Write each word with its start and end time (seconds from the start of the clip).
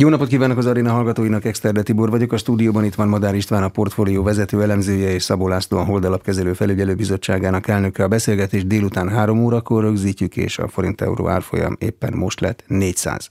Jó 0.00 0.08
napot 0.08 0.28
kívánok 0.28 0.58
az 0.58 0.66
Arena 0.66 0.92
hallgatóinak, 0.92 1.44
Exterde 1.44 1.82
Tibor 1.82 2.10
vagyok. 2.10 2.32
A 2.32 2.36
stúdióban 2.36 2.84
itt 2.84 2.94
van 2.94 3.08
Madár 3.08 3.34
István, 3.34 3.62
a 3.62 3.68
portfólió 3.68 4.22
vezető 4.22 4.62
elemzője 4.62 5.10
és 5.10 5.22
Szabó 5.22 5.48
László, 5.48 5.78
a 5.78 5.84
Holdalapkezelő 5.84 6.52
Felügyelőbizottságának 6.52 7.68
elnöke. 7.68 8.02
A 8.02 8.08
beszélgetés 8.08 8.66
délután 8.66 9.08
három 9.08 9.38
órakor 9.38 9.82
rögzítjük, 9.82 10.36
és 10.36 10.58
a 10.58 10.68
forint 10.68 11.00
euró 11.00 11.28
árfolyam 11.28 11.76
éppen 11.78 12.12
most 12.12 12.40
lett 12.40 12.64
400. 12.66 13.28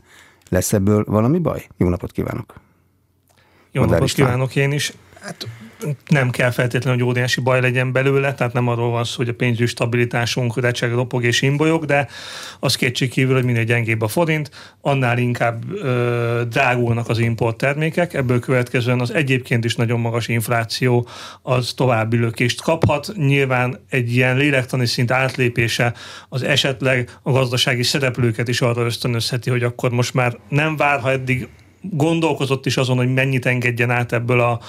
Lesz 0.50 0.74
ebből 0.74 1.04
valami 1.08 1.40
baj? 1.40 1.68
Jó 1.78 1.90
napot 1.90 2.12
kívánok! 2.12 2.54
Jó 3.72 3.82
Madár 3.82 4.00
napot 4.00 4.08
István. 4.08 4.28
kívánok 4.28 4.56
én 4.56 4.72
is! 4.72 4.94
Hát 5.20 5.48
nem 6.08 6.30
kell 6.30 6.52
feltétlenül, 6.52 7.00
hogy 7.00 7.10
óriási 7.10 7.42
baj 7.42 7.62
legyen 7.62 7.92
belőle, 7.92 8.34
tehát 8.34 8.54
nem 8.54 8.68
arról 8.68 8.90
van 8.90 9.04
szó, 9.04 9.16
hogy 9.16 9.28
a 9.28 9.34
pénzügyi 9.34 9.66
stabilitásunk 9.66 10.60
recseg, 10.60 10.94
ropog 10.94 11.24
és 11.24 11.42
imbolyog, 11.42 11.86
de 11.86 12.08
az 12.60 12.76
kétség 12.76 13.10
kívül, 13.10 13.34
hogy 13.34 13.44
minél 13.44 13.64
gyengébb 13.64 14.02
a 14.02 14.08
forint, 14.08 14.52
annál 14.82 15.18
inkább 15.18 15.72
ö, 15.72 16.42
drágulnak 16.50 17.10
az 17.10 17.20
import 17.20 17.58
termékek, 17.58 18.14
ebből 18.14 18.40
következően 18.40 19.00
az 19.00 19.14
egyébként 19.14 19.66
is 19.66 19.76
nagyon 19.76 20.00
magas 20.00 20.28
infláció 20.28 21.08
az 21.42 21.74
további 21.76 22.18
lökést 22.18 22.62
kaphat. 22.62 23.12
Nyilván 23.16 23.80
egy 23.90 24.16
ilyen 24.16 24.38
lélektani 24.38 24.86
szint 24.86 25.12
átlépése 25.12 25.94
az 26.30 26.44
esetleg 26.44 27.18
a 27.22 27.32
gazdasági 27.32 27.84
szereplőket 27.84 28.48
is 28.48 28.62
arra 28.62 28.86
ösztönözheti, 28.86 29.50
hogy 29.50 29.64
akkor 29.64 29.92
most 29.92 30.14
már 30.14 30.38
nem 30.50 30.76
vár, 30.76 31.00
ha 31.00 31.12
eddig 31.12 31.48
gondolkozott 31.82 32.66
is 32.66 32.78
azon, 32.78 32.98
hogy 32.98 33.14
mennyit 33.14 33.46
engedjen 33.46 33.92
át 33.92 34.14
ebből 34.14 34.40
a, 34.40 34.60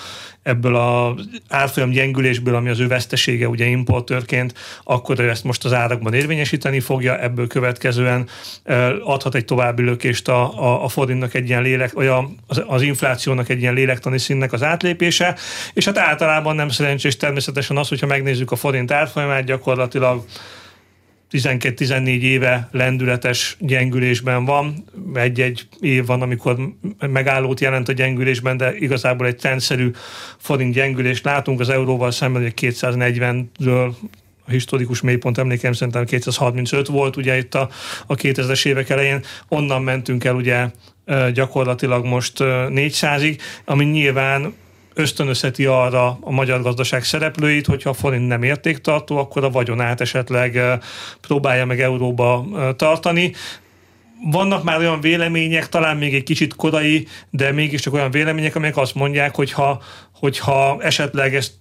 ebből 0.42 0.76
a 0.76 1.14
árfolyam 1.48 1.90
gyengülésből, 1.90 2.54
ami 2.54 2.68
az 2.68 2.80
ő 2.80 2.86
vesztesége 2.86 3.48
ugye 3.48 3.64
importőrként, 3.64 4.54
akkor 4.84 5.20
ő 5.20 5.28
ezt 5.28 5.44
most 5.44 5.64
az 5.64 5.72
árakban 5.72 6.14
érvényesíteni 6.14 6.80
fogja, 6.80 7.20
ebből 7.20 7.46
következően 7.46 8.28
adhat 9.04 9.34
egy 9.34 9.44
további 9.44 9.82
lökést 9.82 10.28
a, 10.28 10.62
a, 10.62 10.84
a 10.84 10.88
forintnak 10.88 11.34
egy 11.34 11.48
ilyen 11.48 11.62
lélek, 11.62 11.92
vagy 11.92 12.06
a, 12.06 12.30
az, 12.66 12.82
inflációnak 12.82 13.48
egy 13.48 13.60
ilyen 13.60 13.74
lélektani 13.74 14.18
színnek 14.18 14.52
az 14.52 14.62
átlépése, 14.62 15.36
és 15.72 15.84
hát 15.84 15.98
általában 15.98 16.56
nem 16.56 16.68
szerencsés 16.68 17.16
természetesen 17.16 17.76
az, 17.76 17.88
hogyha 17.88 18.06
megnézzük 18.06 18.50
a 18.50 18.56
forint 18.56 18.90
árfolyamát, 18.90 19.44
gyakorlatilag 19.44 20.24
12-14 21.30 22.06
éve 22.06 22.68
lendületes 22.72 23.56
gyengülésben 23.60 24.44
van. 24.44 24.84
Egy-egy 25.14 25.68
év 25.80 26.06
van, 26.06 26.22
amikor 26.22 26.56
megállót 26.98 27.60
jelent 27.60 27.88
a 27.88 27.92
gyengülésben, 27.92 28.56
de 28.56 28.76
igazából 28.76 29.26
egy 29.26 29.36
trendszerű 29.36 29.90
forint 30.38 30.74
gyengülést 30.74 31.24
látunk. 31.24 31.60
Az 31.60 31.68
euróval 31.68 32.10
szemben 32.10 32.42
egy 32.42 32.52
240-ről 32.60 33.92
a 34.46 34.50
historikus 34.50 35.00
mélypont 35.00 35.38
emlékeim 35.38 35.72
szerintem 35.72 36.04
235 36.04 36.86
volt 36.86 37.16
ugye 37.16 37.36
itt 37.36 37.54
a, 37.54 37.68
a 38.06 38.14
2000-es 38.14 38.66
évek 38.66 38.88
elején, 38.88 39.24
onnan 39.48 39.82
mentünk 39.82 40.24
el 40.24 40.34
ugye 40.34 40.66
gyakorlatilag 41.32 42.04
most 42.04 42.32
400-ig, 42.38 43.38
ami 43.64 43.84
nyilván 43.84 44.54
ösztönözheti 44.98 45.66
arra 45.66 46.18
a 46.20 46.30
magyar 46.30 46.62
gazdaság 46.62 47.04
szereplőit, 47.04 47.66
hogyha 47.66 47.90
a 47.90 47.94
forint 47.94 48.26
nem 48.26 48.42
értéktartó, 48.42 49.16
akkor 49.16 49.44
a 49.44 49.50
vagyonát 49.50 50.00
esetleg 50.00 50.60
próbálja 51.20 51.66
meg 51.66 51.80
euróba 51.80 52.46
tartani. 52.76 53.32
Vannak 54.30 54.62
már 54.62 54.78
olyan 54.78 55.00
vélemények, 55.00 55.68
talán 55.68 55.96
még 55.96 56.14
egy 56.14 56.22
kicsit 56.22 56.54
korai, 56.56 57.06
de 57.30 57.52
mégiscsak 57.52 57.92
olyan 57.94 58.10
vélemények, 58.10 58.56
amelyek 58.56 58.76
azt 58.76 58.94
mondják, 58.94 59.34
hogy 59.34 59.52
ha, 59.52 59.82
hogyha 60.12 60.78
esetleg 60.80 61.34
ezt 61.34 61.52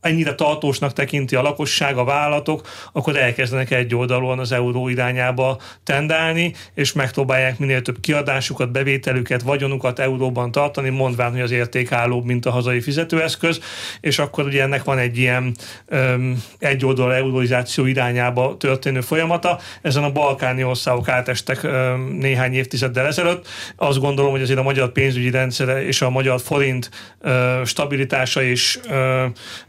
ennyire 0.00 0.34
tartósnak 0.34 0.92
tekinti 0.92 1.36
a 1.36 1.42
lakosság, 1.42 1.96
a 1.96 2.04
vállalatok, 2.04 2.68
akkor 2.92 3.16
elkezdenek 3.16 3.70
egy 3.70 3.94
oldalon 3.94 4.38
az 4.38 4.52
euró 4.52 4.88
irányába 4.88 5.58
tendálni, 5.84 6.54
és 6.74 6.92
megpróbálják 6.92 7.58
minél 7.58 7.82
több 7.82 8.00
kiadásukat, 8.00 8.70
bevételüket, 8.70 9.42
vagyonukat 9.42 9.98
euróban 9.98 10.52
tartani, 10.52 10.88
mondván, 10.88 11.30
hogy 11.30 11.40
az 11.40 11.50
értékállóbb, 11.50 12.24
mint 12.24 12.46
a 12.46 12.50
hazai 12.50 12.80
fizetőeszköz, 12.80 13.60
és 14.00 14.18
akkor 14.18 14.44
ugye 14.44 14.62
ennek 14.62 14.84
van 14.84 14.98
egy 14.98 15.18
ilyen 15.18 15.54
um, 15.90 16.42
egy 16.58 16.84
oldal 16.84 17.14
euróizáció 17.14 17.86
irányába 17.86 18.56
történő 18.56 19.00
folyamata. 19.00 19.58
Ezen 19.82 20.04
a 20.04 20.12
balkáni 20.12 20.64
országok 20.64 21.08
átestek 21.08 21.62
um, 21.62 22.16
néhány 22.18 22.54
évtizeddel 22.54 23.06
ezelőtt. 23.06 23.48
Azt 23.76 23.98
gondolom, 23.98 24.30
hogy 24.30 24.42
azért 24.42 24.58
a 24.58 24.62
magyar 24.62 24.92
pénzügyi 24.92 25.30
rendszere 25.30 25.86
és 25.86 26.02
a 26.02 26.10
magyar 26.10 26.40
forint 26.40 26.90
uh, 27.20 27.64
stabilitása 27.64 28.42
és 28.42 28.78
uh, 28.88 29.24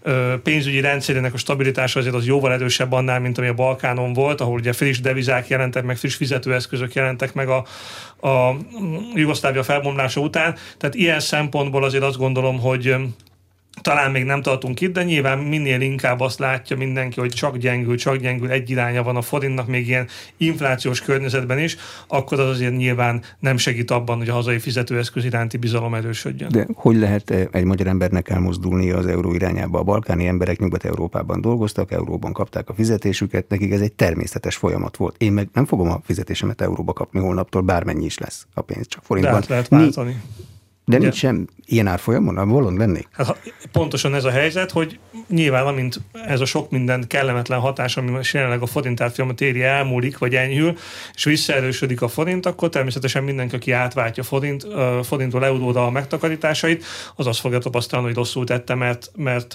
uh, 0.06 0.21
pénzügyi 0.44 0.80
rendszerének 0.80 1.34
a 1.34 1.38
stabilitása 1.38 2.00
azért 2.00 2.16
az 2.16 2.26
jóval 2.26 2.52
erősebb 2.52 2.92
annál, 2.92 3.20
mint 3.20 3.38
ami 3.38 3.48
a 3.48 3.54
Balkánon 3.54 4.14
volt, 4.14 4.42
ahol 4.42 4.59
ugye 4.59 4.74
friss 4.74 5.00
devizák 5.00 5.48
jelentek 5.48 5.84
meg, 5.84 5.98
friss 5.98 6.16
fizetőeszközök 6.16 6.94
jelentek 6.94 7.34
meg 7.34 7.50
a, 7.50 7.66
a 8.28 8.56
Jugoszlávia 9.14 9.64
felbomlása 9.64 10.22
után. 10.22 10.56
Tehát 10.78 10.96
ilyen 10.96 11.20
szempontból 11.20 11.84
azért 11.84 12.04
azt 12.04 12.18
gondolom, 12.18 12.59
hogy 12.59 12.96
talán 13.81 14.12
még 14.12 14.24
nem 14.24 14.42
tartunk 14.42 14.81
itt, 14.81 14.94
de 14.94 15.03
nyilván 15.03 15.40
minél 15.40 15.81
inkább 15.81 16.19
azt 16.19 16.40
látja 16.40 16.78
mindenki, 16.78 17.19
hogy 17.19 17.30
csak 17.30 17.58
gyengül, 17.58 17.97
csak 17.97 18.16
gyengül, 18.16 18.50
egy 18.50 18.69
iránya 18.69 19.03
van 19.03 19.16
a 19.16 19.22
forintnak, 19.22 19.68
még 19.68 19.88
ilyen 19.88 20.08
inflációs 20.38 21.02
környezetben 21.02 21.59
is, 21.59 21.78
akkor 22.08 22.40
az 22.40 22.50
azért 22.50 22.78
nyilván 22.78 23.22
nem 23.40 23.58
segít 23.58 23.91
abban, 23.91 24.18
hogy 24.18 24.30
a 24.30 24.34
hazai 24.34 24.59
fizetőeszköz 24.59 25.25
iránti 25.25 25.58
bizalom 25.58 25.94
erősödjön. 25.94 26.52
De 26.52 26.68
hogy 26.74 26.96
lehet 26.96 27.30
egy 27.52 27.64
magyar 27.64 27.88
embernek 27.88 28.30
elmozdulni 28.30 28.91
az 28.91 29.06
euró 29.06 29.34
irányába? 29.34 29.80
A 29.80 29.84
balkáni 29.84 30.28
emberek 30.28 30.59
Nyugat-Európában 30.59 31.41
dolgoztak, 31.41 31.91
euróban 31.91 32.34
kapták 32.34 32.70
a 32.70 32.74
fizetésüket, 32.74 33.50
nekik 33.50 33.72
ez 33.72 33.81
egy 33.81 33.94
természetes 33.94 34.56
folyamat 34.56 34.97
volt. 34.97 35.16
Én 35.18 35.31
meg 35.31 35.50
nem 35.53 35.66
fogom 35.66 35.91
a 35.91 36.02
fizetésemet 36.03 36.62
euróba 36.62 36.94
kapni 36.94 37.20
holnaptól, 37.20 37.62
bármennyi 37.62 38.06
is 38.06 38.18
lesz 38.18 38.46
a 38.53 38.62
pénz, 38.62 38.88
csak 38.88 39.03
forintban. 39.03 39.40
De 39.40 39.46
lehet 39.50 39.68
váltani. 39.68 40.09
Mi, 40.09 40.51
de 40.91 40.97
nincs 40.97 41.16
sem 41.16 41.47
ilyen 41.66 41.88
árfolyamon, 41.88 42.38
a 42.38 42.46
volon 42.46 42.78
lennék? 42.78 43.07
Hát, 43.12 43.53
pontosan 43.72 44.16
ez 44.16 44.24
a 44.24 44.29
helyzet, 44.31 44.72
hogy 44.72 45.00
nyilván 45.28 45.66
amint 45.66 46.02
ez 46.12 46.40
a 46.40 46.46
sok 46.46 46.69
minden 46.69 47.07
kellemetlen 47.07 47.59
hatás, 47.59 47.97
ami 47.97 48.09
most 48.09 48.34
jelenleg 48.34 48.62
a 48.62 48.66
forint 48.66 49.02
árfolyamot 49.02 49.41
éri, 49.41 49.63
elmúlik, 49.63 50.18
vagy 50.18 50.35
enyhül, 50.35 50.78
és 51.13 51.24
visszaerősödik 51.24 52.02
a 52.02 52.07
forint, 52.07 52.46
akkor 52.46 52.69
természetesen 52.69 53.24
mindenki, 53.24 53.56
aki 53.56 53.72
átváltja 53.72 54.24
forint, 54.24 54.68
forintról 55.03 55.46
euróra 55.46 55.85
a 55.85 55.90
megtakarításait, 55.90 56.84
az 57.16 57.28
azt 57.28 57.40
fogja 57.40 57.59
tapasztalni, 57.59 58.06
hogy 58.06 58.16
rosszul 58.16 58.46
tette, 58.46 58.75
mert, 58.75 59.12
mert 59.16 59.53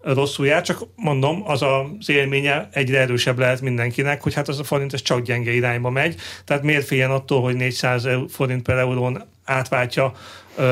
rosszul 0.00 0.46
jár, 0.46 0.62
csak 0.62 0.82
mondom, 0.96 1.42
az 1.46 1.62
az 1.62 2.08
élménye 2.08 2.68
egyre 2.72 3.00
erősebb 3.00 3.38
lehet 3.38 3.60
mindenkinek, 3.60 4.22
hogy 4.22 4.34
hát 4.34 4.48
az 4.48 4.58
a 4.58 4.64
forint 4.64 4.92
ez 4.92 5.02
csak 5.02 5.20
gyenge 5.20 5.52
irányba 5.52 5.90
megy, 5.90 6.16
tehát 6.44 6.62
miért 6.62 6.86
féljen 6.86 7.10
attól, 7.10 7.42
hogy 7.42 7.56
400 7.56 8.08
forint 8.28 8.62
per 8.62 8.78
eurón 8.78 9.30
átváltja 9.44 10.12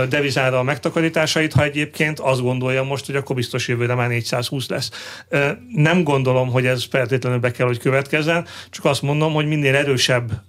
devizára 0.09 0.59
a 0.59 0.63
megtakarításait, 0.63 1.53
ha 1.53 1.63
egyébként 1.63 2.19
azt 2.19 2.41
gondolja 2.41 2.83
most, 2.83 3.07
hogy 3.07 3.17
akkor 3.17 3.37
biztos 3.37 3.69
jövőre 3.69 3.95
már 3.95 4.09
420 4.09 4.69
lesz. 4.69 4.91
Nem 5.75 6.03
gondolom, 6.03 6.51
hogy 6.51 6.67
ez 6.67 6.85
feltétlenül 6.91 7.39
be 7.39 7.51
kell, 7.51 7.67
hogy 7.67 7.79
következzen, 7.79 8.47
csak 8.71 8.85
azt 8.85 9.03
mondom, 9.03 9.33
hogy 9.33 9.47
minél 9.47 9.77
erősebb 9.77 10.43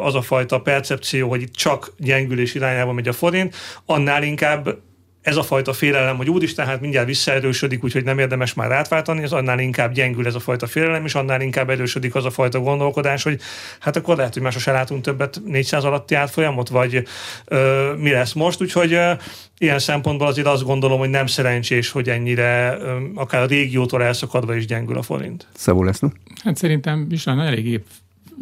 az 0.00 0.14
a 0.14 0.22
fajta 0.22 0.60
percepció, 0.60 1.28
hogy 1.28 1.42
itt 1.42 1.54
csak 1.54 1.92
gyengülés 1.98 2.54
irányába 2.54 2.92
megy 2.92 3.08
a 3.08 3.12
forint, 3.12 3.54
annál 3.86 4.22
inkább 4.22 4.76
ez 5.22 5.36
a 5.36 5.42
fajta 5.42 5.72
félelem, 5.72 6.16
hogy 6.16 6.30
úristen, 6.30 6.66
hát 6.66 6.80
mindjárt 6.80 7.06
visszaerősödik, 7.06 7.84
úgyhogy 7.84 8.04
nem 8.04 8.18
érdemes 8.18 8.54
már 8.54 8.72
átváltani, 8.72 9.22
az 9.22 9.32
annál 9.32 9.58
inkább 9.58 9.92
gyengül 9.92 10.26
ez 10.26 10.34
a 10.34 10.40
fajta 10.40 10.66
félelem, 10.66 11.04
és 11.04 11.14
annál 11.14 11.40
inkább 11.40 11.70
erősödik 11.70 12.14
az 12.14 12.24
a 12.24 12.30
fajta 12.30 12.60
gondolkodás, 12.60 13.22
hogy 13.22 13.40
hát 13.80 13.96
akkor 13.96 14.16
lehet, 14.16 14.32
hogy 14.32 14.42
már 14.42 14.52
sose 14.52 14.72
látunk 14.72 15.02
többet 15.02 15.40
400 15.44 15.84
alatti 15.84 16.14
átfolyamot, 16.14 16.68
vagy 16.68 17.06
ö, 17.44 17.92
mi 17.98 18.10
lesz 18.10 18.32
most, 18.32 18.62
úgyhogy 18.62 18.92
ö, 18.92 19.12
ilyen 19.58 19.78
szempontból 19.78 20.26
azért 20.26 20.46
azt 20.46 20.64
gondolom, 20.64 20.98
hogy 20.98 21.10
nem 21.10 21.26
szerencsés, 21.26 21.90
hogy 21.90 22.08
ennyire 22.08 22.76
ö, 22.80 22.96
akár 23.14 23.42
a 23.42 23.46
régiótól 23.46 24.02
elszakadva 24.02 24.54
is 24.54 24.66
gyengül 24.66 24.96
a 24.96 25.02
forint. 25.02 25.46
Szabó 25.54 25.82
lesz, 25.82 26.00
Hát 26.44 26.56
szerintem 26.56 27.06
is 27.10 27.26
eléggé 27.26 27.82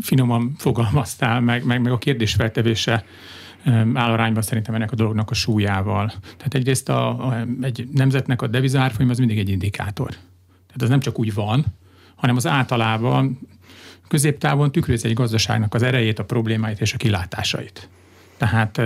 finoman 0.02 0.54
fogalmaztál, 0.58 1.40
meg, 1.40 1.64
meg, 1.64 1.80
meg 1.80 1.92
a 1.92 1.98
kérdésfeltevése 1.98 3.04
áll 3.94 4.10
arányban 4.10 4.42
szerintem 4.42 4.74
ennek 4.74 4.92
a 4.92 4.94
dolognak 4.94 5.30
a 5.30 5.34
súlyával. 5.34 6.06
Tehát 6.36 6.54
egyrészt 6.54 6.88
a, 6.88 7.28
a, 7.28 7.46
egy 7.60 7.88
nemzetnek 7.92 8.42
a 8.42 8.46
devizárfolyam 8.46 9.10
az 9.10 9.18
mindig 9.18 9.38
egy 9.38 9.48
indikátor. 9.48 10.08
Tehát 10.66 10.82
az 10.82 10.88
nem 10.88 11.00
csak 11.00 11.18
úgy 11.18 11.34
van, 11.34 11.64
hanem 12.14 12.36
az 12.36 12.46
általában 12.46 13.38
középtávon 14.08 14.72
tükrözi 14.72 15.08
egy 15.08 15.14
gazdaságnak 15.14 15.74
az 15.74 15.82
erejét, 15.82 16.18
a 16.18 16.24
problémáit 16.24 16.80
és 16.80 16.94
a 16.94 16.96
kilátásait. 16.96 17.88
Tehát 18.40 18.80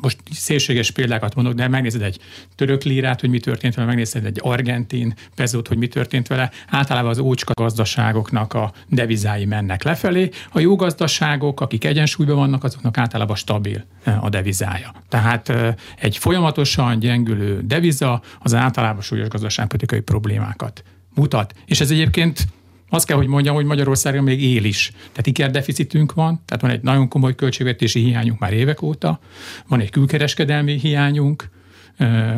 most 0.00 0.18
szélséges 0.30 0.90
példákat 0.90 1.34
mondok, 1.34 1.54
de 1.54 1.68
megnézed 1.68 2.02
egy 2.02 2.18
török 2.54 2.82
lírát, 2.82 3.20
hogy 3.20 3.30
mi 3.30 3.40
történt 3.40 3.74
vele, 3.74 3.86
megnézed 3.86 4.24
egy 4.24 4.38
argentin 4.42 5.14
pezót, 5.34 5.68
hogy 5.68 5.76
mi 5.76 5.86
történt 5.86 6.26
vele. 6.26 6.50
Általában 6.68 7.10
az 7.10 7.18
ócska 7.18 7.52
gazdaságoknak 7.52 8.54
a 8.54 8.72
devizái 8.88 9.44
mennek 9.44 9.82
lefelé. 9.82 10.28
A 10.52 10.60
jó 10.60 10.76
gazdaságok, 10.76 11.60
akik 11.60 11.84
egyensúlyban 11.84 12.36
vannak, 12.36 12.64
azoknak 12.64 12.98
általában 12.98 13.36
stabil 13.36 13.84
a 14.20 14.28
devizája. 14.28 14.94
Tehát 15.08 15.52
egy 15.96 16.16
folyamatosan 16.16 16.98
gyengülő 16.98 17.60
deviza 17.62 18.22
az 18.38 18.54
általában 18.54 19.02
súlyos 19.02 19.28
gazdaságpolitikai 19.28 20.00
problémákat 20.00 20.82
mutat. 21.14 21.54
És 21.66 21.80
ez 21.80 21.90
egyébként 21.90 22.46
Azt 22.90 23.06
kell, 23.06 23.16
hogy 23.16 23.26
mondjam, 23.26 23.54
hogy 23.54 23.64
Magyarországon 23.64 24.22
még 24.22 24.42
él 24.42 24.64
is. 24.64 24.90
Tehát 24.90 25.26
ikerdeficitünk 25.26 26.12
van, 26.12 26.42
tehát 26.44 26.62
van 26.62 26.70
egy 26.70 26.82
nagyon 26.82 27.08
komoly 27.08 27.34
költségvetési 27.34 28.00
hiányunk 28.00 28.38
már 28.38 28.52
évek 28.52 28.82
óta, 28.82 29.20
van 29.68 29.80
egy 29.80 29.90
külkereskedelmi 29.90 30.78
hiányunk, 30.78 31.50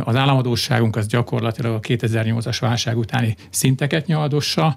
az 0.04 0.16
államadóságunk 0.16 0.96
az 0.96 1.06
gyakorlatilag 1.06 1.74
a 1.74 1.80
2008-as 1.80 2.56
válság 2.60 2.98
utáni 2.98 3.36
szinteket 3.50 4.06
nyaldossa. 4.06 4.76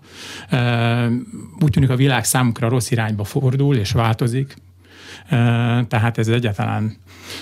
Úgy 1.60 1.72
tűnik 1.72 1.90
a 1.90 1.96
világ 1.96 2.24
számunkra 2.26 2.70
rossz 2.70 2.92
irányba 2.92 3.24
fordul 3.24 3.76
és 3.76 3.92
változik. 3.92 4.56
Tehát 5.88 6.18
ez 6.18 6.28
egyáltalán, 6.28 6.98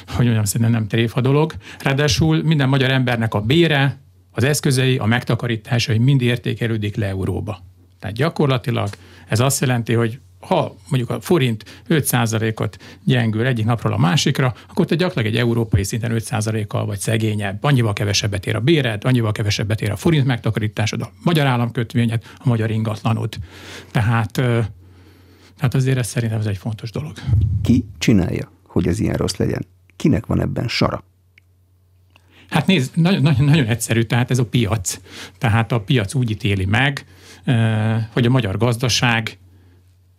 hogy 0.08 0.26
mondjam, 0.26 0.46
szerintem 0.46 0.72
nem 0.72 0.88
tréfa 0.88 1.22
dolog. 1.22 1.54
Ráadásul 1.80 2.44
minden 2.44 2.70
magyar 2.70 2.92
embernek 2.92 3.34
a 3.34 3.42
bére, 3.42 4.00
az 4.32 4.44
eszközei, 4.44 4.98
a 4.98 5.06
megtakarításai 5.06 5.98
mind 5.98 6.22
értékelődik 6.22 6.96
le 6.96 7.08
euróba. 7.08 7.64
Tehát 8.02 8.16
gyakorlatilag 8.16 8.90
ez 9.28 9.40
azt 9.40 9.62
jelenti, 9.62 9.94
hogy 9.94 10.20
ha 10.40 10.76
mondjuk 10.90 11.10
a 11.10 11.22
forint 11.22 11.84
5%-ot 11.90 12.78
gyengül 13.04 13.46
egyik 13.46 13.66
napról 13.66 13.94
a 13.94 13.98
másikra, 13.98 14.54
akkor 14.70 14.86
te 14.86 14.96
gyakorlatilag 14.96 15.34
egy 15.34 15.40
európai 15.40 15.84
szinten 15.84 16.12
5%-kal 16.16 16.86
vagy 16.86 17.00
szegényebb, 17.00 17.64
annyival 17.64 17.94
kevesebbet 17.94 18.46
ér 18.46 18.56
a 18.56 18.60
béred, 18.60 19.06
annyival 19.06 19.32
kevesebbet 19.32 19.82
ér 19.82 19.92
a 19.92 19.96
forint 19.96 20.26
megtakarításod, 20.26 21.02
a 21.02 21.12
magyar 21.24 21.46
államkötvényed, 21.46 22.24
a 22.38 22.48
magyar 22.48 22.72
ingatlanod. 22.72 23.34
Tehát, 23.92 24.32
tehát 24.32 25.74
azért 25.74 25.98
ez 25.98 26.08
szerintem 26.08 26.40
ez 26.40 26.46
egy 26.46 26.58
fontos 26.58 26.92
dolog. 26.92 27.14
Ki 27.64 27.86
csinálja, 27.98 28.52
hogy 28.68 28.88
ez 28.88 29.00
ilyen 29.00 29.16
rossz 29.16 29.36
legyen? 29.36 29.66
Kinek 29.96 30.26
van 30.26 30.42
ebben 30.42 30.68
sara? 30.68 31.04
Hát 32.50 32.68
nézd, 32.68 32.98
nagyon, 32.98 33.22
nagyon, 33.22 33.46
nagyon 33.46 33.66
egyszerű, 33.66 34.02
tehát 34.02 34.32
ez 34.32 34.40
a 34.40 34.46
piac. 34.46 35.00
Tehát 35.38 35.72
a 35.72 35.80
piac 35.80 36.14
úgy 36.14 36.30
ítéli 36.30 36.66
meg, 36.66 37.06
hogy 38.14 38.26
a 38.26 38.30
magyar 38.30 38.58
gazdaság 38.58 39.40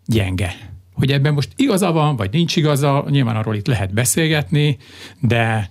gyenge. 0.07 0.55
Hogy 0.95 1.13
ebben 1.13 1.35
most 1.35 1.53
igaza 1.57 1.93
van, 1.93 2.17
vagy 2.17 2.33
nincs 2.33 2.57
igaza, 2.57 3.05
nyilván 3.09 3.37
arról 3.37 3.55
itt 3.55 3.67
lehet 3.67 3.95
beszélgetni, 3.95 4.77
de 5.21 5.71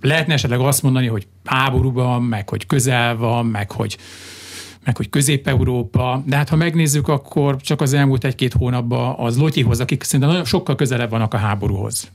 lehetne 0.00 0.32
esetleg 0.32 0.60
azt 0.60 0.82
mondani, 0.82 1.06
hogy 1.06 1.26
háborúban, 1.44 2.22
meg 2.22 2.48
hogy 2.48 2.66
közel 2.66 3.16
van, 3.16 3.46
meg 3.46 3.70
hogy 3.70 3.98
meg 4.84 4.96
hogy 4.96 5.08
Közép-Európa, 5.08 6.22
de 6.26 6.36
hát 6.36 6.48
ha 6.48 6.56
megnézzük, 6.56 7.08
akkor 7.08 7.56
csak 7.56 7.80
az 7.80 7.92
elmúlt 7.92 8.24
egy-két 8.24 8.52
hónapban 8.52 9.14
az 9.18 9.38
Lotyihoz, 9.38 9.80
akik 9.80 10.02
szerintem 10.02 10.28
nagyon 10.28 10.44
sokkal 10.44 10.74
közelebb 10.74 11.10
vannak 11.10 11.34
a 11.34 11.36
háborúhoz. 11.36 12.10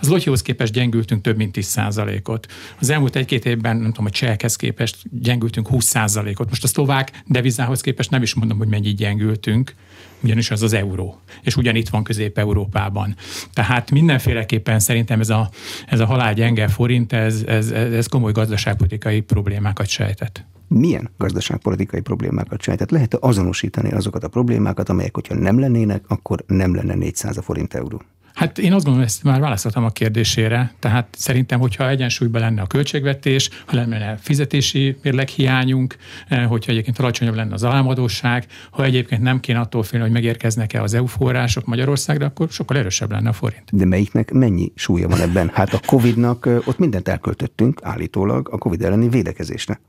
Az 0.00 0.08
Lotyihoz 0.08 0.42
képest 0.42 0.72
gyengültünk 0.72 1.22
több 1.22 1.36
mint 1.36 1.56
10%-ot. 1.60 2.46
Az 2.80 2.90
elmúlt 2.90 3.16
egy-két 3.16 3.44
évben, 3.44 3.76
nem 3.76 3.90
tudom, 3.90 4.04
a 4.04 4.10
csehekhez 4.10 4.56
képest 4.56 4.96
gyengültünk 5.20 5.68
20%-ot. 5.70 6.48
Most 6.48 6.64
a 6.64 6.66
szlovák 6.66 7.22
devizához 7.26 7.80
képest 7.80 8.10
nem 8.10 8.22
is 8.22 8.34
mondom, 8.34 8.58
hogy 8.58 8.68
mennyit 8.68 8.96
gyengültünk, 8.96 9.74
ugyanis 10.22 10.50
az 10.50 10.62
az 10.62 10.72
euró, 10.72 11.20
és 11.42 11.56
ugyanitt 11.56 11.88
van 11.88 12.04
Közép-Európában. 12.04 13.16
Tehát 13.52 13.90
mindenféleképpen 13.90 14.78
szerintem 14.78 15.20
ez 15.20 15.30
a, 15.30 15.50
ez 15.86 16.00
a 16.00 16.06
halál 16.06 16.34
gyenge 16.34 16.68
forint, 16.68 17.12
ez, 17.12 17.42
ez, 17.46 17.70
ez 17.70 18.06
komoly 18.06 18.32
gazdaságpolitikai 18.32 19.20
problémákat 19.20 19.86
sejtett 19.86 20.44
milyen 20.68 21.10
gazdaságpolitikai 21.18 22.00
problémákat 22.00 22.62
sejtett? 22.62 22.90
Lehet 22.90 23.14
azonosítani 23.14 23.92
azokat 23.92 24.24
a 24.24 24.28
problémákat, 24.28 24.88
amelyek, 24.88 25.14
hogyha 25.14 25.34
nem 25.34 25.58
lennének, 25.58 26.04
akkor 26.08 26.44
nem 26.46 26.74
lenne 26.74 26.94
400 26.94 27.38
forint 27.42 27.74
euró? 27.74 28.02
Hát 28.34 28.58
én 28.58 28.72
azt 28.72 28.84
gondolom, 28.84 29.06
ezt 29.06 29.22
már 29.22 29.40
válaszoltam 29.40 29.84
a 29.84 29.90
kérdésére. 29.90 30.74
Tehát 30.78 31.06
szerintem, 31.18 31.60
hogyha 31.60 31.88
egyensúlyban 31.88 32.40
lenne 32.40 32.62
a 32.62 32.66
költségvetés, 32.66 33.50
ha 33.66 33.76
lenne 33.76 34.16
fizetési 34.16 34.96
mérleghiányunk, 35.02 35.96
eh, 36.28 36.46
hogyha 36.46 36.72
egyébként 36.72 36.98
alacsonyabb 36.98 37.34
lenne 37.34 37.54
az 37.54 37.64
államadóság, 37.64 38.46
ha 38.70 38.84
egyébként 38.84 39.22
nem 39.22 39.40
kéne 39.40 39.58
attól 39.58 39.82
félni, 39.82 40.04
hogy 40.04 40.14
megérkeznek-e 40.14 40.82
az 40.82 40.94
EU 40.94 41.06
források 41.06 41.64
Magyarországra, 41.64 42.26
akkor 42.26 42.48
sokkal 42.50 42.76
erősebb 42.76 43.10
lenne 43.10 43.28
a 43.28 43.32
forint. 43.32 43.68
De 43.72 43.84
melyiknek 43.84 44.32
mennyi 44.32 44.72
súlya 44.74 45.08
van 45.08 45.20
ebben? 45.20 45.50
Hát 45.52 45.72
a 45.72 45.80
Covid-nak 45.86 46.46
eh, 46.46 46.68
ott 46.68 46.78
mindent 46.78 47.08
elköltöttünk 47.08 47.80
állítólag 47.82 48.48
a 48.52 48.58
Covid 48.58 48.82
elleni 48.82 49.08
védekezésre. 49.08 49.80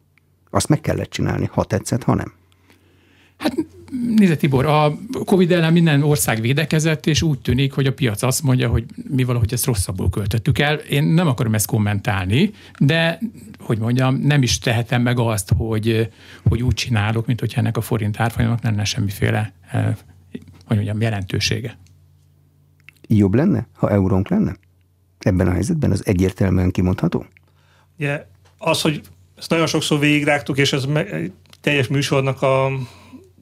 Azt 0.50 0.70
meg 0.70 0.82
kellett 0.82 1.10
csinálni, 1.10 1.50
ha 1.52 1.64
tetszett, 1.64 2.04
ha 2.04 2.16
nem. 2.16 2.34
Hát 3.38 3.56
nézd 4.16 4.38
Tibor, 4.38 4.66
a 4.66 4.98
Covid 5.26 5.52
ellen 5.52 5.74
minden 5.74 6.04
ország 6.04 6.42
védekezett, 6.42 7.06
és 7.06 7.22
úgy 7.22 7.40
tűnik, 7.40 7.74
hogy 7.74 7.86
a 7.86 7.94
piac 7.94 8.22
azt 8.22 8.44
mondja, 8.44 8.70
hogy 8.70 8.86
mi 9.10 9.24
valahogy 9.24 9.54
ezt 9.54 9.66
rosszabbul 9.66 10.10
költöttük 10.10 10.60
el. 10.60 10.76
Én 10.76 11.04
nem 11.04 11.28
akarom 11.28 11.54
ezt 11.54 11.68
kommentálni, 11.68 12.52
de 12.80 13.20
hogy 13.60 13.78
mondjam, 13.78 14.16
nem 14.16 14.42
is 14.42 14.60
tehetem 14.60 15.02
meg 15.02 15.20
azt, 15.20 15.54
hogy, 15.58 16.10
hogy 16.44 16.64
úgy 16.64 16.74
csinálok, 16.74 17.26
mint 17.26 17.40
hogyha 17.40 17.60
ennek 17.60 17.78
a 17.78 17.82
forint 17.82 18.20
árfolyamnak 18.20 18.64
lenne 18.64 18.84
semmiféle 18.84 19.54
eh, 19.72 19.96
hogy 20.66 20.76
mondjam, 20.76 21.02
jelentősége. 21.02 21.78
Jobb 23.08 23.34
lenne, 23.34 23.68
ha 23.74 23.90
eurónk 23.90 24.30
lenne? 24.30 24.56
Ebben 25.20 25.48
a 25.48 25.52
helyzetben 25.52 25.92
az 25.92 26.06
egyértelműen 26.06 26.72
kimondható? 26.72 27.26
Ugye 27.98 28.26
az, 28.58 28.82
hogy 28.82 29.02
ezt 29.38 29.50
nagyon 29.50 29.68
sokszor 29.68 30.00
végigrágtuk, 30.00 30.58
és 30.58 30.74
ez 30.74 30.88
teljes 31.62 31.88
műsornak 31.88 32.42
a 32.42 32.72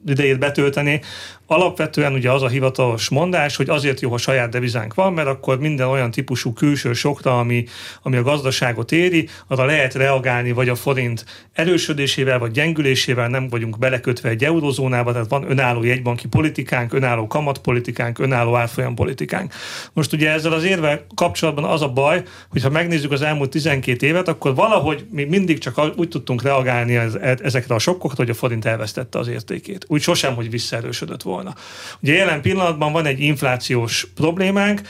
idejét 0.06 0.38
betölteni, 0.38 1.00
Alapvetően 1.46 2.12
ugye 2.12 2.30
az 2.30 2.42
a 2.42 2.48
hivatalos 2.48 3.08
mondás, 3.08 3.56
hogy 3.56 3.68
azért 3.68 4.00
jó, 4.00 4.10
ha 4.10 4.18
saját 4.18 4.50
devizánk 4.50 4.94
van, 4.94 5.12
mert 5.12 5.28
akkor 5.28 5.58
minden 5.58 5.86
olyan 5.86 6.10
típusú 6.10 6.52
külső 6.52 6.92
sokra, 6.92 7.38
ami, 7.38 7.64
ami 8.02 8.16
a 8.16 8.22
gazdaságot 8.22 8.92
éri, 8.92 9.28
arra 9.46 9.64
lehet 9.64 9.94
reagálni, 9.94 10.52
vagy 10.52 10.68
a 10.68 10.74
forint 10.74 11.24
erősödésével, 11.52 12.38
vagy 12.38 12.50
gyengülésével 12.50 13.28
nem 13.28 13.48
vagyunk 13.48 13.78
belekötve 13.78 14.28
egy 14.28 14.44
eurozónába, 14.44 15.12
tehát 15.12 15.28
van 15.28 15.50
önálló 15.50 15.82
jegybanki 15.82 16.28
politikánk, 16.28 16.92
önálló 16.92 17.26
kamatpolitikánk, 17.26 18.18
önálló 18.18 18.54
árfolyampolitikánk. 18.56 19.52
Most 19.92 20.12
ugye 20.12 20.30
ezzel 20.30 20.52
az 20.52 20.64
érve 20.64 21.06
kapcsolatban 21.14 21.64
az 21.64 21.82
a 21.82 21.88
baj, 21.88 22.22
hogy 22.48 22.62
ha 22.62 22.70
megnézzük 22.70 23.12
az 23.12 23.22
elmúlt 23.22 23.50
12 23.50 24.06
évet, 24.06 24.28
akkor 24.28 24.54
valahogy 24.54 25.06
mi 25.10 25.24
mindig 25.24 25.58
csak 25.58 25.80
úgy 25.96 26.08
tudtunk 26.08 26.42
reagálni 26.42 27.00
ezekre 27.42 27.74
a 27.74 27.78
sokkokra, 27.78 28.16
hogy 28.16 28.30
a 28.30 28.34
forint 28.34 28.64
elvesztette 28.64 29.18
az 29.18 29.28
értékét. 29.28 29.84
Úgy 29.88 30.00
sosem, 30.00 30.34
hogy 30.34 30.50
visszaerősödött 30.50 31.22
volna 31.22 31.43
volna. 31.44 31.54
Ugye 32.02 32.14
jelen 32.14 32.40
pillanatban 32.40 32.92
van 32.92 33.06
egy 33.06 33.20
inflációs 33.20 34.06
problémánk, 34.14 34.80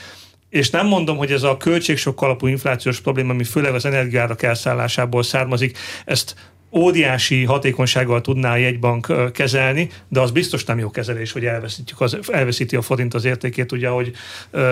és 0.49 0.69
nem 0.69 0.87
mondom, 0.87 1.17
hogy 1.17 1.31
ez 1.31 1.43
a 1.43 1.57
költségsok 1.57 2.21
alapú 2.21 2.47
inflációs 2.47 2.99
probléma, 2.99 3.31
ami 3.31 3.43
főleg 3.43 3.73
az 3.73 3.85
energiárak 3.85 4.43
elszállásából 4.43 5.23
származik, 5.23 5.77
ezt 6.05 6.35
óriási 6.71 7.43
hatékonysággal 7.43 8.21
tudná 8.21 8.51
a 8.51 8.55
jegybank 8.55 9.31
kezelni, 9.33 9.89
de 10.07 10.19
az 10.19 10.31
biztos 10.31 10.65
nem 10.65 10.79
jó 10.79 10.91
kezelés, 10.91 11.31
hogy 11.31 11.45
elveszítjük 11.45 12.01
az, 12.01 12.17
elveszíti 12.31 12.75
a 12.75 12.81
forint 12.81 13.13
az 13.13 13.25
értékét, 13.25 13.71
ugye, 13.71 13.87
ahogy 13.87 14.11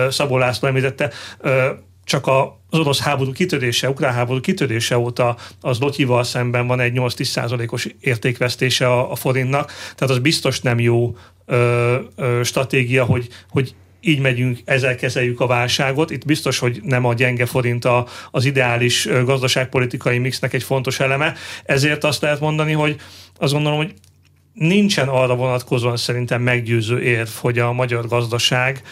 Szabó 0.08 0.38
László 0.38 0.68
említette 0.68 1.10
csak 2.04 2.26
az 2.26 2.78
orosz 2.78 3.00
háború 3.00 3.32
kitörése, 3.32 3.88
ukrán 3.88 4.12
háború 4.12 4.40
kitörése 4.40 4.98
óta 4.98 5.36
az 5.60 5.78
Lotyival 5.78 6.24
szemben 6.24 6.66
van 6.66 6.80
egy 6.80 6.92
8-10 6.96 7.22
százalékos 7.22 7.88
értékvesztése 8.00 8.86
a, 8.86 9.10
a 9.10 9.14
forintnak, 9.14 9.72
tehát 9.94 10.14
az 10.14 10.18
biztos 10.18 10.60
nem 10.60 10.80
jó 10.80 11.16
ö, 11.46 11.96
ö, 12.16 12.40
stratégia, 12.42 13.04
hogy, 13.04 13.28
hogy 13.50 13.74
így 14.00 14.20
megyünk, 14.20 14.58
ezzel 14.64 14.96
kezeljük 14.96 15.40
a 15.40 15.46
válságot. 15.46 16.10
Itt 16.10 16.24
biztos, 16.24 16.58
hogy 16.58 16.80
nem 16.82 17.04
a 17.04 17.14
gyenge 17.14 17.46
forint 17.46 17.84
a, 17.84 18.06
az 18.30 18.44
ideális 18.44 19.08
gazdaságpolitikai 19.24 20.18
mixnek 20.18 20.52
egy 20.52 20.62
fontos 20.62 21.00
eleme. 21.00 21.34
Ezért 21.64 22.04
azt 22.04 22.22
lehet 22.22 22.40
mondani, 22.40 22.72
hogy 22.72 22.96
azt 23.38 23.52
gondolom, 23.52 23.78
hogy 23.78 23.94
nincsen 24.52 25.08
arra 25.08 25.34
vonatkozóan 25.34 25.96
szerintem 25.96 26.42
meggyőző 26.42 27.02
érv, 27.02 27.28
hogy 27.40 27.58
a 27.58 27.72
magyar 27.72 28.06
gazdaság 28.06 28.82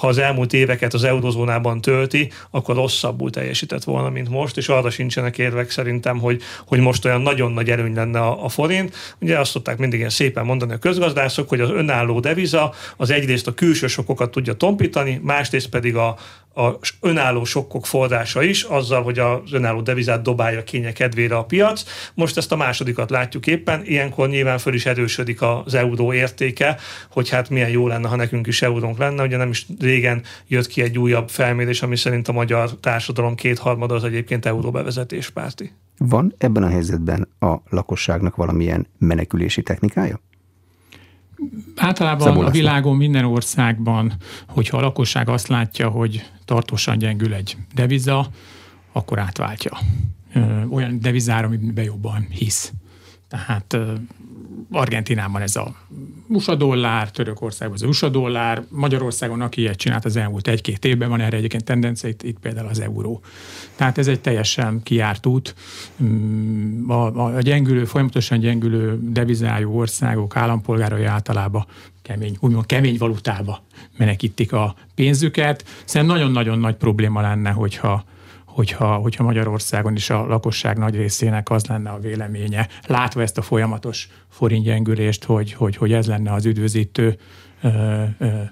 ha 0.00 0.06
az 0.06 0.18
elmúlt 0.18 0.52
éveket 0.52 0.94
az 0.94 1.04
eurozónában 1.04 1.80
tölti, 1.80 2.30
akkor 2.50 2.74
rosszabbul 2.74 3.30
teljesített 3.30 3.84
volna, 3.84 4.10
mint 4.10 4.28
most, 4.28 4.56
és 4.56 4.68
arra 4.68 4.90
sincsenek 4.90 5.38
érvek 5.38 5.70
szerintem, 5.70 6.18
hogy, 6.18 6.42
hogy 6.66 6.78
most 6.78 7.04
olyan 7.04 7.20
nagyon 7.20 7.52
nagy 7.52 7.70
előny 7.70 7.94
lenne 7.94 8.18
a, 8.18 8.44
a 8.44 8.48
forint. 8.48 8.96
Ugye 9.20 9.38
azt 9.38 9.50
szokták 9.50 9.78
mindig 9.78 9.98
ilyen 9.98 10.10
szépen 10.10 10.44
mondani 10.44 10.72
a 10.72 10.78
közgazdászok, 10.78 11.48
hogy 11.48 11.60
az 11.60 11.70
önálló 11.70 12.20
deviza 12.20 12.74
az 12.96 13.10
egyrészt 13.10 13.46
a 13.46 13.54
külső 13.54 13.86
sokokat 13.86 14.30
tudja 14.30 14.52
tompítani, 14.52 15.20
másrészt 15.22 15.68
pedig 15.68 15.96
a, 15.96 16.16
a 16.54 16.78
önálló 17.00 17.44
sokkok 17.44 17.86
forrása 17.86 18.42
is, 18.42 18.62
azzal, 18.62 19.02
hogy 19.02 19.18
az 19.18 19.52
önálló 19.52 19.80
devizát 19.80 20.22
dobálja 20.22 20.64
kénye 20.64 20.92
kedvére 20.92 21.36
a 21.36 21.44
piac. 21.44 21.84
Most 22.14 22.36
ezt 22.36 22.52
a 22.52 22.56
másodikat 22.56 23.10
látjuk 23.10 23.46
éppen, 23.46 23.82
ilyenkor 23.84 24.28
nyilván 24.28 24.58
föl 24.58 24.74
is 24.74 24.86
erősödik 24.86 25.42
az 25.42 25.74
euró 25.74 26.12
értéke, 26.12 26.76
hogy 27.10 27.28
hát 27.28 27.50
milyen 27.50 27.70
jó 27.70 27.86
lenne, 27.86 28.08
ha 28.08 28.16
nekünk 28.16 28.46
is 28.46 28.62
eurónk 28.62 28.98
lenne. 28.98 29.22
Ugye 29.22 29.36
nem 29.36 29.50
is 29.50 29.66
régen 29.80 30.22
jött 30.46 30.66
ki 30.66 30.82
egy 30.82 30.98
újabb 30.98 31.28
felmérés, 31.28 31.82
ami 31.82 31.96
szerint 31.96 32.28
a 32.28 32.32
magyar 32.32 32.70
társadalom 32.80 33.34
kétharmada 33.34 33.94
az 33.94 34.04
egyébként 34.04 34.46
euróbevezetéspárti. 34.46 35.72
Van 35.98 36.34
ebben 36.38 36.62
a 36.62 36.68
helyzetben 36.68 37.28
a 37.38 37.56
lakosságnak 37.68 38.36
valamilyen 38.36 38.86
menekülési 38.98 39.62
technikája? 39.62 40.20
Általában 41.76 42.44
a 42.44 42.50
világon 42.50 42.96
minden 42.96 43.24
országban, 43.24 44.12
hogyha 44.48 44.76
a 44.76 44.80
lakosság 44.80 45.28
azt 45.28 45.48
látja, 45.48 45.88
hogy 45.88 46.30
tartósan 46.44 46.98
gyengül 46.98 47.34
egy 47.34 47.56
deviza, 47.74 48.30
akkor 48.92 49.18
átváltja. 49.18 49.78
Olyan 50.70 51.00
devizára, 51.00 51.46
amiben 51.46 51.84
jobban 51.84 52.26
hisz. 52.30 52.72
Tehát 53.28 53.76
Argentinában 54.72 55.42
ez 55.42 55.56
a 55.56 55.74
USA 56.26 56.54
dollár, 56.54 57.10
Törökországban 57.10 57.76
az 57.76 57.88
USA 57.88 58.08
dollár, 58.08 58.64
Magyarországon, 58.68 59.40
aki 59.40 59.60
ilyet 59.60 59.76
csinált 59.76 60.04
az 60.04 60.16
elmúlt 60.16 60.48
egy-két 60.48 60.84
évben, 60.84 61.08
van 61.08 61.20
erre 61.20 61.36
egyébként 61.36 61.64
tendencia, 61.64 62.08
itt, 62.08 62.22
itt 62.22 62.38
például 62.38 62.68
az 62.68 62.80
euró. 62.80 63.20
Tehát 63.76 63.98
ez 63.98 64.06
egy 64.06 64.20
teljesen 64.20 64.82
kiárt 64.82 65.26
út. 65.26 65.54
Mm, 66.02 66.90
a, 66.90 67.34
a 67.36 67.40
gyengülő, 67.40 67.84
folyamatosan 67.84 68.38
gyengülő 68.38 68.98
devizájú 69.02 69.78
országok 69.78 70.36
állampolgárai 70.36 71.04
általában 71.04 71.66
kemény, 72.02 72.36
úgymond 72.40 72.66
kemény 72.66 72.96
valutába 72.98 73.62
menekítik 73.96 74.52
a 74.52 74.74
pénzüket. 74.94 75.64
Szerintem 75.84 76.16
nagyon-nagyon 76.16 76.58
nagy 76.58 76.74
probléma 76.74 77.20
lenne, 77.20 77.50
hogyha 77.50 78.04
hogyha, 78.52 78.94
hogyha 78.94 79.24
Magyarországon 79.24 79.96
is 79.96 80.10
a 80.10 80.26
lakosság 80.26 80.78
nagy 80.78 80.94
részének 80.94 81.50
az 81.50 81.66
lenne 81.66 81.90
a 81.90 81.98
véleménye, 81.98 82.68
látva 82.86 83.22
ezt 83.22 83.38
a 83.38 83.42
folyamatos 83.42 84.08
forintgyengülést, 84.28 85.24
hogy, 85.24 85.52
hogy, 85.52 85.76
hogy 85.76 85.92
ez 85.92 86.06
lenne 86.06 86.32
az 86.32 86.46
üdvözítő 86.46 87.18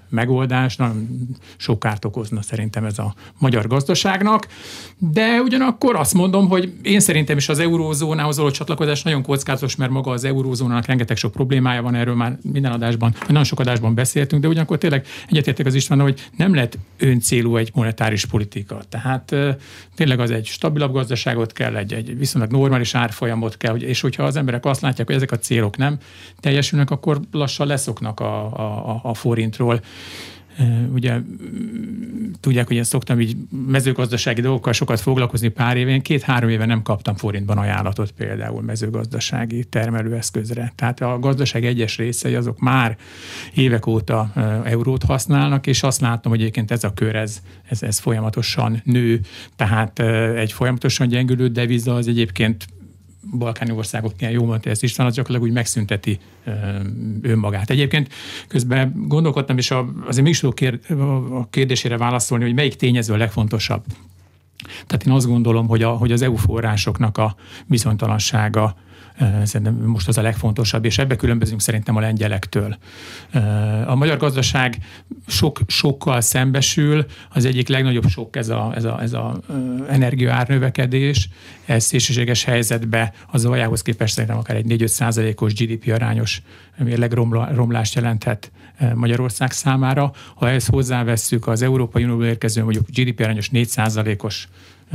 megoldás, 0.09 0.75
nagyon 0.75 1.09
sok 1.57 1.79
kárt 1.79 2.05
okozna 2.05 2.41
szerintem 2.41 2.85
ez 2.85 2.99
a 2.99 3.13
magyar 3.37 3.67
gazdaságnak, 3.67 4.47
de 4.97 5.41
ugyanakkor 5.41 5.95
azt 5.95 6.13
mondom, 6.13 6.47
hogy 6.47 6.73
én 6.81 6.99
szerintem 6.99 7.37
is 7.37 7.49
az 7.49 7.59
eurózónához 7.59 8.37
való 8.37 8.51
csatlakozás 8.51 9.03
nagyon 9.03 9.23
kockázatos, 9.23 9.75
mert 9.75 9.91
maga 9.91 10.11
az 10.11 10.23
eurózónának 10.23 10.85
rengeteg 10.85 11.17
sok 11.17 11.31
problémája 11.31 11.81
van, 11.81 11.95
erről 11.95 12.15
már 12.15 12.37
minden 12.41 12.71
adásban, 12.71 13.15
nagyon 13.27 13.43
sok 13.43 13.59
adásban 13.59 13.95
beszéltünk, 13.95 14.41
de 14.41 14.47
ugyanakkor 14.47 14.77
tényleg 14.77 15.05
egyetértek 15.29 15.65
az 15.65 15.73
István, 15.73 15.99
hogy 15.99 16.27
nem 16.37 16.53
lehet 16.53 16.77
öncélú 16.97 17.55
egy 17.55 17.71
monetáris 17.73 18.25
politika. 18.25 18.79
Tehát 18.89 19.35
tényleg 19.95 20.19
az 20.19 20.31
egy 20.31 20.45
stabilabb 20.45 20.93
gazdaságot 20.93 21.53
kell, 21.53 21.75
egy, 21.75 21.93
egy 21.93 22.17
viszonylag 22.17 22.51
normális 22.51 22.95
árfolyamot 22.95 23.57
kell, 23.57 23.75
és 23.75 24.01
hogyha 24.01 24.23
az 24.23 24.35
emberek 24.35 24.65
azt 24.65 24.81
látják, 24.81 25.07
hogy 25.07 25.15
ezek 25.15 25.31
a 25.31 25.37
célok 25.37 25.77
nem 25.77 25.97
teljesülnek, 26.39 26.91
akkor 26.91 27.19
lassan 27.31 27.67
leszoknak 27.67 28.19
a, 28.19 28.57
a, 28.57 28.87
a 28.87 28.98
forintról. 29.13 29.81
Ugye 30.93 31.19
tudják, 32.39 32.67
hogy 32.67 32.75
én 32.75 32.83
szoktam 32.83 33.19
így 33.19 33.35
mezőgazdasági 33.67 34.41
dolgokkal 34.41 34.73
sokat 34.73 34.99
foglalkozni 34.99 35.47
pár 35.47 35.77
évén, 35.77 36.01
két-három 36.01 36.49
éve 36.49 36.65
nem 36.65 36.81
kaptam 36.81 37.15
forintban 37.15 37.57
ajánlatot 37.57 38.11
például 38.11 38.61
mezőgazdasági 38.61 39.63
termelőeszközre. 39.63 40.73
Tehát 40.75 41.01
a 41.01 41.19
gazdaság 41.19 41.65
egyes 41.65 41.97
részei 41.97 42.35
azok 42.35 42.59
már 42.59 42.97
évek 43.53 43.87
óta 43.87 44.31
eurót 44.63 45.03
használnak, 45.03 45.67
és 45.67 45.83
azt 45.83 46.01
látom, 46.01 46.31
hogy 46.31 46.41
egyébként 46.41 46.71
ez 46.71 46.83
a 46.83 46.93
kör, 46.93 47.15
ez, 47.15 47.41
ez, 47.69 47.83
ez 47.83 47.99
folyamatosan 47.99 48.81
nő, 48.83 49.19
tehát 49.55 49.99
egy 50.35 50.51
folyamatosan 50.51 51.07
gyengülő 51.07 51.47
deviza 51.47 51.95
az 51.95 52.07
egyébként 52.07 52.65
balkáni 53.37 53.71
országoknál 53.71 54.31
jó 54.31 54.45
mondta 54.45 54.69
ezt 54.69 54.83
István, 54.83 55.07
az 55.07 55.13
gyakorlatilag 55.13 55.51
úgy 55.51 55.57
megszünteti 55.57 56.19
önmagát. 57.21 57.69
Egyébként 57.69 58.13
közben 58.47 58.93
gondolkodtam, 59.07 59.57
és 59.57 59.71
azért 60.05 60.23
mégis 60.23 60.39
tudok 60.39 60.59
a 61.31 61.47
kérdésére 61.49 61.97
válaszolni, 61.97 62.43
hogy 62.43 62.53
melyik 62.53 62.75
tényező 62.75 63.13
a 63.13 63.17
legfontosabb. 63.17 63.83
Tehát 64.87 65.05
én 65.05 65.13
azt 65.13 65.27
gondolom, 65.27 65.67
hogy, 65.67 65.83
a, 65.83 65.89
hogy 65.89 66.11
az 66.11 66.21
EU 66.21 66.35
forrásoknak 66.35 67.17
a 67.17 67.35
bizonytalansága 67.65 68.75
Szerintem 69.43 69.75
most 69.75 70.07
az 70.07 70.17
a 70.17 70.21
legfontosabb, 70.21 70.85
és 70.85 70.97
ebbe 70.97 71.15
különbözünk 71.15 71.61
szerintem 71.61 71.95
a 71.95 71.99
lengyelektől. 71.99 72.77
A 73.85 73.95
magyar 73.95 74.17
gazdaság 74.17 74.77
sok, 75.27 75.59
sokkal 75.67 76.21
szembesül, 76.21 77.05
az 77.29 77.45
egyik 77.45 77.67
legnagyobb 77.67 78.07
sok 78.07 78.35
ez 78.35 78.49
a, 78.49 78.71
ez 78.75 78.83
a, 78.83 79.01
ez 79.01 79.13
a 79.13 79.39
energiaár 79.89 80.47
növekedés, 80.47 81.29
ez 81.65 81.83
szélsőséges 81.83 82.43
helyzetbe 82.43 83.13
az 83.31 83.45
aljához 83.45 83.81
képest 83.81 84.13
szerintem 84.13 84.39
akár 84.39 84.55
egy 84.55 84.65
4-5 84.67 84.87
százalékos 84.87 85.53
GDP 85.53 85.91
arányos 85.93 86.41
mérlegromlást 86.77 87.95
jelenthet 87.95 88.51
Magyarország 88.93 89.51
számára. 89.51 90.11
Ha 90.35 90.49
ezt 90.49 90.69
hozzávesszük 90.69 91.47
az 91.47 91.61
Európai 91.61 92.03
Unióból 92.03 92.25
érkező 92.25 92.63
mondjuk 92.63 92.85
GDP 92.89 93.19
arányos 93.19 93.49
4 93.49 93.67
százalékos 93.67 94.47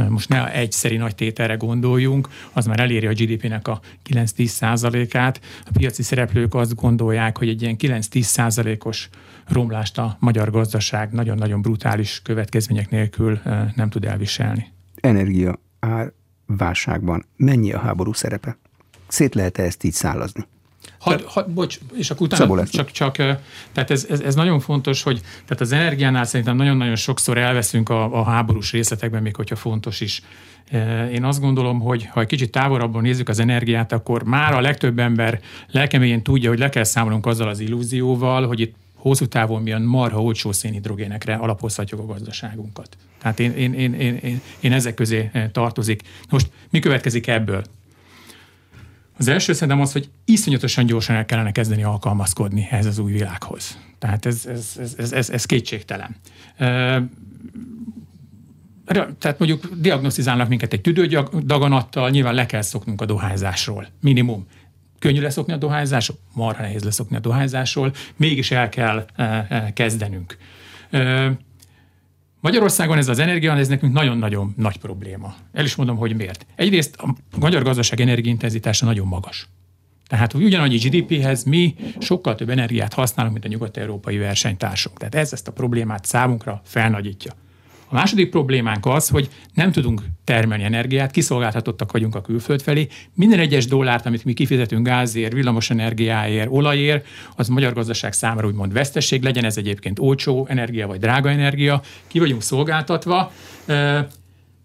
most 0.08 0.28
ne 0.28 0.52
egyszeri 0.52 0.96
nagy 0.96 1.14
tételre 1.14 1.54
gondoljunk, 1.54 2.28
az 2.52 2.66
már 2.66 2.80
eléri 2.80 3.06
a 3.06 3.12
GDP-nek 3.12 3.68
a 3.68 3.80
9-10 4.10 4.44
százalékát. 4.46 5.40
A 5.64 5.70
piaci 5.72 6.02
szereplők 6.02 6.54
azt 6.54 6.74
gondolják, 6.74 7.38
hogy 7.38 7.48
egy 7.48 7.62
ilyen 7.62 7.76
9-10 7.78 8.20
százalékos 8.20 9.08
romlást 9.48 9.98
a 9.98 10.16
magyar 10.20 10.50
gazdaság 10.50 11.12
nagyon-nagyon 11.12 11.62
brutális 11.62 12.20
következmények 12.22 12.90
nélkül 12.90 13.40
nem 13.74 13.88
tud 13.88 14.04
elviselni. 14.04 14.66
Energia 14.94 15.60
ár 15.78 16.12
válságban 16.46 17.24
mennyi 17.36 17.72
a 17.72 17.78
háború 17.78 18.12
szerepe? 18.12 18.58
Szét 19.08 19.34
lehet-e 19.34 19.62
ezt 19.62 19.84
így 19.84 19.92
szállazni? 19.92 20.44
Had, 21.04 21.24
had, 21.26 21.50
bocs, 21.50 21.78
és 21.94 22.10
akkor 22.10 22.26
utána 22.26 22.66
csak, 22.66 22.90
csak, 22.90 23.16
tehát 23.72 23.90
ez, 23.90 24.06
ez, 24.10 24.20
ez, 24.20 24.34
nagyon 24.34 24.60
fontos, 24.60 25.02
hogy 25.02 25.20
tehát 25.20 25.60
az 25.60 25.72
energiánál 25.72 26.24
szerintem 26.24 26.56
nagyon-nagyon 26.56 26.96
sokszor 26.96 27.38
elveszünk 27.38 27.88
a, 27.88 28.18
a 28.20 28.24
háborús 28.24 28.72
részletekben, 28.72 29.22
még 29.22 29.36
hogyha 29.36 29.56
fontos 29.56 30.00
is. 30.00 30.22
Én 31.12 31.24
azt 31.24 31.40
gondolom, 31.40 31.80
hogy 31.80 32.06
ha 32.06 32.20
egy 32.20 32.26
kicsit 32.26 32.50
távolabban 32.50 33.02
nézzük 33.02 33.28
az 33.28 33.38
energiát, 33.38 33.92
akkor 33.92 34.22
már 34.22 34.54
a 34.54 34.60
legtöbb 34.60 34.98
ember 34.98 35.40
lelkeményén 35.70 36.22
tudja, 36.22 36.48
hogy 36.48 36.58
le 36.58 36.68
kell 36.68 36.84
számolnunk 36.84 37.26
azzal 37.26 37.48
az 37.48 37.60
illúzióval, 37.60 38.46
hogy 38.46 38.60
itt 38.60 38.74
hosszú 38.94 39.26
távon 39.26 39.62
milyen 39.62 39.82
marha 39.82 40.22
olcsó 40.22 40.52
szénhidrogénekre 40.52 41.34
alapozhatjuk 41.34 42.00
a 42.00 42.06
gazdaságunkat. 42.06 42.96
Tehát 43.18 43.40
én, 43.40 43.52
én, 43.52 43.74
én, 43.74 43.94
én, 43.94 44.16
én, 44.16 44.40
én 44.60 44.72
ezek 44.72 44.94
közé 44.94 45.30
tartozik. 45.52 46.02
Most 46.30 46.50
mi 46.70 46.78
következik 46.78 47.26
ebből? 47.26 47.64
Az 49.18 49.28
első 49.28 49.52
szerintem 49.52 49.80
az, 49.80 49.92
hogy 49.92 50.10
iszonyatosan 50.24 50.86
gyorsan 50.86 51.16
el 51.16 51.24
kellene 51.24 51.52
kezdeni 51.52 51.82
alkalmazkodni 51.82 52.68
ehhez 52.70 52.86
az 52.86 52.98
új 52.98 53.12
világhoz. 53.12 53.78
Tehát 53.98 54.26
ez, 54.26 54.46
ez, 54.46 54.76
ez, 54.78 54.94
ez, 54.98 55.12
ez, 55.12 55.30
ez 55.30 55.44
kétségtelen. 55.44 56.16
Tehát 59.18 59.38
mondjuk 59.38 59.68
diagnosztizálnak 59.74 60.48
minket 60.48 60.72
egy 60.72 60.80
tüdődaganattal, 60.80 62.10
nyilván 62.10 62.34
le 62.34 62.46
kell 62.46 62.62
szoknunk 62.62 63.00
a 63.00 63.06
dohányzásról. 63.06 63.86
Minimum. 64.00 64.46
Könnyű 64.98 65.20
leszokni 65.20 65.52
a 65.52 65.56
dohányzásról? 65.56 66.18
Marha 66.34 66.62
nehéz 66.62 66.84
leszokni 66.84 67.16
a 67.16 67.20
dohányzásról, 67.20 67.92
mégis 68.16 68.50
el 68.50 68.68
kell 68.68 69.06
kezdenünk. 69.74 70.36
Magyarországon 72.44 72.98
ez 72.98 73.08
az 73.08 73.18
energia, 73.18 73.56
ez 73.56 73.68
nekünk 73.68 73.92
nagyon-nagyon 73.92 74.54
nagy 74.56 74.76
probléma. 74.76 75.34
El 75.52 75.64
is 75.64 75.74
mondom, 75.74 75.96
hogy 75.96 76.16
miért. 76.16 76.46
Egyrészt 76.56 76.96
a 76.96 77.14
magyar 77.38 77.62
gazdaság 77.62 78.00
energiaintenzitása 78.00 78.86
nagyon 78.86 79.06
magas. 79.06 79.48
Tehát 80.06 80.34
ugyanannyi 80.34 80.76
GDP-hez 80.76 81.44
mi 81.44 81.74
sokkal 81.98 82.34
több 82.34 82.48
energiát 82.48 82.92
használunk, 82.92 83.32
mint 83.34 83.46
a 83.46 83.48
nyugat-európai 83.48 84.16
versenytársunk. 84.16 84.98
Tehát 84.98 85.14
ez 85.14 85.32
ezt 85.32 85.48
a 85.48 85.52
problémát 85.52 86.04
számunkra 86.04 86.60
felnagyítja. 86.64 87.32
A 87.88 87.94
második 87.94 88.30
problémánk 88.30 88.86
az, 88.86 89.08
hogy 89.08 89.28
nem 89.54 89.72
tudunk 89.72 90.02
termelni 90.24 90.64
energiát, 90.64 91.10
kiszolgáltatottak 91.10 91.92
vagyunk 91.92 92.14
a 92.14 92.20
külföld 92.20 92.62
felé. 92.62 92.88
Minden 93.14 93.38
egyes 93.38 93.66
dollárt, 93.66 94.06
amit 94.06 94.24
mi 94.24 94.32
kifizetünk 94.32 94.86
gázért, 94.86 95.32
villamos 95.32 95.70
energiáért, 95.70 96.48
olajért, 96.50 97.06
az 97.36 97.48
magyar 97.48 97.72
gazdaság 97.72 98.12
számára 98.12 98.46
úgymond 98.46 98.72
vesztesség, 98.72 99.22
legyen 99.22 99.44
ez 99.44 99.56
egyébként 99.56 99.98
olcsó 99.98 100.46
energia 100.50 100.86
vagy 100.86 100.98
drága 100.98 101.30
energia, 101.30 101.82
ki 102.06 102.18
vagyunk 102.18 102.42
szolgáltatva. 102.42 103.32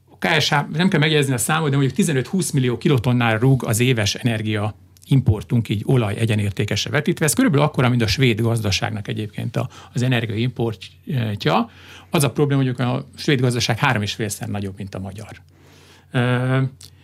A 0.09 0.27
KSH, 0.27 0.55
nem 0.73 0.89
kell 0.89 0.99
megjegyezni 0.99 1.33
a 1.33 1.37
számot, 1.37 1.69
de 1.69 1.77
mondjuk 1.77 2.07
15-20 2.07 2.53
millió 2.53 2.77
kilotonnára 2.77 3.37
rúg 3.37 3.63
az 3.65 3.79
éves 3.79 4.15
energia 4.15 4.75
importunk 5.11 5.69
így 5.69 5.81
olaj 5.85 6.15
egyenértékesre 6.15 6.89
vetítve. 6.89 7.25
Ez 7.25 7.33
körülbelül 7.33 7.65
akkora, 7.65 7.89
mint 7.89 8.01
a 8.01 8.07
svéd 8.07 8.41
gazdaságnak 8.41 9.07
egyébként 9.07 9.59
az 9.93 10.01
energiaimportja. 10.01 11.69
Az 12.09 12.23
a 12.23 12.31
probléma, 12.31 12.63
hogy 12.63 12.81
a 12.81 13.05
svéd 13.15 13.39
gazdaság 13.39 13.77
három 13.77 14.01
és 14.01 14.13
félszer 14.13 14.47
nagyobb, 14.47 14.73
mint 14.77 14.95
a 14.95 14.99
magyar. 14.99 15.41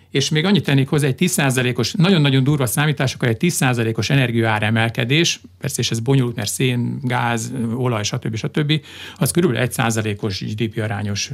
És 0.09 0.29
még 0.29 0.45
annyit 0.45 0.63
tennék 0.63 0.87
hozzá, 0.87 1.07
egy 1.07 1.15
10%-os, 1.17 1.93
nagyon-nagyon 1.93 2.43
durva 2.43 2.65
számításokkal 2.65 3.29
egy 3.29 3.37
10%-os 3.39 4.09
energiaáremelkedés, 4.09 5.41
persze 5.59 5.81
és 5.81 5.91
ez 5.91 5.99
bonyolult, 5.99 6.35
mert 6.35 6.49
szén, 6.49 6.99
gáz, 7.01 7.53
olaj, 7.75 8.03
stb. 8.03 8.35
stb. 8.35 8.81
az 9.17 9.31
körülbelül 9.31 9.67
1%-os 9.71 10.43
GDP 10.43 10.81
arányos 10.81 11.31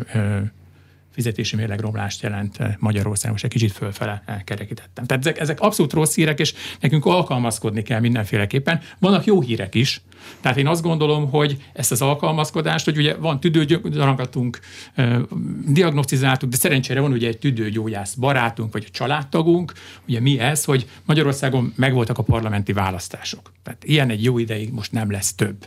fizetési 1.12 1.56
mérlegromlást 1.56 2.22
jelent 2.22 2.58
eh, 2.60 2.74
Magyarországon, 2.80 3.32
most 3.32 3.44
egy 3.44 3.52
kicsit 3.52 3.72
fölfele 3.72 4.44
kerekítettem. 4.46 5.06
Tehát 5.06 5.26
ezek, 5.26 5.40
ezek 5.40 5.60
abszolút 5.60 5.94
rossz 5.94 6.16
hírek, 6.16 6.40
és 6.40 6.54
nekünk 6.80 7.06
alkalmazkodni 7.06 7.82
kell 7.82 8.00
mindenféleképpen. 8.00 8.82
Vannak 9.00 9.26
jó 9.26 9.42
hírek 9.42 9.76
is, 9.76 10.02
tehát 10.42 10.58
én 10.58 10.68
azt 10.68 10.82
gondolom, 10.82 11.30
hogy 11.30 11.58
ezt 11.74 11.92
az 11.92 12.02
alkalmazkodást, 12.02 12.86
hogy 12.86 12.98
ugye 12.98 13.16
van 13.16 13.40
tüdőgyaragatunk, 13.40 14.60
eh, 14.94 15.20
diagnosztizáltuk, 15.68 16.50
de 16.50 16.58
szerencsére 16.58 17.00
van 17.00 17.12
ugye 17.12 17.28
egy 17.28 17.38
tüdőgyógyász 17.38 18.14
barátunk, 18.14 18.74
vagy 18.74 18.86
a 18.88 18.92
családtagunk, 18.92 19.74
ugye 20.08 20.20
mi 20.20 20.40
ez, 20.40 20.64
hogy 20.64 20.90
Magyarországon 21.06 21.74
megvoltak 21.76 22.18
a 22.18 22.24
parlamenti 22.24 22.74
választások. 22.74 23.52
Tehát 23.64 23.84
ilyen 23.84 24.10
egy 24.10 24.24
jó 24.24 24.38
ideig 24.38 24.72
most 24.72 24.92
nem 24.92 25.12
lesz 25.12 25.34
több. 25.34 25.66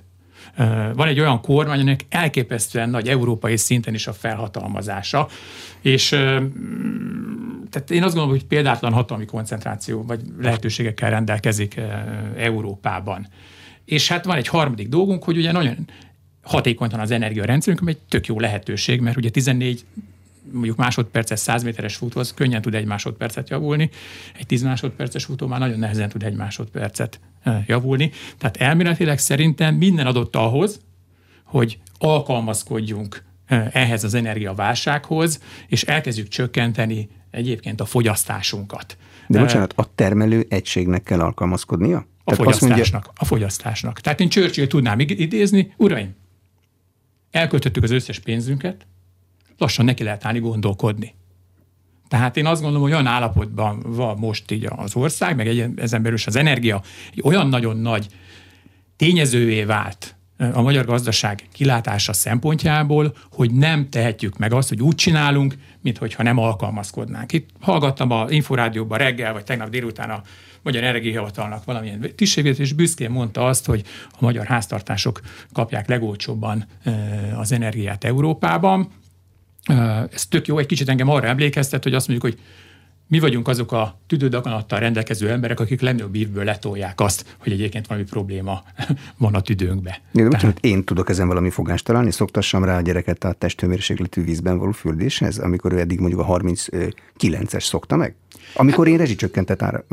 Van 0.95 1.09
egy 1.09 1.21
olyan 1.21 1.41
kormány, 1.41 1.81
aminek 1.81 2.05
elképesztően 2.09 2.91
nagy 2.91 3.09
európai 3.09 3.57
szinten 3.57 3.95
is 3.95 4.07
a 4.07 4.13
felhatalmazása, 4.13 5.29
és 5.81 6.09
tehát 7.71 7.91
én 7.91 8.03
azt 8.03 8.15
gondolom, 8.15 8.31
hogy 8.31 8.45
példátlan 8.45 8.93
hatalmi 8.93 9.25
koncentráció 9.25 10.05
vagy 10.05 10.21
lehetőségekkel 10.41 11.11
rendelkezik 11.11 11.81
Európában. 12.37 13.27
És 13.85 14.09
hát 14.09 14.25
van 14.25 14.37
egy 14.37 14.49
harmadik 14.49 14.89
dolgunk, 14.89 15.25
hogy 15.25 15.37
ugye 15.37 15.53
nagyon 15.53 15.89
hatékonytan 16.43 17.01
az 17.01 17.11
energiarendszerünk, 17.11 17.81
ami 17.81 17.91
egy 17.91 18.01
tök 18.09 18.27
jó 18.27 18.41
lehetőség, 18.41 19.01
mert 19.01 19.17
ugye 19.17 19.31
14 19.31 19.85
mondjuk 20.53 20.77
másodperces 20.77 21.39
100 21.39 21.63
méteres 21.63 21.97
futó, 21.97 22.21
az 22.21 22.35
könnyen 22.35 22.63
tud 22.63 22.75
egy 22.75 22.85
másodpercet 22.85 23.51
javulni, 23.51 23.91
egy 24.39 24.47
10 24.47 24.63
másodperces 24.63 25.25
futó 25.25 25.47
már 25.47 25.59
nagyon 25.59 25.79
nehezen 25.79 26.09
tud 26.09 26.23
egy 26.23 26.35
másodpercet 26.35 27.21
javulni. 27.67 28.11
Tehát 28.39 28.57
elméletileg 28.57 29.19
szerintem 29.19 29.75
minden 29.75 30.07
adott 30.07 30.37
ahhoz, 30.37 30.81
hogy 31.45 31.79
alkalmazkodjunk 31.99 33.25
ehhez 33.73 34.05
az 34.05 34.15
energiaválsághoz, 34.15 35.43
és 35.67 35.83
elkezdjük 35.83 36.29
csökkenteni 36.29 37.09
egyébként 37.31 37.81
a 37.81 37.85
fogyasztásunkat. 37.85 38.97
De 39.27 39.41
bocsánat, 39.41 39.73
a 39.77 39.95
termelő 39.95 40.47
egységnek 40.49 41.03
kell 41.03 41.21
alkalmazkodnia? 41.21 41.97
A 41.97 42.05
Tehát 42.25 42.45
fogyasztásnak, 42.45 43.05
mondja... 43.05 43.13
a 43.17 43.25
fogyasztásnak. 43.25 44.01
Tehát 44.01 44.21
én 44.21 44.29
Churchill 44.29 44.67
tudnám 44.67 44.99
idézni, 44.99 45.75
uraim, 45.77 46.15
elköltöttük 47.31 47.83
az 47.83 47.91
összes 47.91 48.19
pénzünket, 48.19 48.87
lassan 49.59 49.85
neki 49.85 50.03
lehet 50.03 50.25
állni 50.25 50.39
gondolkodni. 50.39 51.15
Tehát 52.15 52.37
én 52.37 52.47
azt 52.47 52.61
gondolom, 52.61 52.87
hogy 52.87 52.93
olyan 52.93 53.07
állapotban 53.07 53.83
van 53.87 54.19
most 54.19 54.51
így 54.51 54.69
az 54.77 54.97
ország, 54.97 55.37
meg 55.37 55.49
egy, 55.49 55.65
ezen 55.77 56.03
belül 56.03 56.17
is 56.17 56.27
az 56.27 56.37
energia 56.37 56.83
egy 57.13 57.21
olyan 57.25 57.49
nagyon 57.49 57.77
nagy 57.77 58.07
tényezővé 58.97 59.65
vált 59.65 60.17
a 60.53 60.63
magyar 60.63 60.85
gazdaság 60.85 61.43
kilátása 61.53 62.13
szempontjából, 62.13 63.17
hogy 63.31 63.51
nem 63.51 63.89
tehetjük 63.91 64.39
meg 64.39 64.53
azt, 64.53 64.69
hogy 64.69 64.83
úgy 64.83 64.95
csinálunk, 64.95 65.55
mintha 65.81 66.23
nem 66.23 66.39
alkalmazkodnánk. 66.39 67.33
Itt 67.33 67.49
hallgattam 67.61 68.11
a 68.11 68.27
Inforádióban 68.29 68.99
reggel, 68.99 69.33
vagy 69.33 69.45
tegnap 69.45 69.69
délután 69.69 70.11
a 70.11 70.23
Magyar 70.63 70.83
Energiahivatalnak 70.83 71.65
valamilyen 71.65 72.07
tisztségét, 72.17 72.59
és 72.59 72.73
büszkén 72.73 73.11
mondta 73.11 73.47
azt, 73.47 73.67
hogy 73.67 73.83
a 74.11 74.17
magyar 74.19 74.47
háztartások 74.47 75.21
kapják 75.53 75.89
legolcsóbban 75.89 76.67
az 77.39 77.53
energiát 77.53 78.05
Európában. 78.05 78.89
Ez 80.13 80.27
tök 80.27 80.47
jó, 80.47 80.59
egy 80.59 80.67
kicsit 80.67 80.89
engem 80.89 81.09
arra 81.09 81.27
emlékeztet, 81.27 81.83
hogy 81.83 81.95
azt 81.95 82.09
mondjuk, 82.09 82.33
hogy 82.33 82.43
mi 83.09 83.19
vagyunk 83.19 83.49
azok 83.49 83.73
a 83.73 83.99
tüdődaganattal 84.07 84.79
rendelkező 84.79 85.31
emberek, 85.31 85.61
akik 85.61 85.81
legnagyobb 85.81 86.15
ívből 86.15 86.45
letolják 86.45 87.01
azt, 87.01 87.37
hogy 87.39 87.53
egyébként 87.53 87.87
valami 87.87 88.07
probléma 88.07 88.63
van 89.19 89.35
a 89.35 89.41
tüdőnkbe. 89.41 90.01
Igen, 90.13 90.31
Tehát... 90.31 90.59
én 90.61 90.85
tudok 90.85 91.09
ezen 91.09 91.29
valami 91.29 91.51
fogást 91.51 91.85
találni, 91.85 92.11
szoktassam 92.11 92.65
rá 92.65 92.77
a 92.77 92.81
gyereket 92.81 93.25
a 93.25 93.33
testhőmérsékletű 93.33 94.25
vízben 94.25 94.59
való 94.59 94.71
fürdéshez, 94.71 95.39
amikor 95.39 95.73
ő 95.73 95.79
eddig 95.79 95.99
mondjuk 95.99 96.21
a 96.21 96.27
39-es 96.27 97.65
szokta 97.65 97.97
meg? 97.97 98.15
Amikor 98.55 98.89
én 98.89 98.97
rezsicsökkentett 98.97 99.63
ára, 99.63 99.85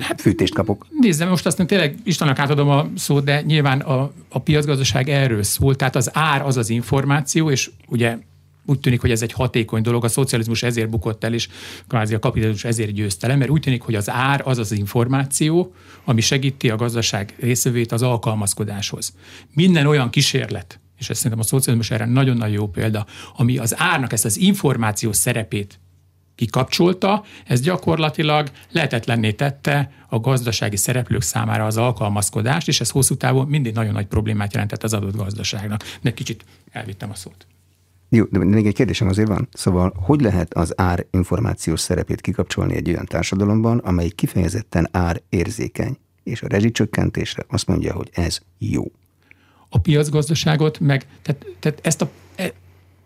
hát, 0.00 0.20
fűtést 0.20 0.54
kapok. 0.54 0.86
Nézzem, 1.00 1.28
most 1.28 1.46
azt 1.46 1.66
tényleg 1.66 1.96
Istennek 2.04 2.38
átadom 2.38 2.68
a 2.68 2.90
szót, 2.96 3.24
de 3.24 3.40
nyilván 3.40 3.80
a, 3.80 4.12
a 4.28 4.38
piacgazdaság 4.38 5.08
erről 5.08 5.42
szól. 5.42 5.76
Tehát 5.76 5.96
az 5.96 6.10
ár 6.12 6.42
az 6.42 6.56
az 6.56 6.70
információ, 6.70 7.50
és 7.50 7.70
ugye 7.88 8.18
úgy 8.66 8.80
tűnik, 8.80 9.00
hogy 9.00 9.10
ez 9.10 9.22
egy 9.22 9.32
hatékony 9.32 9.82
dolog, 9.82 10.04
a 10.04 10.08
szocializmus 10.08 10.62
ezért 10.62 10.90
bukott 10.90 11.24
el, 11.24 11.34
és 11.34 11.48
kvázi 11.88 12.14
a 12.14 12.18
kapitalizmus 12.18 12.64
ezért 12.64 12.92
győzte 12.92 13.26
le, 13.26 13.36
mert 13.36 13.50
úgy 13.50 13.60
tűnik, 13.60 13.82
hogy 13.82 13.94
az 13.94 14.10
ár 14.10 14.42
az 14.44 14.58
az 14.58 14.72
információ, 14.72 15.74
ami 16.04 16.20
segíti 16.20 16.70
a 16.70 16.76
gazdaság 16.76 17.34
részvevőit 17.40 17.92
az 17.92 18.02
alkalmazkodáshoz. 18.02 19.14
Minden 19.54 19.86
olyan 19.86 20.10
kísérlet, 20.10 20.80
és 20.98 21.10
ez 21.10 21.16
szerintem 21.16 21.40
a 21.40 21.42
szocializmus 21.42 21.90
erre 21.90 22.04
nagyon-nagyon 22.04 22.54
jó 22.54 22.68
példa, 22.68 23.06
ami 23.36 23.58
az 23.58 23.74
árnak 23.78 24.12
ezt 24.12 24.24
az 24.24 24.36
információ 24.36 25.12
szerepét 25.12 25.80
kikapcsolta, 26.34 27.24
ez 27.44 27.60
gyakorlatilag 27.60 28.50
lehetetlenné 28.70 29.32
tette 29.32 29.92
a 30.08 30.20
gazdasági 30.20 30.76
szereplők 30.76 31.22
számára 31.22 31.66
az 31.66 31.76
alkalmazkodást, 31.76 32.68
és 32.68 32.80
ez 32.80 32.90
hosszú 32.90 33.16
távon 33.16 33.46
mindig 33.46 33.74
nagyon 33.74 33.92
nagy 33.92 34.06
problémát 34.06 34.52
jelentett 34.52 34.82
az 34.82 34.92
adott 34.94 35.16
gazdaságnak. 35.16 35.82
De 36.00 36.12
kicsit 36.12 36.44
elvittem 36.70 37.10
a 37.10 37.14
szót. 37.14 37.46
Jó, 38.14 38.24
de 38.30 38.38
még 38.38 38.66
egy 38.66 38.74
kérdésem 38.74 39.08
azért 39.08 39.28
van. 39.28 39.48
Szóval, 39.52 39.92
hogy 39.96 40.20
lehet 40.20 40.54
az 40.54 40.72
ár 40.76 41.06
információs 41.10 41.80
szerepét 41.80 42.20
kikapcsolni 42.20 42.74
egy 42.74 42.88
olyan 42.88 43.06
társadalomban, 43.06 43.78
amely 43.78 44.08
kifejezetten 44.08 44.88
ár 44.90 45.22
érzékeny, 45.28 45.96
és 46.22 46.42
a 46.42 46.46
rezsicsökkentésre 46.46 47.44
azt 47.48 47.66
mondja, 47.66 47.92
hogy 47.92 48.10
ez 48.12 48.38
jó? 48.58 48.84
A 49.68 49.78
piacgazdaságot 49.78 50.80
meg, 50.80 51.06
tehát, 51.22 51.46
tehát 51.58 51.78
ezt 51.82 52.02
a 52.02 52.10
e, 52.34 52.52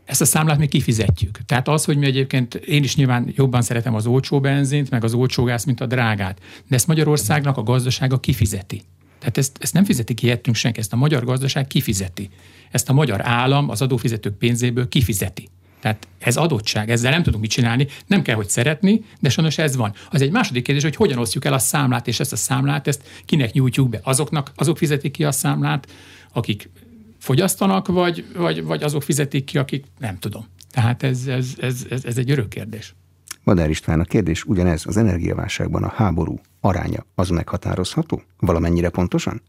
ezt 0.04 0.20
a 0.20 0.24
számlát 0.24 0.58
mi 0.58 0.66
kifizetjük. 0.66 1.38
Tehát 1.46 1.68
az, 1.68 1.84
hogy 1.84 1.96
mi 1.96 2.06
egyébként, 2.06 2.54
én 2.54 2.82
is 2.82 2.96
nyilván 2.96 3.32
jobban 3.34 3.62
szeretem 3.62 3.94
az 3.94 4.06
olcsó 4.06 4.40
benzint, 4.40 4.90
meg 4.90 5.04
az 5.04 5.14
olcsó 5.14 5.44
gáz, 5.44 5.64
mint 5.64 5.80
a 5.80 5.86
drágát, 5.86 6.40
de 6.68 6.74
ezt 6.74 6.86
Magyarországnak 6.86 7.56
a 7.56 7.62
gazdasága 7.62 8.20
kifizeti. 8.20 8.82
Tehát 9.26 9.40
ezt, 9.40 9.58
ezt 9.60 9.72
nem 9.72 9.84
fizeti 9.84 10.14
ki 10.14 10.26
értünk 10.26 10.56
senki, 10.56 10.78
ezt 10.78 10.92
a 10.92 10.96
magyar 10.96 11.24
gazdaság 11.24 11.66
kifizeti. 11.66 12.30
Ezt 12.70 12.88
a 12.88 12.92
magyar 12.92 13.20
állam 13.26 13.70
az 13.70 13.82
adófizetők 13.82 14.38
pénzéből 14.38 14.88
kifizeti. 14.88 15.48
Tehát 15.80 16.08
ez 16.18 16.36
adottság, 16.36 16.90
ezzel 16.90 17.10
nem 17.10 17.22
tudunk 17.22 17.42
mit 17.42 17.50
csinálni, 17.50 17.86
nem 18.06 18.22
kell, 18.22 18.34
hogy 18.34 18.48
szeretni, 18.48 19.04
de 19.20 19.28
sajnos 19.28 19.58
ez 19.58 19.76
van. 19.76 19.94
Az 20.10 20.22
egy 20.22 20.30
második 20.30 20.64
kérdés, 20.64 20.82
hogy 20.82 20.96
hogyan 20.96 21.18
osztjuk 21.18 21.44
el 21.44 21.52
a 21.52 21.58
számlát, 21.58 22.06
és 22.06 22.20
ezt 22.20 22.32
a 22.32 22.36
számlát, 22.36 22.86
ezt 22.86 23.02
kinek 23.24 23.52
nyújtjuk 23.52 23.88
be. 23.88 24.00
Azoknak, 24.02 24.52
azok 24.54 24.78
fizetik 24.78 25.12
ki 25.12 25.24
a 25.24 25.32
számlát, 25.32 25.92
akik 26.32 26.70
fogyasztanak, 27.18 27.86
vagy, 27.86 28.24
vagy, 28.36 28.62
vagy 28.62 28.82
azok 28.82 29.02
fizetik 29.02 29.44
ki, 29.44 29.58
akik 29.58 29.84
nem 29.98 30.18
tudom. 30.18 30.46
Tehát 30.70 31.02
ez, 31.02 31.26
ez, 31.26 31.46
ez, 31.60 31.86
ez, 31.90 32.04
ez 32.04 32.18
egy 32.18 32.30
örök 32.30 32.48
kérdés. 32.48 32.94
Madár 33.46 33.70
István, 33.70 34.00
a 34.00 34.04
kérdés 34.04 34.44
ugyanez, 34.44 34.86
az 34.86 34.96
energiaválságban 34.96 35.82
a 35.82 35.92
háború 35.94 36.40
aránya 36.60 37.06
az 37.14 37.28
meghatározható? 37.28 38.22
Valamennyire 38.38 38.88
pontosan? 38.88 39.42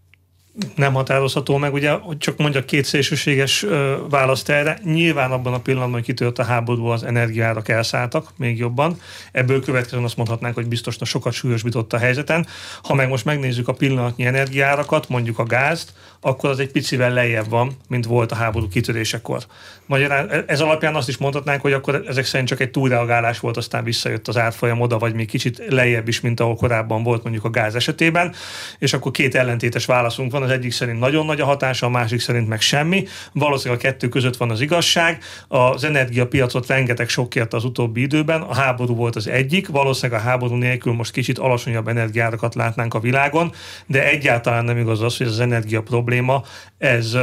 Nem 0.76 0.94
határozható 0.94 1.58
meg, 1.58 1.74
ugye, 1.74 1.92
hogy 1.92 2.18
csak 2.18 2.38
mondja 2.38 2.66
két 2.66 2.86
szélsőséges 2.86 3.66
választ 4.10 4.50
erre. 4.50 4.80
Nyilván 4.84 5.32
abban 5.32 5.54
a 5.54 5.60
pillanatban, 5.60 5.96
hogy 5.96 6.04
kitört 6.04 6.40
a 6.40 6.44
háború, 6.44 6.86
az 6.86 7.04
energiárak 7.04 7.70
elszálltak 7.70 8.34
még 8.38 8.58
jobban. 8.58 9.00
Ebből 9.32 9.62
következően 9.62 10.04
azt 10.04 10.18
mondhatnánk, 10.18 10.56
hogy 10.56 10.68
biztos 10.68 10.96
sokat 11.02 11.34
súlyosbított 11.34 11.94
a 11.94 11.98
helyzeten. 11.98 12.48
Ha 12.84 12.94
meg 12.94 13.10
most 13.10 13.26
megnézzük 13.26 13.68
a 13.68 13.74
pillanatnyi 13.74 14.26
energiárakat, 14.26 15.10
mondjuk 15.10 15.40
a 15.40 15.44
gázt, 15.44 15.94
akkor 16.22 16.50
az 16.50 16.60
egy 16.60 16.72
picivel 16.72 17.14
lejjebb 17.14 17.50
van, 17.50 17.72
mint 17.88 18.06
volt 18.06 18.32
a 18.32 18.36
háború 18.36 18.68
kitörésekor. 18.68 19.44
Magyarán 19.86 20.30
e, 20.30 20.44
ez 20.48 20.60
alapján 20.60 20.96
azt 20.96 21.08
is 21.08 21.18
mondhatnánk, 21.18 21.62
hogy 21.62 21.74
akkor 21.74 22.04
ezek 22.08 22.26
szerint 22.26 22.50
csak 22.50 22.60
egy 22.60 22.72
túlreagálás 22.72 23.40
volt, 23.40 23.58
aztán 23.58 23.84
visszajött 23.84 24.28
az 24.28 24.38
árfolyam 24.38 24.82
oda, 24.82 24.98
vagy 24.98 25.14
még 25.14 25.28
kicsit 25.28 25.64
lejjebb 25.70 26.08
is, 26.08 26.22
mint 26.22 26.40
ahol 26.40 26.56
korábban 26.56 27.04
volt 27.04 27.24
mondjuk 27.24 27.46
a 27.46 27.50
gáz 27.50 27.76
esetében, 27.76 28.36
és 28.80 28.94
akkor 28.94 29.12
két 29.12 29.36
ellentétes 29.36 29.86
válaszunk 29.86 30.32
van, 30.32 30.44
az 30.48 30.54
egyik 30.54 30.72
szerint 30.72 31.00
nagyon 31.00 31.26
nagy 31.26 31.42
a 31.42 31.46
hatása, 31.46 31.86
a 31.86 31.90
másik 31.90 32.20
szerint 32.20 32.48
meg 32.48 32.62
semmi. 32.62 33.08
Valószínűleg 33.32 33.80
a 33.80 33.88
kettő 33.88 34.10
között 34.10 34.38
van 34.38 34.52
az 34.52 34.62
igazság. 34.62 35.24
Az 35.48 35.84
energiapiacot 35.84 36.68
rengeteg 36.68 37.10
sok 37.10 37.30
kérte 37.30 37.58
az 37.58 37.64
utóbbi 37.64 38.02
időben, 38.02 38.42
a 38.42 38.54
háború 38.54 38.96
volt 38.96 39.16
az 39.16 39.28
egyik, 39.28 39.68
valószínűleg 39.68 40.22
a 40.22 40.24
háború 40.24 40.56
nélkül 40.56 40.94
most 40.94 41.12
kicsit 41.12 41.38
alacsonyabb 41.38 41.88
energiárakat 41.88 42.56
látnánk 42.56 42.94
a 42.94 43.00
világon, 43.00 43.52
de 43.86 44.06
egyáltalán 44.06 44.66
nem 44.66 44.78
igaz 44.78 45.02
az, 45.02 45.18
hogy 45.18 45.28
az 45.28 45.40
energia 45.40 45.82
probléma 45.82 46.44
ez 46.78 47.18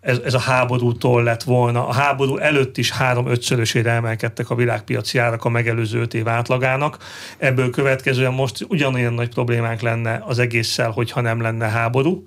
ez, 0.00 0.18
ez 0.24 0.34
a 0.34 0.38
háborútól 0.38 1.22
lett 1.22 1.42
volna. 1.42 1.88
A 1.88 1.92
háború 1.92 2.36
előtt 2.36 2.76
is 2.76 2.90
három-ötszörösére 2.90 3.90
emelkedtek 3.90 4.50
a 4.50 4.54
világpiaci 4.54 5.18
árak 5.18 5.44
a 5.44 5.48
megelőző 5.48 6.00
öt 6.00 6.14
év 6.14 6.28
átlagának. 6.28 6.96
Ebből 7.38 7.70
következően 7.70 8.32
most 8.32 8.66
ugyanolyan 8.68 9.12
nagy 9.12 9.28
problémánk 9.28 9.80
lenne 9.80 10.22
az 10.26 10.38
egésszel, 10.38 10.90
hogyha 10.90 11.20
nem 11.20 11.40
lenne 11.40 11.68
háború 11.68 12.26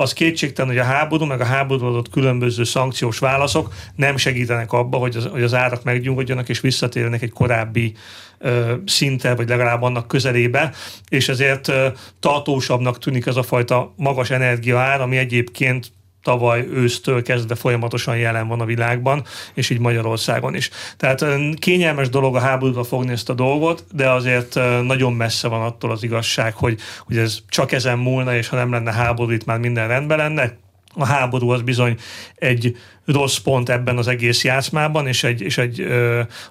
az 0.00 0.12
kétségtelen, 0.12 0.70
hogy 0.70 0.80
a 0.80 0.84
háború, 0.84 1.24
meg 1.24 1.40
a 1.40 1.44
háború 1.44 1.86
adott 1.86 2.10
különböző 2.10 2.64
szankciós 2.64 3.18
válaszok 3.18 3.74
nem 3.96 4.16
segítenek 4.16 4.72
abba, 4.72 4.96
hogy 4.96 5.16
az, 5.16 5.26
hogy 5.26 5.42
az 5.42 5.54
árak 5.54 5.82
megnyugodjanak 5.84 6.48
és 6.48 6.60
visszatérjenek 6.60 7.22
egy 7.22 7.30
korábbi 7.30 7.94
ö, 8.38 8.74
szinten, 8.86 9.36
vagy 9.36 9.48
legalább 9.48 9.82
annak 9.82 10.08
közelébe, 10.08 10.72
és 11.08 11.28
ezért 11.28 11.68
ö, 11.68 11.88
tartósabbnak 12.20 12.98
tűnik 12.98 13.26
az 13.26 13.36
a 13.36 13.42
fajta 13.42 13.92
magas 13.96 14.30
energiaár, 14.30 15.00
ami 15.00 15.16
egyébként 15.16 15.92
tavaly 16.22 16.66
ősztől 16.72 17.22
kezdve 17.22 17.54
folyamatosan 17.54 18.16
jelen 18.16 18.48
van 18.48 18.60
a 18.60 18.64
világban, 18.64 19.24
és 19.54 19.70
így 19.70 19.78
Magyarországon 19.78 20.54
is. 20.54 20.70
Tehát 20.96 21.24
kényelmes 21.58 22.08
dolog 22.08 22.36
a 22.36 22.40
háborúra 22.40 22.84
fogni 22.84 23.12
ezt 23.12 23.28
a 23.28 23.34
dolgot, 23.34 23.84
de 23.92 24.10
azért 24.10 24.54
nagyon 24.82 25.12
messze 25.12 25.48
van 25.48 25.62
attól 25.62 25.90
az 25.90 26.02
igazság, 26.02 26.54
hogy, 26.54 26.78
hogy 27.06 27.16
ez 27.16 27.38
csak 27.48 27.72
ezen 27.72 27.98
múlna, 27.98 28.36
és 28.36 28.48
ha 28.48 28.56
nem 28.56 28.72
lenne 28.72 28.92
háború, 28.92 29.30
itt 29.30 29.44
már 29.44 29.58
minden 29.58 29.88
rendben 29.88 30.18
lenne. 30.18 30.56
A 30.94 31.06
háború 31.06 31.50
az 31.50 31.62
bizony 31.62 31.96
egy 32.34 32.76
rossz 33.04 33.36
pont 33.36 33.68
ebben 33.68 33.96
az 33.98 34.08
egész 34.08 34.44
játszmában, 34.44 35.06
és 35.06 35.24
egy, 35.24 35.40
és 35.40 35.58
egy 35.58 35.86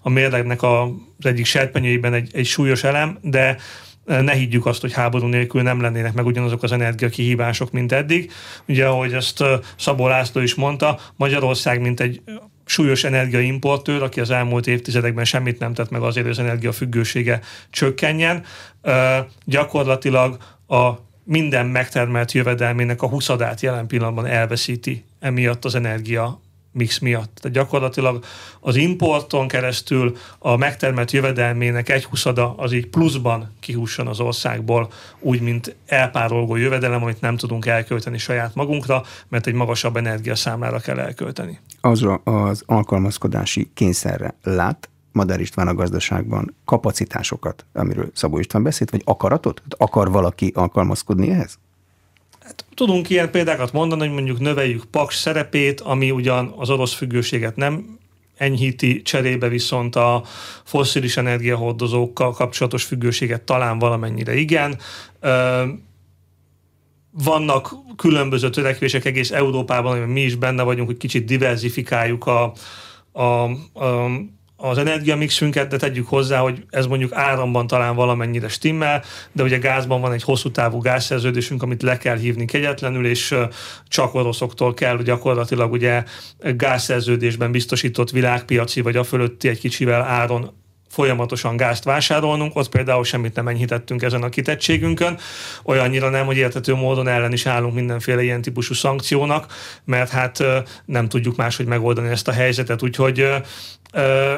a 0.02 0.10
mérlegnek 0.10 0.62
a, 0.62 0.84
az 0.84 1.26
egyik 1.26 1.46
serpenyőiben 1.46 2.14
egy, 2.14 2.30
egy 2.34 2.46
súlyos 2.46 2.84
elem, 2.84 3.18
de 3.22 3.58
ne 4.08 4.34
higgyük 4.34 4.66
azt, 4.66 4.82
hogy 4.82 4.94
háború 4.94 5.28
nélkül 5.28 5.62
nem 5.62 5.82
lennének 5.82 6.14
meg 6.14 6.26
ugyanazok 6.26 6.64
az 6.64 6.72
energiakihívások, 6.72 7.72
mint 7.72 7.92
eddig. 7.92 8.32
Ugye, 8.68 8.86
ahogy 8.86 9.14
ezt 9.14 9.44
Szabó 9.78 10.08
László 10.08 10.42
is 10.42 10.56
mondta, 10.56 11.00
Magyarország, 11.16 11.82
mint 11.82 12.00
egy 12.00 12.22
súlyos 12.66 13.04
energiaimportőr, 13.04 14.04
aki 14.04 14.20
az 14.20 14.30
elmúlt 14.30 14.68
évtizedekben 14.68 15.26
semmit 15.26 15.60
nem 15.60 15.74
tett 15.74 15.90
meg 15.90 16.02
azért, 16.02 16.26
hogy 16.26 16.36
az 16.36 16.44
energiafüggősége 16.44 17.40
csökkenjen. 17.70 18.44
Gyakorlatilag 19.46 20.38
a 20.68 20.90
minden 21.24 21.66
megtermelt 21.66 22.32
jövedelmének 22.32 23.02
a 23.02 23.08
huszadát 23.08 23.62
jelen 23.62 23.88
pillanatban 23.88 24.26
elveszíti 24.26 25.06
emiatt 25.20 25.66
az 25.66 25.76
energia 25.76 26.42
mix 26.78 27.00
miatt. 27.00 27.36
Tehát 27.36 27.58
gyakorlatilag 27.58 28.24
az 28.60 28.76
importon 28.76 29.48
keresztül 29.48 30.16
a 30.40 30.56
megtermelt 30.56 31.12
jövedelmének 31.12 31.90
egy 31.90 32.06
huszada 32.06 32.54
az 32.58 32.72
így 32.72 32.88
pluszban 32.88 33.54
kihússon 33.60 34.08
az 34.08 34.20
országból, 34.20 34.90
úgy, 35.20 35.42
mint 35.42 35.76
elpárolgó 35.86 36.56
jövedelem, 36.56 37.04
amit 37.04 37.22
nem 37.22 37.38
tudunk 37.38 37.66
elkölteni 37.66 38.18
saját 38.18 38.56
magunkra, 38.56 39.04
mert 39.28 39.48
egy 39.48 39.54
magasabb 39.54 39.98
energiaszámlára 39.98 40.80
kell 40.80 41.00
elkölteni. 41.00 41.60
Azra 41.82 42.14
az 42.14 42.64
alkalmazkodási 42.66 43.72
kényszerre 43.74 44.36
lát 44.44 44.90
Madár 45.12 45.40
István 45.40 45.68
a 45.68 45.74
gazdaságban 45.74 46.56
kapacitásokat, 46.66 47.66
amiről 47.74 48.10
Szabó 48.14 48.40
István 48.40 48.64
beszélt, 48.64 48.90
vagy 48.90 49.02
akaratot? 49.06 49.62
Akar 49.78 50.12
valaki 50.12 50.52
alkalmazkodni 50.56 51.30
ehhez? 51.30 51.60
Hát, 52.48 52.66
tudunk 52.74 53.10
ilyen 53.10 53.32
példákat 53.32 53.72
mondani, 53.72 54.02
hogy 54.02 54.12
mondjuk 54.12 54.40
növeljük 54.40 54.86
Paks 54.86 55.16
szerepét, 55.16 55.82
ami 55.82 56.12
ugyan 56.12 56.54
az 56.58 56.70
orosz 56.70 56.94
függőséget 56.94 57.56
nem 57.56 58.00
enyhíti, 58.38 59.02
cserébe 59.02 59.48
viszont 59.48 59.96
a 59.96 60.24
fosszilis 60.64 61.18
energiahordozókkal 61.18 62.32
kapcsolatos 62.32 62.84
függőséget 62.84 63.42
talán 63.42 63.80
valamennyire 63.80 64.36
igen. 64.36 64.78
Vannak 67.12 67.74
különböző 67.96 68.50
törekvések 68.50 69.06
egész 69.06 69.32
Európában, 69.32 69.92
amiben 69.92 70.10
mi 70.10 70.22
is 70.22 70.36
benne 70.36 70.64
vagyunk, 70.64 70.88
hogy 70.88 70.98
kicsit 70.98 71.26
diversifikáljuk 71.26 72.26
a, 72.26 72.54
a, 73.12 73.44
a 73.84 74.10
az 74.58 74.78
energiamixünket, 74.78 75.70
de 75.70 75.78
tegyük 75.78 76.08
hozzá, 76.08 76.40
hogy 76.40 76.66
ez 76.70 76.86
mondjuk 76.86 77.14
áramban 77.14 77.68
talán 77.68 77.96
valamennyire 77.96 78.48
stimmel, 78.48 79.04
de 79.32 79.44
ugye 79.44 79.58
gázban 79.58 80.02
van 80.02 80.12
egy 80.12 80.24
hosszú 80.24 80.52
távú 80.52 80.80
gázszerződésünk, 80.80 81.64
amit 81.64 81.82
le 81.84 81.98
kell 81.98 82.18
hívni 82.18 82.46
kegyetlenül, 82.46 83.06
és 83.06 83.36
csak 83.88 84.14
oroszoktól 84.14 84.74
kell 84.74 84.98
gyakorlatilag 84.98 85.72
ugye 85.72 86.04
gázszerződésben 86.38 87.52
biztosított 87.52 88.10
világpiaci, 88.10 88.82
vagy 88.82 88.96
a 88.96 89.04
fölötti 89.04 89.48
egy 89.48 89.60
kicsivel 89.60 90.02
áron 90.02 90.66
folyamatosan 90.90 91.58
gázt 91.58 91.84
vásárolnunk, 91.84 92.56
ott 92.56 92.70
például 92.70 93.04
semmit 93.04 93.36
nem 93.36 93.48
enyhítettünk 93.48 94.02
ezen 94.02 94.24
a 94.24 94.30
kitettségünkön, 94.30 95.18
olyannyira 95.64 96.10
nem, 96.10 96.26
hogy 96.26 96.38
értető 96.38 96.74
módon 96.74 97.08
ellen 97.08 97.34
is 97.34 97.46
állunk 97.46 97.74
mindenféle 97.74 98.24
ilyen 98.24 98.42
típusú 98.42 98.74
szankciónak, 98.74 99.54
mert 99.86 100.10
hát 100.10 100.44
nem 100.86 101.10
tudjuk 101.10 101.36
máshogy 101.36 101.66
megoldani 101.66 102.10
ezt 102.10 102.28
a 102.28 102.32
helyzetet, 102.32 102.84
úgyhogy 102.84 103.28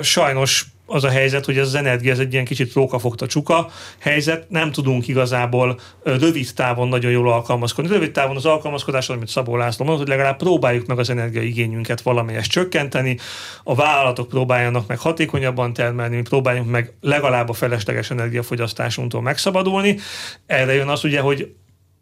sajnos 0.01 0.65
az 0.89 1.03
a 1.03 1.09
helyzet, 1.09 1.45
hogy 1.45 1.57
ez 1.57 1.67
az 1.67 1.75
energia 1.75 2.11
ez 2.11 2.19
egy 2.19 2.33
ilyen 2.33 2.45
kicsit 2.45 2.73
rókafogta 2.73 3.27
csuka 3.27 3.69
helyzet, 3.99 4.49
nem 4.49 4.71
tudunk 4.71 5.07
igazából 5.07 5.79
rövid 6.03 6.49
távon 6.55 6.87
nagyon 6.87 7.11
jól 7.11 7.31
alkalmazkodni. 7.31 7.91
Rövid 7.91 8.11
távon 8.11 8.35
az 8.35 8.45
alkalmazkodás, 8.45 9.09
amit 9.09 9.27
Szabó 9.27 9.55
László 9.55 9.85
mondott, 9.85 10.07
hogy 10.07 10.15
legalább 10.15 10.37
próbáljuk 10.37 10.85
meg 10.85 10.99
az 10.99 11.09
energiaigényünket 11.09 12.01
valamelyest 12.01 12.51
csökkenteni, 12.51 13.17
a 13.63 13.75
vállalatok 13.75 14.27
próbáljanak 14.27 14.87
meg 14.87 14.97
hatékonyabban 14.97 15.73
termelni, 15.73 16.15
mi 16.15 16.21
próbáljunk 16.21 16.69
meg 16.69 16.93
legalább 17.01 17.49
a 17.49 17.53
felesleges 17.53 18.11
energiafogyasztásunktól 18.11 19.21
megszabadulni. 19.21 19.97
Erre 20.45 20.73
jön 20.73 20.87
az 20.87 21.03
ugye, 21.03 21.19
hogy 21.19 21.53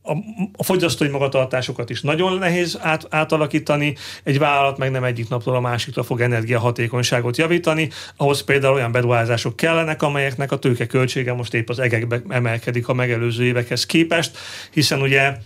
a, 0.07 0.17
a 0.57 0.63
fogyasztói 0.63 1.07
magatartásokat 1.07 1.89
is 1.89 2.01
nagyon 2.01 2.37
nehéz 2.37 2.77
át, 2.81 3.07
átalakítani, 3.09 3.95
egy 4.23 4.39
vállalat 4.39 4.77
meg 4.77 4.91
nem 4.91 5.03
egyik 5.03 5.29
napról 5.29 5.55
a 5.55 5.59
másikra 5.59 6.03
fog 6.03 6.21
energiahatékonyságot 6.21 7.37
javítani, 7.37 7.89
ahhoz 8.15 8.43
például 8.43 8.73
olyan 8.73 8.91
beruházások 8.91 9.55
kellenek, 9.55 10.01
amelyeknek 10.01 10.51
a 10.51 10.59
tőke 10.59 10.85
költsége 10.85 11.33
most 11.33 11.53
épp 11.53 11.69
az 11.69 11.79
egekbe 11.79 12.21
emelkedik 12.29 12.87
a 12.87 12.93
megelőző 12.93 13.43
évekhez 13.43 13.85
képest, 13.85 14.37
hiszen 14.71 15.01
ugye 15.01 15.37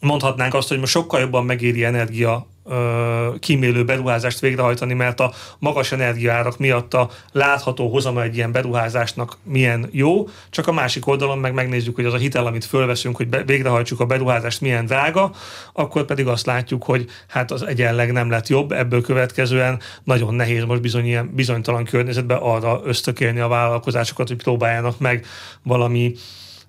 mondhatnánk 0.00 0.54
azt, 0.54 0.68
hogy 0.68 0.78
most 0.78 0.92
sokkal 0.92 1.20
jobban 1.20 1.44
megéri 1.44 1.84
energia 1.84 2.46
kímélő 3.38 3.84
beruházást 3.84 4.40
végrehajtani, 4.40 4.94
mert 4.94 5.20
a 5.20 5.32
magas 5.58 5.92
energiaárak 5.92 6.58
miatt 6.58 6.94
a 6.94 7.10
látható 7.32 7.88
hozama 7.88 8.22
egy 8.22 8.36
ilyen 8.36 8.52
beruházásnak 8.52 9.36
milyen 9.42 9.88
jó, 9.90 10.28
csak 10.50 10.66
a 10.66 10.72
másik 10.72 11.06
oldalon 11.06 11.38
meg 11.38 11.54
megnézzük, 11.54 11.94
hogy 11.94 12.04
az 12.04 12.12
a 12.12 12.16
hitel, 12.16 12.46
amit 12.46 12.64
fölveszünk, 12.64 13.16
hogy 13.16 13.46
végrehajtsuk 13.46 14.00
a 14.00 14.06
beruházást, 14.06 14.60
milyen 14.60 14.86
drága, 14.86 15.30
akkor 15.72 16.04
pedig 16.04 16.26
azt 16.26 16.46
látjuk, 16.46 16.84
hogy 16.84 17.06
hát 17.28 17.50
az 17.50 17.62
egyenleg 17.62 18.12
nem 18.12 18.30
lett 18.30 18.48
jobb, 18.48 18.72
ebből 18.72 19.00
következően 19.00 19.80
nagyon 20.04 20.34
nehéz 20.34 20.64
most 20.64 20.80
bizony 20.80 21.06
ilyen 21.06 21.30
bizonytalan 21.34 21.84
környezetben 21.84 22.38
arra 22.38 22.80
ösztökélni 22.84 23.40
a 23.40 23.48
vállalkozásokat, 23.48 24.28
hogy 24.28 24.36
próbáljanak 24.36 24.98
meg 24.98 25.26
valami 25.62 26.14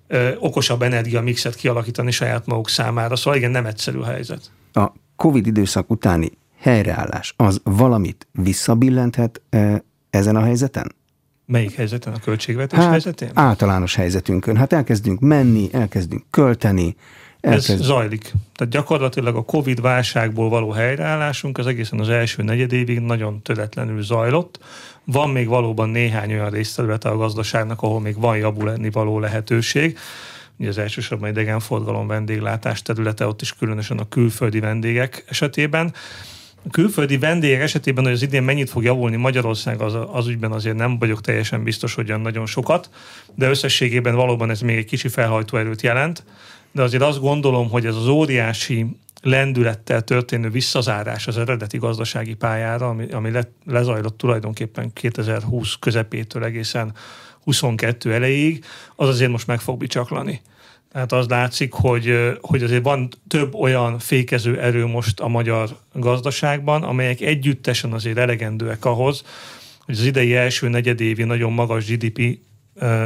ö, 0.06 0.30
okosabb 0.38 0.82
energiamixet 0.82 1.54
kialakítani 1.54 2.10
saját 2.10 2.46
maguk 2.46 2.68
számára. 2.68 3.16
Szóval 3.16 3.38
igen, 3.38 3.50
nem 3.50 3.66
egyszerű 3.66 4.00
helyzet. 4.00 4.50
A 4.72 4.92
Covid 5.18 5.46
időszak 5.46 5.90
utáni 5.90 6.30
helyreállás 6.58 7.34
az 7.36 7.60
valamit 7.64 8.26
visszabillenthet 8.32 9.40
e, 9.50 9.84
ezen 10.10 10.36
a 10.36 10.42
helyzeten? 10.42 10.94
Melyik 11.46 11.74
helyzeten? 11.74 12.12
A 12.12 12.18
költségvetés 12.18 12.78
hát, 12.78 12.90
helyzetén? 12.90 13.30
Általános 13.34 13.94
helyzetünkön. 13.94 14.56
Hát 14.56 14.72
elkezdünk 14.72 15.20
menni, 15.20 15.68
elkezdünk 15.72 16.24
költeni. 16.30 16.96
Elkezd... 17.40 17.80
Ez 17.80 17.86
zajlik. 17.86 18.32
Tehát 18.56 18.72
gyakorlatilag 18.72 19.36
a 19.36 19.42
Covid 19.42 19.80
válságból 19.80 20.48
való 20.48 20.70
helyreállásunk 20.70 21.58
az 21.58 21.66
egészen 21.66 22.00
az 22.00 22.08
első 22.08 22.42
negyedévig 22.42 23.00
nagyon 23.00 23.42
töretlenül 23.42 24.02
zajlott. 24.02 24.58
Van 25.04 25.30
még 25.30 25.48
valóban 25.48 25.88
néhány 25.88 26.32
olyan 26.32 26.50
részterülete 26.50 27.08
a 27.08 27.16
gazdaságnak, 27.16 27.82
ahol 27.82 28.00
még 28.00 28.20
van 28.20 28.36
javulni 28.36 28.90
való 28.90 29.18
lehetőség 29.18 29.98
ugye 30.58 30.68
az 30.68 30.78
elsősorban 30.78 31.28
idegenforgalom 31.28 32.06
vendéglátás 32.06 32.82
területe, 32.82 33.26
ott 33.26 33.42
is 33.42 33.54
különösen 33.54 33.98
a 33.98 34.08
külföldi 34.08 34.60
vendégek 34.60 35.24
esetében. 35.28 35.94
A 36.64 36.70
külföldi 36.70 37.18
vendégek 37.18 37.60
esetében, 37.60 38.04
hogy 38.04 38.12
az 38.12 38.22
idén 38.22 38.42
mennyit 38.42 38.70
fog 38.70 38.82
javulni 38.82 39.16
Magyarország, 39.16 39.80
az, 39.80 39.96
az 40.12 40.26
ügyben 40.26 40.52
azért 40.52 40.76
nem 40.76 40.98
vagyok 40.98 41.20
teljesen 41.20 41.62
biztos, 41.62 41.94
hogy 41.94 42.08
olyan 42.08 42.20
nagyon 42.20 42.46
sokat, 42.46 42.90
de 43.34 43.48
összességében 43.48 44.14
valóban 44.14 44.50
ez 44.50 44.60
még 44.60 44.76
egy 44.76 44.84
kicsi 44.84 45.08
felhajtóerőt 45.08 45.82
jelent, 45.82 46.24
de 46.72 46.82
azért 46.82 47.02
azt 47.02 47.20
gondolom, 47.20 47.70
hogy 47.70 47.86
ez 47.86 47.96
az 47.96 48.06
óriási 48.06 48.86
lendülettel 49.22 50.02
történő 50.02 50.50
visszazárás 50.50 51.26
az 51.26 51.38
eredeti 51.38 51.78
gazdasági 51.78 52.34
pályára, 52.34 52.88
ami, 52.88 53.10
ami 53.10 53.30
le, 53.30 53.50
lezajlott 53.66 54.18
tulajdonképpen 54.18 54.92
2020 54.92 55.74
közepétől 55.80 56.44
egészen 56.44 56.92
22 57.48 58.12
elejéig, 58.12 58.64
az 58.96 59.08
azért 59.08 59.30
most 59.30 59.46
meg 59.46 59.60
fog 59.60 59.78
bicsaklani. 59.78 60.40
Tehát 60.92 61.12
az 61.12 61.28
látszik, 61.28 61.72
hogy, 61.72 62.36
hogy 62.40 62.62
azért 62.62 62.82
van 62.82 63.08
több 63.28 63.54
olyan 63.54 63.98
fékező 63.98 64.60
erő 64.60 64.86
most 64.86 65.20
a 65.20 65.28
magyar 65.28 65.78
gazdaságban, 65.92 66.82
amelyek 66.82 67.20
együttesen 67.20 67.92
azért 67.92 68.18
elegendőek 68.18 68.84
ahhoz, 68.84 69.22
hogy 69.84 69.94
az 69.94 70.04
idei 70.04 70.34
első 70.34 70.68
negyedévi 70.68 71.22
nagyon 71.22 71.52
magas 71.52 71.86
GDP 71.86 72.38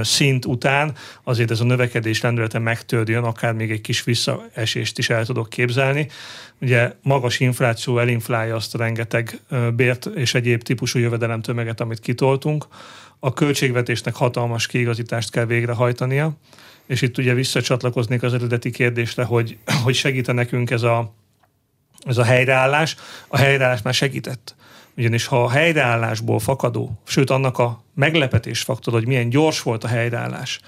szint 0.00 0.44
után 0.44 0.94
azért 1.22 1.50
ez 1.50 1.60
a 1.60 1.64
növekedés 1.64 2.20
lendülete 2.20 2.58
megtörjön, 2.58 3.24
akár 3.24 3.52
még 3.52 3.70
egy 3.70 3.80
kis 3.80 4.04
visszaesést 4.04 4.98
is 4.98 5.10
el 5.10 5.24
tudok 5.24 5.48
képzelni. 5.48 6.08
Ugye 6.60 6.92
magas 7.02 7.40
infláció 7.40 7.98
elinflálja 7.98 8.54
azt 8.54 8.74
a 8.74 8.78
rengeteg 8.78 9.40
bért 9.74 10.06
és 10.06 10.34
egyéb 10.34 10.62
típusú 10.62 10.98
jövedelemtömeget, 10.98 11.80
amit 11.80 12.00
kitoltunk, 12.00 12.66
a 13.24 13.32
költségvetésnek 13.32 14.14
hatalmas 14.14 14.66
kiigazítást 14.66 15.30
kell 15.30 15.44
végrehajtania, 15.44 16.32
és 16.86 17.02
itt 17.02 17.18
ugye 17.18 17.34
visszacsatlakoznék 17.34 18.22
az 18.22 18.34
eredeti 18.34 18.70
kérdésre, 18.70 19.24
hogy, 19.24 19.58
hogy 19.84 19.94
segít 19.94 20.32
nekünk 20.32 20.70
ez 20.70 20.82
a, 20.82 21.14
ez 22.04 22.18
a 22.18 22.24
helyreállás. 22.24 22.96
A 23.28 23.36
helyreállás 23.36 23.82
már 23.82 23.94
segített. 23.94 24.54
Ugyanis 24.96 25.26
ha 25.26 25.44
a 25.44 25.50
helyreállásból 25.50 26.38
fakadó, 26.38 27.00
sőt 27.04 27.30
annak 27.30 27.58
a 27.58 27.84
meglepetés 27.94 28.62
faktor, 28.62 28.92
hogy 28.92 29.06
milyen 29.06 29.28
gyors 29.28 29.62
volt 29.62 29.84
a 29.84 29.88
helyreállás, 29.88 30.60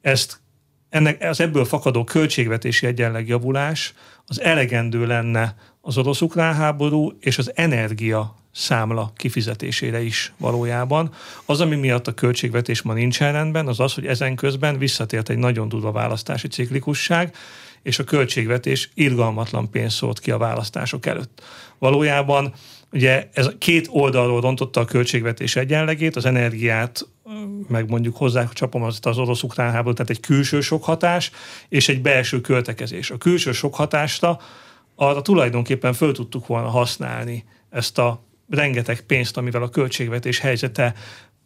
ezt 0.00 0.40
ennek, 0.88 1.22
az 1.22 1.40
ebből 1.40 1.64
fakadó 1.64 2.04
költségvetési 2.04 2.86
egyenlegjavulás 2.86 3.94
az 4.26 4.40
elegendő 4.40 5.06
lenne 5.06 5.54
az 5.80 5.98
orosz-ukrán 5.98 6.54
háború 6.54 7.12
és 7.20 7.38
az 7.38 7.52
energia 7.54 8.34
számla 8.58 9.12
kifizetésére 9.16 10.02
is 10.02 10.32
valójában. 10.36 11.12
Az, 11.44 11.60
ami 11.60 11.76
miatt 11.76 12.06
a 12.06 12.14
költségvetés 12.14 12.82
ma 12.82 12.92
nincsen 12.92 13.32
rendben, 13.32 13.66
az 13.66 13.80
az, 13.80 13.94
hogy 13.94 14.06
ezen 14.06 14.36
közben 14.36 14.78
visszatért 14.78 15.28
egy 15.28 15.38
nagyon 15.38 15.68
durva 15.68 15.92
választási 15.92 16.48
ciklikusság, 16.48 17.34
és 17.82 17.98
a 17.98 18.04
költségvetés 18.04 18.90
irgalmatlan 18.94 19.70
pénzt 19.70 19.96
szólt 19.96 20.18
ki 20.18 20.30
a 20.30 20.38
választások 20.38 21.06
előtt. 21.06 21.42
Valójában 21.78 22.52
ugye 22.92 23.28
ez 23.32 23.50
két 23.58 23.88
oldalról 23.90 24.40
rontotta 24.40 24.80
a 24.80 24.84
költségvetés 24.84 25.56
egyenlegét, 25.56 26.16
az 26.16 26.24
energiát 26.24 27.08
meg 27.68 27.90
mondjuk 27.90 28.16
hozzá 28.16 28.48
csapom 28.52 28.82
az, 28.82 28.98
az 29.02 29.18
orosz-ukrán 29.18 29.72
háború, 29.72 29.94
tehát 29.94 30.10
egy 30.10 30.20
külső 30.20 30.60
sok 30.60 30.84
hatás 30.84 31.30
és 31.68 31.88
egy 31.88 32.02
belső 32.02 32.40
költekezés. 32.40 33.10
A 33.10 33.18
külső 33.18 33.52
sok 33.52 33.74
hatásra 33.74 34.40
arra 34.94 35.22
tulajdonképpen 35.22 35.92
föl 35.92 36.12
tudtuk 36.12 36.46
volna 36.46 36.68
használni 36.68 37.44
ezt 37.70 37.98
a 37.98 38.26
rengeteg 38.50 39.00
pénzt, 39.00 39.36
amivel 39.36 39.62
a 39.62 39.68
költségvetés 39.68 40.38
helyzete 40.38 40.94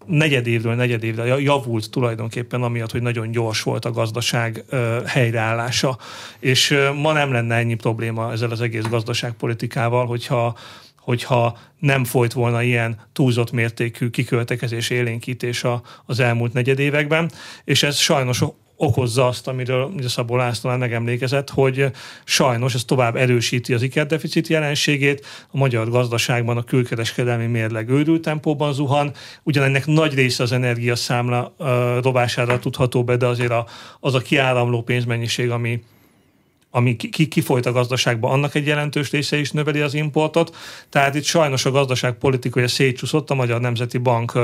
negyedévről 0.07 0.75
negyedévre 0.75 1.41
javult 1.41 1.91
tulajdonképpen, 1.91 2.63
amiatt, 2.63 2.91
hogy 2.91 3.03
nagyon 3.03 3.31
gyors 3.31 3.63
volt 3.63 3.85
a 3.85 3.91
gazdaság 3.91 4.65
helyreállása. 5.07 5.99
És 6.39 6.79
ma 6.97 7.13
nem 7.13 7.33
lenne 7.33 7.55
ennyi 7.55 7.75
probléma 7.75 8.33
ezzel 8.33 8.51
az 8.51 8.61
egész 8.61 8.85
gazdaságpolitikával, 8.85 10.07
hogyha 10.07 10.57
hogyha 11.03 11.59
nem 11.79 12.05
folyt 12.05 12.33
volna 12.33 12.63
ilyen 12.63 13.01
túlzott 13.13 13.53
mértékű 13.53 14.11
kiköltekezés 14.11 14.91
élénkítés 14.91 15.65
az 16.07 16.21
elmúlt 16.21 16.53
negyedévekben, 16.53 17.31
és 17.65 17.83
ez 17.83 17.97
sajnos 17.97 18.43
okozza 18.83 19.27
azt, 19.27 19.49
amiről 19.49 19.85
ugye 19.97 20.09
Szabó 20.09 20.37
László 20.37 20.77
megemlékezett, 20.77 21.51
hogy 21.51 21.91
sajnos 22.25 22.75
ez 22.75 22.85
tovább 22.85 23.17
erősíti 23.17 23.75
az 23.75 23.83
ikerdeficit 23.83 24.47
jelenségét, 24.47 25.27
a 25.51 25.57
magyar 25.57 25.91
gazdaságban 25.91 26.57
a 26.57 26.63
külkereskedelmi 26.63 27.47
mérleg 27.47 27.89
őrült 27.89 28.23
tempóban 28.23 28.73
zuhan, 28.73 29.13
ugyanennek 29.43 29.87
nagy 29.87 30.15
része 30.15 30.43
az 30.43 30.53
energiaszámla 30.53 31.55
uh, 31.59 31.69
robására 32.03 32.59
tudható 32.59 33.05
be, 33.05 33.17
de 33.17 33.27
azért 33.27 33.51
a, 33.51 33.67
az 34.01 34.15
a 34.15 34.21
kiáramló 34.21 34.83
pénzmennyiség, 34.83 35.51
ami 35.51 35.83
ami 36.75 36.97
kifolyt 36.97 37.67
a 37.67 37.73
gazdaságba, 37.73 38.29
annak 38.29 38.55
egy 38.55 38.67
jelentős 38.67 39.11
része 39.11 39.37
is 39.37 39.51
növeli 39.51 39.81
az 39.81 39.95
importot. 39.95 40.57
Tehát 40.89 41.15
itt 41.15 41.25
sajnos 41.25 41.65
a 41.65 41.71
gazdaság 41.71 42.13
politikai 42.13 42.69
szétcsúszott, 42.69 43.31
a 43.31 43.35
Magyar 43.35 43.61
Nemzeti 43.61 43.99
Bank 43.99 44.39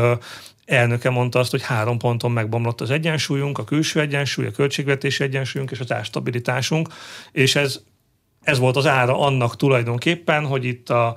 elnöke 0.65 1.11
mondta 1.11 1.39
azt, 1.39 1.51
hogy 1.51 1.63
három 1.63 1.99
ponton 1.99 2.31
megbomlott 2.31 2.81
az 2.81 2.91
egyensúlyunk, 2.91 3.59
a 3.59 3.65
külső 3.65 4.01
egyensúly, 4.01 4.47
a 4.47 4.51
költségvetési 4.51 5.23
egyensúlyunk 5.23 5.71
és 5.71 5.81
az 5.81 5.93
árstabilitásunk, 5.93 6.89
és 7.33 7.57
ez, 7.57 7.81
ez 8.43 8.59
volt 8.59 8.77
az 8.77 8.87
ára 8.87 9.21
annak 9.21 9.57
tulajdonképpen, 9.57 10.47
hogy 10.47 10.65
itt 10.65 10.91
a, 10.91 11.17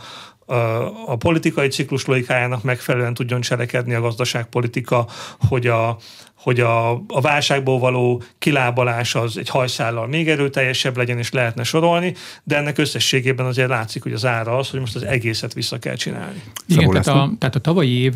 a, 1.05 1.15
politikai 1.15 1.67
ciklus 1.67 2.05
logikájának 2.05 2.63
megfelelően 2.63 3.13
tudjon 3.13 3.41
cselekedni 3.41 3.93
a 3.93 4.01
gazdaságpolitika, 4.01 5.07
hogy 5.39 5.67
a, 5.67 5.97
hogy 6.41 6.59
a, 6.59 6.91
a 6.91 7.21
válságból 7.21 7.79
való 7.79 8.21
kilábalás 8.39 9.15
az 9.15 9.37
egy 9.37 9.49
hajszállal 9.49 10.07
még 10.07 10.29
erőteljesebb 10.29 10.97
legyen, 10.97 11.17
és 11.17 11.31
lehetne 11.31 11.63
sorolni, 11.63 12.13
de 12.43 12.57
ennek 12.57 12.77
összességében 12.77 13.45
azért 13.45 13.69
látszik, 13.69 14.03
hogy 14.03 14.13
az 14.13 14.25
ára 14.25 14.57
az, 14.57 14.69
hogy 14.69 14.79
most 14.79 14.95
az 14.95 15.03
egészet 15.03 15.53
vissza 15.53 15.79
kell 15.79 15.95
csinálni. 15.95 16.41
Igen, 16.67 16.89
tehát 16.89 17.07
a, 17.07 17.31
tehát 17.39 17.55
a 17.55 17.59
tavalyi 17.59 17.99
év 17.99 18.13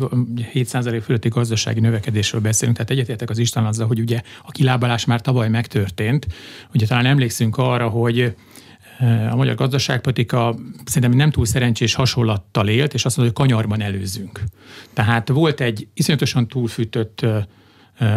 7% 0.54 1.02
fölötti 1.04 1.28
gazdasági 1.28 1.80
növekedésről 1.80 2.40
beszélünk, 2.40 2.76
tehát 2.76 2.92
egyetértek 2.92 3.30
az 3.30 3.38
István 3.38 3.66
azzal, 3.66 3.86
hogy 3.86 4.00
ugye 4.00 4.20
a 4.42 4.50
kilábalás 4.50 5.04
már 5.04 5.20
tavaly 5.20 5.48
megtörtént. 5.48 6.26
Ugye 6.74 6.86
talán 6.86 7.06
emlékszünk 7.06 7.56
arra, 7.56 7.88
hogy 7.88 8.34
a 9.30 9.36
magyar 9.36 9.54
gazdaságpolitika 9.54 10.54
szerintem 10.84 11.18
nem 11.18 11.30
túl 11.30 11.46
szerencsés 11.46 11.94
hasonlattal 11.94 12.68
élt, 12.68 12.94
és 12.94 13.04
azt 13.04 13.16
mondja, 13.16 13.34
hogy 13.36 13.46
kanyarban 13.46 13.80
előzünk. 13.82 14.40
Tehát 14.92 15.28
volt 15.28 15.60
egy 15.60 15.88
iszonyatosan 15.94 16.48
túlfűtött 16.48 17.26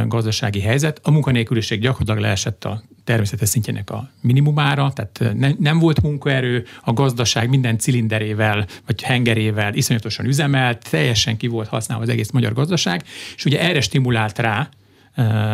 gazdasági 0.07 0.59
helyzet. 0.59 0.99
A 1.03 1.11
munkanélküliség 1.11 1.79
gyakorlatilag 1.79 2.21
leesett 2.21 2.65
a 2.65 2.83
természetes 3.03 3.49
szintjének 3.49 3.89
a 3.89 4.09
minimumára, 4.21 4.93
tehát 4.93 5.37
ne, 5.37 5.49
nem 5.59 5.79
volt 5.79 6.01
munkaerő, 6.01 6.65
a 6.81 6.93
gazdaság 6.93 7.49
minden 7.49 7.77
cilinderével 7.77 8.65
vagy 8.85 9.01
hengerével 9.01 9.73
iszonyatosan 9.73 10.25
üzemelt, 10.25 10.89
teljesen 10.89 11.37
ki 11.37 11.47
volt 11.47 11.67
használva 11.67 12.03
az 12.03 12.09
egész 12.09 12.31
magyar 12.31 12.53
gazdaság, 12.53 13.03
és 13.35 13.45
ugye 13.45 13.61
erre 13.61 13.81
stimulált 13.81 14.39
rá 14.39 14.69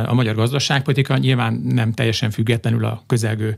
a 0.06 0.14
magyar 0.14 0.36
gazdaságpolitika 0.36 1.18
nyilván 1.18 1.54
nem 1.54 1.94
teljesen 1.94 2.32
függetlenül 2.32 2.86
a 2.86 3.04
közelgő 3.08 3.58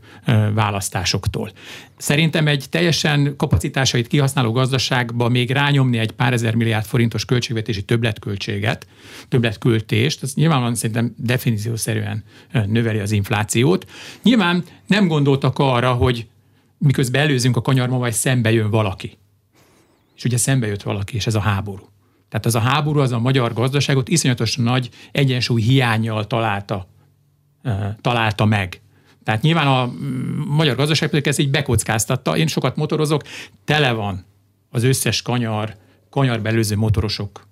választásoktól. 0.53 1.51
Szerintem 1.97 2.47
egy 2.47 2.65
teljesen 2.69 3.33
kapacitásait 3.37 4.07
kihasználó 4.07 4.51
gazdaságba 4.51 5.29
még 5.29 5.51
rányomni 5.51 5.97
egy 5.97 6.11
pár 6.11 6.33
ezer 6.33 6.55
milliárd 6.55 6.85
forintos 6.85 7.25
költségvetési 7.25 7.81
többletköltséget, 7.81 8.87
többletköltést, 9.27 10.23
az 10.23 10.33
nyilvánvalóan 10.33 10.75
szerintem 10.75 11.13
definíciószerűen 11.17 12.23
növeli 12.65 12.99
az 12.99 13.11
inflációt. 13.11 13.89
Nyilván 14.23 14.63
nem 14.87 15.07
gondoltak 15.07 15.59
arra, 15.59 15.93
hogy 15.93 16.27
miközben 16.77 17.21
előzünk 17.21 17.57
a 17.57 17.61
kanyarma, 17.61 17.97
vagy 17.97 18.13
szembe 18.13 18.51
jön 18.51 18.69
valaki. 18.69 19.17
És 20.15 20.23
ugye 20.23 20.37
szembe 20.37 20.67
jött 20.67 20.83
valaki, 20.83 21.15
és 21.15 21.27
ez 21.27 21.35
a 21.35 21.39
háború. 21.39 21.89
Tehát 22.29 22.45
ez 22.45 22.55
a 22.55 22.59
háború 22.59 22.99
az 22.99 23.11
a 23.11 23.19
magyar 23.19 23.53
gazdaságot 23.53 24.09
iszonyatosan 24.09 24.63
nagy 24.63 24.89
egyensúly 25.11 25.61
hiányjal 25.61 26.27
találta, 26.27 26.87
találta 28.01 28.45
meg. 28.45 28.81
Tehát 29.23 29.41
nyilván 29.41 29.67
a 29.67 29.85
mm, 29.85 30.41
magyar 30.47 30.75
gazdaságpolitika 30.75 31.29
ezt 31.29 31.39
így 31.39 31.49
bekockáztatta. 31.49 32.37
Én 32.37 32.47
sokat 32.47 32.75
motorozok, 32.75 33.21
tele 33.65 33.91
van 33.91 34.25
az 34.69 34.83
összes 34.83 35.21
kanyar, 35.21 35.75
kanyar 36.09 36.41
belőző 36.41 36.75
motorosok 36.75 37.47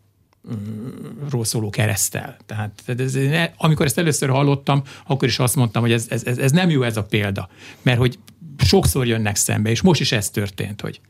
ról 1.29 1.45
szóló 1.45 1.69
keresztel. 1.69 2.37
Tehát 2.45 2.81
ez, 2.85 3.17
amikor 3.57 3.85
ezt 3.85 3.97
először 3.97 4.29
hallottam, 4.29 4.83
akkor 5.07 5.27
is 5.27 5.39
azt 5.39 5.55
mondtam, 5.55 5.81
hogy 5.81 5.91
ez, 5.91 6.05
ez, 6.09 6.37
ez 6.37 6.51
nem 6.51 6.69
jó 6.69 6.83
ez 6.83 6.97
a 6.97 7.03
példa. 7.03 7.49
Mert 7.81 7.97
hogy 7.97 8.19
sokszor 8.57 9.07
jönnek 9.07 9.35
szembe, 9.35 9.69
és 9.69 9.81
most 9.81 10.01
is 10.01 10.11
ez 10.11 10.29
történt, 10.29 10.81
hogy 10.81 11.01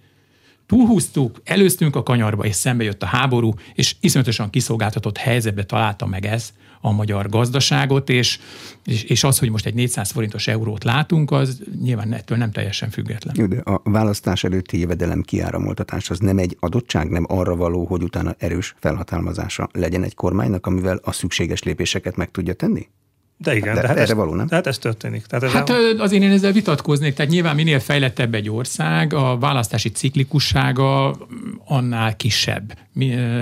túlhúztuk, 0.66 1.42
előztünk 1.44 1.96
a 1.96 2.04
kanyarba, 2.04 2.46
és 2.46 2.56
szembe 2.56 2.84
jött 2.84 3.04
a 3.04 3.06
háború, 3.06 3.54
és 3.74 3.96
iszonyatosan 4.00 4.50
kiszolgáltatott 4.50 5.18
helyzetbe 5.18 5.64
találta 5.64 6.06
meg 6.06 6.26
ez 6.26 6.54
a 6.86 6.92
magyar 6.92 7.30
gazdaságot, 7.30 8.10
és, 8.10 8.40
és, 8.86 9.04
és 9.04 9.24
az, 9.24 9.40
hogy 9.40 9.50
most 9.50 9.66
egy 9.66 9.74
400 9.74 10.12
forintos 10.12 10.48
eurót 10.48 10.84
látunk, 10.84 11.32
az 11.32 11.62
nyilván 11.82 12.14
ettől 12.14 12.38
nem 12.38 12.52
teljesen 12.52 12.90
független. 12.90 13.50
De 13.50 13.58
a 13.60 13.82
választás 13.84 14.44
előtti 14.44 14.80
jövedelem 14.80 15.22
kiáramoltatás 15.22 16.10
az 16.10 16.20
nem 16.20 16.38
egy 16.38 16.58
adottság, 16.60 17.10
nem 17.10 17.26
arra 17.28 17.56
való, 17.56 17.86
hogy 17.86 18.04
utána 18.04 18.36
erős 18.38 18.76
felhatalmazása 18.80 19.70
legyen 19.72 20.04
egy 20.04 20.16
kormánynak, 20.16 20.66
amivel 20.66 21.00
a 21.04 21.12
szükséges 21.12 21.64
lépéseket 21.64 22.16
meg 22.16 22.32
tudja 22.32 22.54
tenni? 22.54 22.88
De 23.38 23.56
igen, 23.56 23.76
de, 23.76 23.82
de 23.82 23.88
hát 23.88 23.98
erre 23.98 24.12
ez, 24.12 24.14
való, 24.14 24.34
nem? 24.34 24.48
Tehát 24.48 24.68
ez 24.68 24.78
történik. 24.78 25.26
Tehát 25.26 25.44
ez 25.44 25.52
hát 25.52 25.70
el... 25.70 25.96
azért 26.00 26.24
én 26.24 26.32
ezzel 26.32 26.52
vitatkoznék, 26.52 27.14
tehát 27.14 27.32
nyilván 27.32 27.56
minél 27.56 27.80
fejlettebb 27.80 28.34
egy 28.34 28.50
ország, 28.50 29.14
a 29.14 29.38
választási 29.38 29.90
ciklikussága 29.90 31.18
annál 31.66 32.16
kisebb. 32.16 32.78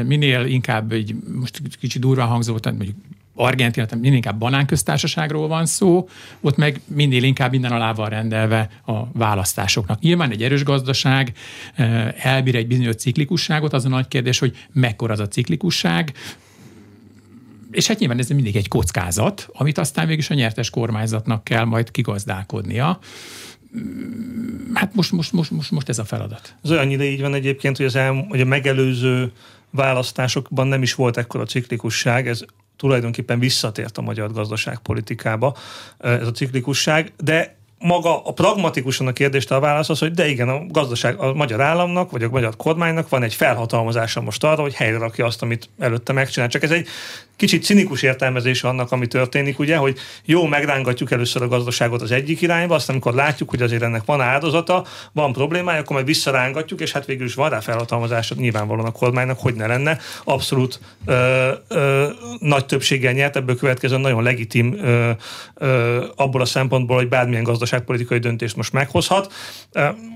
Minél 0.05 0.45
inkább, 0.45 0.91
egy, 0.91 1.15
most 1.39 1.61
kicsit 1.79 2.01
durván 2.01 2.27
hangzó, 2.27 2.59
tehát 2.59 2.77
mondjuk 2.77 2.99
Argentina, 3.35 3.85
tehát 3.85 4.01
minél 4.03 4.15
inkább 4.15 4.37
banánköztársaságról 4.37 5.47
van 5.47 5.65
szó, 5.65 6.09
ott 6.41 6.57
meg 6.57 6.81
minél 6.87 7.23
inkább 7.23 7.51
minden 7.51 7.71
alá 7.71 7.93
van 7.93 8.09
rendelve 8.09 8.69
a 8.85 9.11
választásoknak. 9.11 9.99
Nyilván 9.99 10.31
egy 10.31 10.43
erős 10.43 10.63
gazdaság 10.63 11.31
elbír 12.17 12.55
egy 12.55 12.67
bizonyos 12.67 12.95
ciklikusságot, 12.95 13.73
az 13.73 13.85
a 13.85 13.89
nagy 13.89 14.07
kérdés, 14.07 14.39
hogy 14.39 14.57
mekkora 14.71 15.13
az 15.13 15.19
a 15.19 15.27
ciklikusság, 15.27 16.13
és 17.73 17.87
hát 17.87 17.99
nyilván 17.99 18.19
ez 18.19 18.29
mindig 18.29 18.55
egy 18.55 18.67
kockázat, 18.67 19.49
amit 19.53 19.77
aztán 19.77 20.05
végül 20.05 20.21
is 20.21 20.29
a 20.29 20.33
nyertes 20.33 20.69
kormányzatnak 20.69 21.43
kell 21.43 21.63
majd 21.63 21.91
kigazdálkodnia. 21.91 22.99
Hát 24.73 24.95
most, 24.95 25.11
most, 25.11 25.31
most, 25.31 25.51
most, 25.51 25.71
most 25.71 25.89
ez 25.89 25.99
a 25.99 26.03
feladat. 26.03 26.55
Az 26.61 26.71
olyannyira 26.71 27.03
így 27.03 27.21
van 27.21 27.33
egyébként, 27.33 27.77
hogy, 27.77 27.85
az 27.85 27.95
el, 27.95 28.25
hogy 28.29 28.41
a 28.41 28.45
megelőző 28.45 29.31
választásokban 29.69 30.67
nem 30.67 30.81
is 30.81 30.93
volt 30.93 31.17
ekkora 31.17 31.45
ciklikusság, 31.45 32.27
ez 32.27 32.41
tulajdonképpen 32.75 33.39
visszatért 33.39 33.97
a 33.97 34.01
magyar 34.01 34.31
gazdaságpolitikába 34.31 35.55
ez 35.97 36.27
a 36.27 36.31
ciklikusság, 36.31 37.13
de 37.23 37.55
maga 37.83 38.23
a 38.23 38.31
pragmatikusan 38.31 39.07
a 39.07 39.13
kérdést 39.13 39.51
a 39.51 39.59
válasz 39.59 39.89
az, 39.89 39.99
hogy 39.99 40.11
de 40.11 40.27
igen, 40.27 40.49
a 40.49 40.61
gazdaság, 40.67 41.19
a 41.19 41.33
magyar 41.33 41.61
államnak, 41.61 42.11
vagy 42.11 42.23
a 42.23 42.29
magyar 42.29 42.55
kormánynak 42.55 43.09
van 43.09 43.23
egy 43.23 43.33
felhatalmazása 43.33 44.21
most 44.21 44.43
arra, 44.43 44.61
hogy 44.61 44.73
helyre 44.73 44.97
rakja 44.97 45.25
azt, 45.25 45.41
amit 45.41 45.69
előtte 45.79 46.13
megcsinál. 46.13 46.47
Csak 46.47 46.63
ez 46.63 46.71
egy 46.71 46.87
kicsit 47.35 47.63
cinikus 47.63 48.01
értelmezés 48.01 48.63
annak, 48.63 48.91
ami 48.91 49.07
történik, 49.07 49.59
ugye, 49.59 49.77
hogy 49.77 49.97
jó, 50.25 50.45
megrángatjuk 50.45 51.11
először 51.11 51.41
a 51.41 51.47
gazdaságot 51.47 52.01
az 52.01 52.11
egyik 52.11 52.41
irányba, 52.41 52.75
aztán 52.75 52.95
amikor 52.95 53.13
látjuk, 53.13 53.49
hogy 53.49 53.61
azért 53.61 53.81
ennek 53.81 54.05
van 54.05 54.21
áldozata, 54.21 54.85
van 55.11 55.33
problémája, 55.33 55.79
akkor 55.79 55.95
majd 55.95 56.05
visszarángatjuk, 56.05 56.81
és 56.81 56.91
hát 56.91 57.05
végül 57.05 57.25
is 57.25 57.33
van 57.33 57.49
rá 57.49 57.59
felhatalmazása 57.59 58.35
nyilvánvalóan 58.37 58.87
a 58.87 58.91
kormánynak, 58.91 59.39
hogy 59.39 59.53
ne 59.53 59.67
lenne. 59.67 59.97
Abszolút 60.23 60.79
ö, 61.05 61.51
ö, 61.67 62.07
nagy 62.39 62.65
többséggel 62.65 63.13
nyert, 63.13 63.35
ebből 63.35 63.57
következően 63.57 64.01
nagyon 64.01 64.23
legitim 64.23 64.77
ö, 64.81 65.11
ö, 65.55 66.05
abból 66.15 66.41
a 66.41 66.45
szempontból, 66.45 66.97
hogy 66.97 67.09
bármilyen 67.09 67.43
gazdaságpolitikai 67.73 68.19
döntést 68.19 68.55
most 68.55 68.73
meghozhat. 68.73 69.33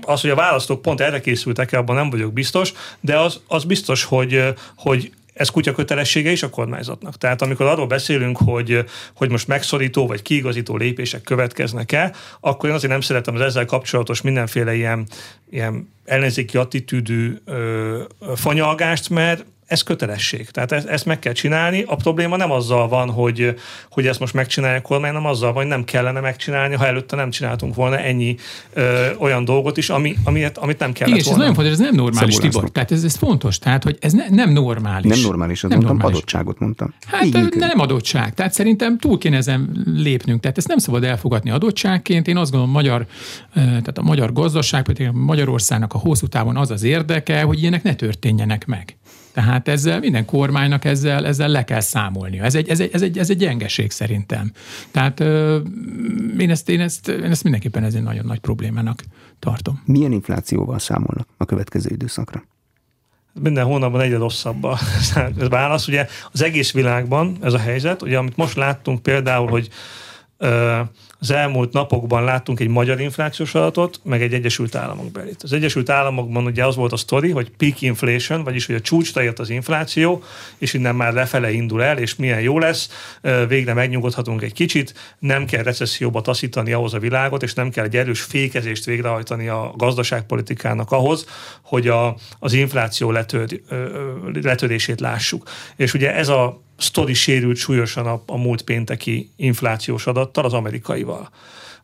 Az, 0.00 0.20
hogy 0.20 0.30
a 0.30 0.34
választók 0.34 0.82
pont 0.82 1.00
erre 1.00 1.20
készültek 1.20 1.72
abban 1.72 1.96
nem 1.96 2.10
vagyok 2.10 2.32
biztos, 2.32 2.72
de 3.00 3.18
az, 3.18 3.40
az 3.46 3.64
biztos, 3.64 4.04
hogy, 4.04 4.54
hogy 4.76 5.12
ez 5.34 5.48
kutya 5.48 5.72
kötelessége 5.72 6.30
is 6.30 6.42
a 6.42 6.50
kormányzatnak. 6.50 7.18
Tehát 7.18 7.42
amikor 7.42 7.66
arról 7.66 7.86
beszélünk, 7.86 8.36
hogy, 8.36 8.84
hogy 9.14 9.30
most 9.30 9.46
megszorító 9.46 10.06
vagy 10.06 10.22
kiigazító 10.22 10.76
lépések 10.76 11.22
következnek-e, 11.22 12.12
akkor 12.40 12.68
én 12.68 12.74
azért 12.74 12.92
nem 12.92 13.00
szeretem 13.00 13.34
az 13.34 13.40
ezzel 13.40 13.64
kapcsolatos 13.64 14.20
mindenféle 14.20 14.74
ilyen, 14.74 15.06
ilyen 15.50 15.92
ellenzéki 16.04 16.56
attitűdű 16.56 17.36
ö, 17.44 18.02
fanyalgást, 18.34 19.10
mert 19.10 19.44
ez 19.68 19.82
kötelesség. 19.82 20.50
Tehát 20.50 20.72
ezt, 20.72 20.86
ezt 20.86 21.04
meg 21.04 21.18
kell 21.18 21.32
csinálni. 21.32 21.84
A 21.86 21.96
probléma 21.96 22.36
nem 22.36 22.50
azzal 22.50 22.88
van, 22.88 23.10
hogy, 23.10 23.54
hogy 23.90 24.06
ezt 24.06 24.20
most 24.20 24.34
megcsinálja 24.34 24.78
a 24.78 24.82
kormány, 24.82 25.12
nem 25.12 25.26
azzal 25.26 25.52
van, 25.52 25.62
hogy 25.62 25.72
nem 25.72 25.84
kellene 25.84 26.20
megcsinálni, 26.20 26.74
ha 26.74 26.86
előtte 26.86 27.16
nem 27.16 27.30
csináltunk 27.30 27.74
volna 27.74 27.98
ennyi 27.98 28.36
ö, 28.72 29.06
olyan 29.18 29.44
dolgot 29.44 29.76
is, 29.76 29.88
ami, 29.88 30.16
amit, 30.24 30.58
amit 30.58 30.78
nem 30.78 30.92
kellett 30.92 31.14
Igen, 31.14 31.24
volna. 31.24 31.44
ez 31.44 31.48
nagyon 31.48 31.54
fontos, 31.54 31.72
ez 31.72 31.78
nem 31.78 31.94
normális, 31.94 32.34
Szabul 32.34 32.50
Tibor. 32.50 32.70
Tehát 32.70 32.92
ez, 32.92 33.04
ez 33.04 33.16
fontos, 33.16 33.58
tehát 33.58 33.82
hogy 33.82 33.96
ez 34.00 34.12
ne, 34.12 34.28
nem 34.28 34.52
normális. 34.52 35.10
Nem 35.10 35.20
normális, 35.20 35.60
nem 35.60 35.70
mondtam, 35.70 35.92
normális. 35.92 36.16
adottságot 36.16 36.58
mondtam. 36.58 36.94
Hát 37.06 37.24
Igen. 37.24 37.52
nem 37.56 37.80
adottság. 37.80 38.34
Tehát 38.34 38.52
szerintem 38.52 38.98
túl 38.98 39.18
kéne 39.18 39.36
ezen 39.36 39.86
lépnünk. 39.94 40.40
Tehát 40.40 40.58
ezt 40.58 40.68
nem 40.68 40.78
szabad 40.78 41.04
elfogadni 41.04 41.50
adottságként. 41.50 42.28
Én 42.28 42.36
azt 42.36 42.50
gondolom, 42.50 42.74
magyar, 42.74 43.06
tehát 43.54 43.98
a 43.98 44.02
magyar 44.02 44.32
gazdaság, 44.32 44.82
pedig 44.82 45.10
Magyarországnak 45.12 45.94
a 45.94 45.98
hosszú 45.98 46.26
távon 46.26 46.56
az 46.56 46.70
az 46.70 46.82
érdeke, 46.82 47.42
hogy 47.42 47.60
ilyenek 47.60 47.82
ne 47.82 47.94
történjenek 47.94 48.66
meg. 48.66 48.97
Tehát 49.38 49.68
ezzel 49.68 49.98
minden 49.98 50.24
kormánynak 50.24 50.84
ezzel, 50.84 51.26
ezzel 51.26 51.48
le 51.48 51.64
kell 51.64 51.80
számolnia. 51.80 52.44
Ez 52.44 52.54
egy, 52.54 52.68
ez, 52.68 52.80
egy, 52.80 52.90
ez, 52.92 53.02
egy, 53.02 53.18
ez 53.18 53.30
egy 53.30 53.36
gyengeség 53.36 53.90
szerintem. 53.90 54.52
Tehát 54.90 55.20
én 56.38 56.50
ezt, 56.50 56.68
én, 56.68 56.80
ezt, 56.80 57.08
én 57.08 57.30
ezt 57.30 57.42
mindenképpen 57.42 57.84
ez 57.84 57.94
egy 57.94 58.02
nagyon 58.02 58.26
nagy 58.26 58.38
problémának 58.38 59.02
tartom. 59.38 59.82
Milyen 59.84 60.12
inflációval 60.12 60.78
számolnak 60.78 61.28
a 61.36 61.44
következő 61.44 61.90
időszakra? 61.92 62.44
minden 63.40 63.64
hónapban 63.64 64.00
egyre 64.00 64.16
rosszabb 64.16 64.64
a 64.64 64.78
válasz. 65.48 65.88
Ugye 65.88 66.06
az 66.32 66.42
egész 66.42 66.72
világban 66.72 67.36
ez 67.40 67.52
a 67.52 67.58
helyzet, 67.58 68.02
ugye 68.02 68.18
amit 68.18 68.36
most 68.36 68.56
láttunk 68.56 69.02
például, 69.02 69.48
hogy 69.48 69.68
az 71.20 71.30
elmúlt 71.30 71.72
napokban 71.72 72.24
láttunk 72.24 72.60
egy 72.60 72.68
magyar 72.68 73.00
inflációs 73.00 73.54
adatot, 73.54 74.00
meg 74.04 74.22
egy 74.22 74.34
Egyesült 74.34 74.74
Államok 74.74 75.12
belit. 75.12 75.42
Az 75.42 75.52
Egyesült 75.52 75.88
Államokban 75.88 76.44
ugye 76.44 76.64
az 76.64 76.76
volt 76.76 76.92
a 76.92 76.96
sztori, 76.96 77.30
hogy 77.30 77.50
peak 77.56 77.80
inflation, 77.80 78.44
vagyis 78.44 78.66
hogy 78.66 78.74
a 78.74 78.80
csúcsra 78.80 79.22
ért 79.22 79.38
az 79.38 79.50
infláció, 79.50 80.22
és 80.58 80.72
innen 80.72 80.94
már 80.94 81.12
lefele 81.12 81.50
indul 81.50 81.82
el, 81.82 81.98
és 81.98 82.16
milyen 82.16 82.40
jó 82.40 82.58
lesz, 82.58 82.90
végre 83.48 83.74
megnyugodhatunk 83.74 84.42
egy 84.42 84.52
kicsit, 84.52 84.94
nem 85.18 85.44
kell 85.44 85.62
recesszióba 85.62 86.20
taszítani 86.20 86.72
ahhoz 86.72 86.94
a 86.94 86.98
világot, 86.98 87.42
és 87.42 87.54
nem 87.54 87.70
kell 87.70 87.84
egy 87.84 87.96
erős 87.96 88.20
fékezést 88.20 88.84
végrehajtani 88.84 89.48
a 89.48 89.72
gazdaságpolitikának 89.76 90.90
ahhoz, 90.90 91.26
hogy 91.62 91.88
a, 91.88 92.16
az 92.38 92.52
infláció 92.52 93.10
letör, 93.10 93.60
letörését 94.42 95.00
lássuk. 95.00 95.48
És 95.76 95.94
ugye 95.94 96.14
ez 96.14 96.28
a 96.28 96.66
sztori 96.78 97.14
sérült 97.14 97.56
súlyosan 97.56 98.06
a, 98.06 98.22
a 98.26 98.36
múlt 98.36 98.62
pénteki 98.62 99.30
inflációs 99.36 100.06
adattal, 100.06 100.44
az 100.44 100.52
amerikaival. 100.52 101.30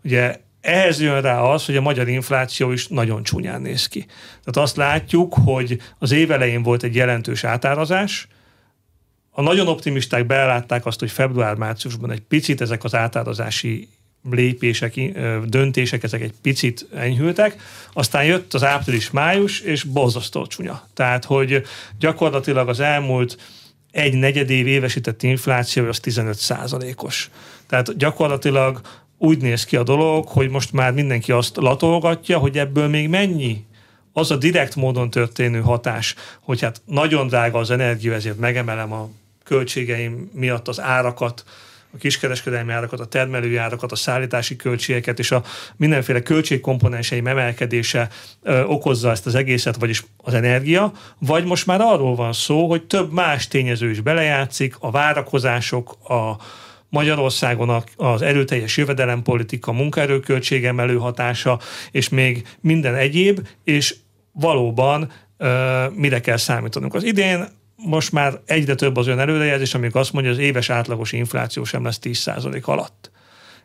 Ugye 0.05 0.41
ehhez 0.61 1.01
jön 1.01 1.21
rá 1.21 1.41
az, 1.41 1.67
hogy 1.67 1.77
a 1.77 1.81
magyar 1.81 2.09
infláció 2.09 2.73
is 2.73 2.89
nagyon 2.89 3.23
csúnyán 3.23 3.61
néz 3.61 3.87
ki. 3.87 4.01
Tehát 4.29 4.57
azt 4.57 4.77
látjuk, 4.77 5.35
hogy 5.45 5.81
az 5.99 6.13
év 6.13 6.31
elején 6.31 6.63
volt 6.63 6.83
egy 6.83 6.95
jelentős 6.95 7.45
átárazás, 7.45 8.29
a 9.37 9.43
nagyon 9.43 9.69
optimisták 9.69 10.27
belátták 10.27 10.87
azt, 10.87 11.01
hogy 11.01 11.11
február-márciusban 11.11 12.11
egy 12.11 12.21
picit 12.21 12.61
ezek 12.61 12.85
az 12.85 12.95
átárazási 12.95 13.89
lépések, 14.31 14.95
döntések, 15.45 16.03
ezek 16.03 16.21
egy 16.21 16.35
picit 16.43 16.87
enyhültek, 16.95 17.57
aztán 17.93 18.25
jött 18.25 18.55
az 18.55 18.65
április-május, 18.65 19.61
és 19.61 19.83
borzasztó 19.83 20.47
csúnya. 20.47 20.89
Tehát, 20.95 21.25
hogy 21.25 21.63
gyakorlatilag 21.99 22.69
az 22.69 22.81
elmúlt 22.81 23.39
egy 23.95 24.15
negyedév 24.15 24.67
évesített 24.67 25.23
infláció 25.23 25.89
az 25.89 26.01
15 26.01 26.39
százalékos. 26.39 27.31
Tehát 27.67 27.97
gyakorlatilag 27.97 28.81
úgy 29.19 29.39
néz 29.39 29.65
ki 29.65 29.77
a 29.77 29.83
dolog, 29.83 30.29
hogy 30.29 30.49
most 30.51 30.73
már 30.73 30.93
mindenki 30.93 31.33
azt 31.33 31.57
latolgatja, 31.57 32.39
hogy 32.39 32.59
ebből 32.59 32.89
még 32.89 33.09
mennyi 33.09 33.65
az 34.13 34.31
a 34.31 34.37
direkt 34.37 34.77
módon 34.77 35.11
történő 35.11 35.61
hatás, 35.61 36.15
hogy 36.41 36.61
hát 36.61 36.83
nagyon 36.85 37.27
drága 37.27 37.59
az 37.59 37.71
energia, 37.71 38.13
ezért 38.13 38.39
megemelem 38.39 38.93
a 38.93 39.09
költségeim 39.45 40.31
miatt 40.33 40.69
az 40.69 40.81
árakat, 40.81 41.45
a 41.95 41.99
kiskereskedelmi 41.99 42.73
árakat, 42.73 43.01
a 43.01 43.05
termelői 43.05 43.57
árakat, 43.57 43.93
a 43.93 43.97
szállítási 43.97 44.57
költségeket 44.57 45.19
és 45.19 45.31
a 45.31 45.43
mindenféle 45.77 46.23
költségkomponenseim 46.23 47.27
emelkedése 47.27 48.09
ö, 48.43 48.63
okozza 48.63 49.11
ezt 49.11 49.27
az 49.27 49.35
egészet, 49.35 49.77
vagyis 49.77 50.05
az 50.17 50.35
energia, 50.35 50.93
vagy 51.19 51.45
most 51.45 51.67
már 51.67 51.81
arról 51.81 52.15
van 52.15 52.33
szó, 52.33 52.69
hogy 52.69 52.83
több 52.83 53.13
más 53.13 53.49
tényező 53.49 53.91
is 53.91 54.01
belejátszik, 54.01 54.77
a 54.79 54.91
várakozások, 54.91 55.97
a 56.09 56.37
Magyarországon 56.89 57.83
az 57.97 58.23
erőteljes 58.23 58.77
jövedelempolitika, 58.77 59.73
munkaerőköltségemelő 59.73 60.97
hatása, 60.97 61.59
és 61.91 62.09
még 62.09 62.47
minden 62.61 62.95
egyéb, 62.95 63.49
és 63.65 63.97
valóban 64.33 65.13
ö, 65.37 65.85
mire 65.95 66.21
kell 66.21 66.37
számítanunk. 66.37 66.95
Az 66.95 67.05
idén 67.05 67.49
most 67.77 68.13
már 68.13 68.41
egyre 68.47 68.75
több 68.75 68.97
az 68.97 69.07
olyan 69.07 69.19
előrejelzés, 69.21 69.75
amik 69.75 69.95
azt 69.95 70.13
mondja, 70.13 70.31
hogy 70.31 70.41
az 70.41 70.47
éves 70.47 70.71
átlagos 70.71 71.13
infláció 71.13 71.65
sem 71.65 71.85
lesz 71.85 71.99
10% 72.03 72.63
alatt. 72.63 73.11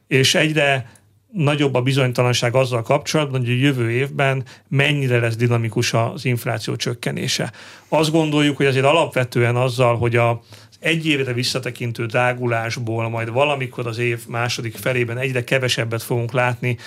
És 0.08 0.36
egyre 0.36 0.92
nagyobb 1.32 1.76
a 1.76 1.82
bizonytalanság 1.82 2.56
azzal 2.56 2.82
kapcsolatban, 2.82 3.40
hogy 3.40 3.50
a 3.50 3.54
jövő 3.54 3.92
évben 3.92 4.44
mennyire 4.68 5.20
lesz 5.20 5.36
dinamikus 5.36 5.94
az 5.94 6.26
infláció 6.26 6.76
csökkenése. 6.76 7.52
Azt 7.88 8.12
gondoljuk, 8.12 8.58
hogy 8.58 8.66
azért 8.66 8.86
alapvetően 8.86 9.56
azzal, 9.56 9.98
hogy 9.98 10.16
a 10.16 10.42
egy 10.80 11.08
évre 11.08 11.34
visszatekintő 11.34 12.06
drágulásból 12.06 13.10
majd 13.10 13.32
valamikor 13.32 13.88
az 13.88 13.98
év 13.98 14.28
második 14.28 14.76
felében 14.76 15.18
egyre 15.18 15.44
kevesebbet 15.44 16.04
fogunk 16.04 16.32
látni, 16.32 16.78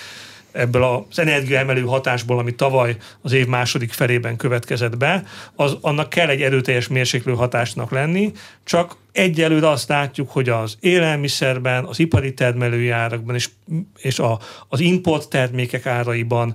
ebből 0.53 1.05
az 1.09 1.19
energiaemelő 1.19 1.83
hatásból, 1.83 2.39
ami 2.39 2.55
tavaly 2.55 2.97
az 3.23 3.33
év 3.33 3.47
második 3.47 3.93
felében 3.93 4.37
következett 4.37 4.97
be, 4.97 5.25
az, 5.55 5.77
annak 5.81 6.09
kell 6.09 6.29
egy 6.29 6.43
erőteljes 6.43 6.89
mérséklő 6.89 7.35
hatásnak 7.35 7.91
lenni, 7.91 8.33
csak 8.65 8.97
egyelőre 9.13 9.69
azt 9.69 9.89
látjuk, 9.89 10.31
hogy 10.31 10.49
az 10.49 10.77
élelmiszerben, 10.81 11.85
az 11.85 11.99
ipari 11.99 12.35
termelői 12.35 12.91
árakban 12.91 13.35
és, 13.35 13.49
és 13.97 14.19
a, 14.19 14.39
az 14.69 14.81
import 14.81 15.29
termékek 15.29 15.87
áraiban 15.87 16.55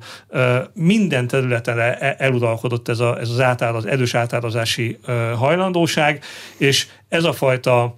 minden 0.74 1.28
területen 1.28 1.80
e, 1.80 2.16
eluralkodott 2.18 2.88
ez, 2.88 3.00
a, 3.00 3.20
ez 3.20 3.30
az, 3.30 3.40
átáraz, 3.40 3.86
erős 3.86 4.16
átárazási 4.16 5.00
hajlandóság, 5.36 6.24
és 6.58 6.88
ez 7.10 7.24
a 7.24 7.34
fajta 7.34 7.98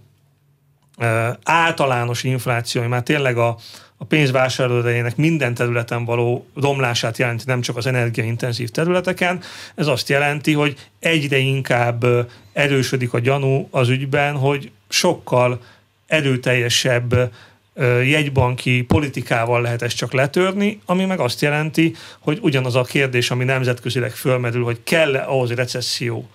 általános 1.43 2.23
infláció, 2.23 2.81
már 2.81 3.03
tényleg 3.03 3.37
a, 3.37 3.57
a 4.01 4.05
pénzvásárlóerejének 4.05 5.15
minden 5.15 5.53
területen 5.53 6.05
való 6.05 6.47
romlását 6.55 7.17
jelenti, 7.17 7.43
nem 7.47 7.61
csak 7.61 7.77
az 7.77 7.85
energiaintenzív 7.85 8.69
területeken. 8.69 9.41
Ez 9.75 9.87
azt 9.87 10.09
jelenti, 10.09 10.53
hogy 10.53 10.75
egyre 10.99 11.37
inkább 11.37 12.05
erősödik 12.53 13.13
a 13.13 13.19
gyanú 13.19 13.67
az 13.71 13.89
ügyben, 13.89 14.35
hogy 14.35 14.71
sokkal 14.89 15.61
erőteljesebb 16.07 17.31
jegybanki 18.03 18.81
politikával 18.81 19.61
lehet 19.61 19.81
ezt 19.81 19.95
csak 19.95 20.13
letörni, 20.13 20.79
ami 20.85 21.05
meg 21.05 21.19
azt 21.19 21.41
jelenti, 21.41 21.95
hogy 22.19 22.39
ugyanaz 22.41 22.75
a 22.75 22.83
kérdés, 22.83 23.31
ami 23.31 23.43
nemzetközileg 23.43 24.11
fölmerül, 24.11 24.63
hogy 24.63 24.79
kell-e 24.83 25.23
ahhoz 25.23 25.51
recesszió, 25.51 26.29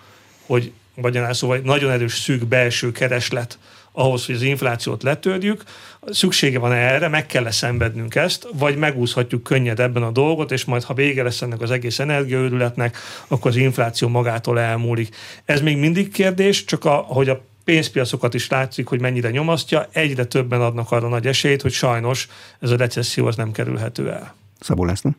hogy 0.45 0.71
vagy 0.95 1.19
szóval 1.31 1.57
nagyon 1.63 1.91
erős 1.91 2.13
szűk 2.13 2.45
belső 2.45 2.91
kereslet 2.91 3.57
ahhoz, 3.95 4.25
hogy 4.25 4.35
az 4.35 4.41
inflációt 4.41 5.03
letörjük, 5.03 5.63
szüksége 6.07 6.59
van 6.59 6.71
erre, 6.71 7.07
meg 7.07 7.25
kell 7.25 7.51
szenvednünk 7.51 8.15
ezt, 8.15 8.47
vagy 8.53 8.77
megúszhatjuk 8.77 9.43
könnyed 9.43 9.79
ebben 9.79 10.03
a 10.03 10.11
dolgot, 10.11 10.51
és 10.51 10.65
majd 10.65 10.83
ha 10.83 10.93
vége 10.93 11.23
lesz 11.23 11.41
ennek 11.41 11.61
az 11.61 11.71
egész 11.71 11.99
energiaőrületnek, 11.99 12.97
akkor 13.27 13.51
az 13.51 13.57
infláció 13.57 14.07
magától 14.07 14.59
elmúlik. 14.59 15.15
Ez 15.45 15.61
még 15.61 15.77
mindig 15.77 16.11
kérdés, 16.11 16.65
csak 16.65 16.85
a, 16.85 16.93
hogy 16.93 17.29
a 17.29 17.41
pénzpiacokat 17.63 18.33
is 18.33 18.49
látszik, 18.49 18.87
hogy 18.87 19.01
mennyire 19.01 19.29
nyomasztja, 19.29 19.87
egyre 19.91 20.25
többen 20.25 20.61
adnak 20.61 20.91
arra 20.91 21.07
nagy 21.07 21.27
esélyt, 21.27 21.61
hogy 21.61 21.71
sajnos 21.71 22.27
ez 22.59 22.71
a 22.71 22.77
recesszió 22.77 23.25
az 23.25 23.35
nem 23.35 23.51
kerülhető 23.51 24.11
el. 24.11 24.35
Szabó 24.59 24.85
László. 24.85 25.15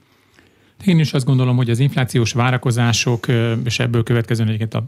Én 0.85 0.99
is 0.99 1.13
azt 1.13 1.25
gondolom, 1.25 1.57
hogy 1.57 1.71
az 1.71 1.79
inflációs 1.79 2.33
várakozások, 2.33 3.27
és 3.65 3.79
ebből 3.79 4.03
következően 4.03 4.49
egyébként 4.49 4.75
a 4.75 4.87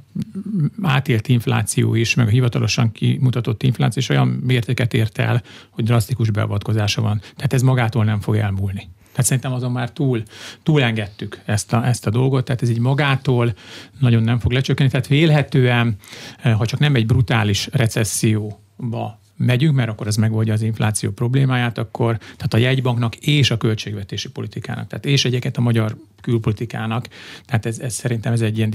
átélt 0.83 1.29
infláció 1.29 1.95
is, 1.95 2.15
meg 2.15 2.27
a 2.27 2.31
hivatalosan 2.31 2.93
kimutatott 2.93 3.63
infláció 3.63 4.03
is 4.03 4.09
olyan 4.09 4.29
mértéket 4.29 4.95
ért 4.95 5.19
el, 5.19 5.43
hogy 5.71 5.85
drasztikus 5.85 6.31
beavatkozása 6.31 7.03
van. 7.03 7.21
Tehát 7.37 7.53
ez 7.53 7.63
magától 7.63 8.05
nem 8.05 8.21
fog 8.21 8.37
elmúlni. 8.37 8.89
Tehát 9.11 9.27
szerintem 9.27 9.53
azon 9.53 9.73
már 9.73 9.91
túl, 9.91 10.23
túlengedtük 10.63 11.41
ezt 11.45 11.73
a, 11.73 11.87
ezt 11.87 12.07
a 12.07 12.11
dolgot, 12.11 12.45
tehát 12.45 12.63
ez 12.63 12.71
így 12.71 12.79
magától 12.79 13.55
nagyon 13.99 14.23
nem 14.23 14.39
fog 14.39 14.53
lecsökkenni. 14.53 14.91
Tehát 14.91 15.07
vélhetően, 15.07 15.97
ha 16.43 16.67
csak 16.67 16.81
nem 16.81 16.95
egy 16.95 17.07
brutális 17.07 17.69
recesszióba 17.73 19.21
megyünk, 19.39 19.75
mert 19.75 19.89
akkor 19.89 20.07
ez 20.07 20.17
megoldja 20.17 20.53
az 20.53 20.63
infláció 20.63 21.11
problémáját, 21.11 21.79
akkor 21.79 22.17
tehát 22.19 22.55
a 22.55 22.57
jegybanknak 22.57 23.17
és 23.17 23.51
a 23.51 23.57
költségvetési 23.57 24.31
politikának, 24.31 24.87
tehát 24.87 25.07
és 25.07 25.25
egyébként 25.25 25.57
a 25.57 25.61
magyar 25.61 25.97
külpolitikának, 26.21 27.09
tehát 27.45 27.67
ez, 27.67 27.79
ez 27.79 27.95
szerintem 27.95 28.33
ez 28.33 28.41
egy 28.41 28.57
ilyen, 28.57 28.75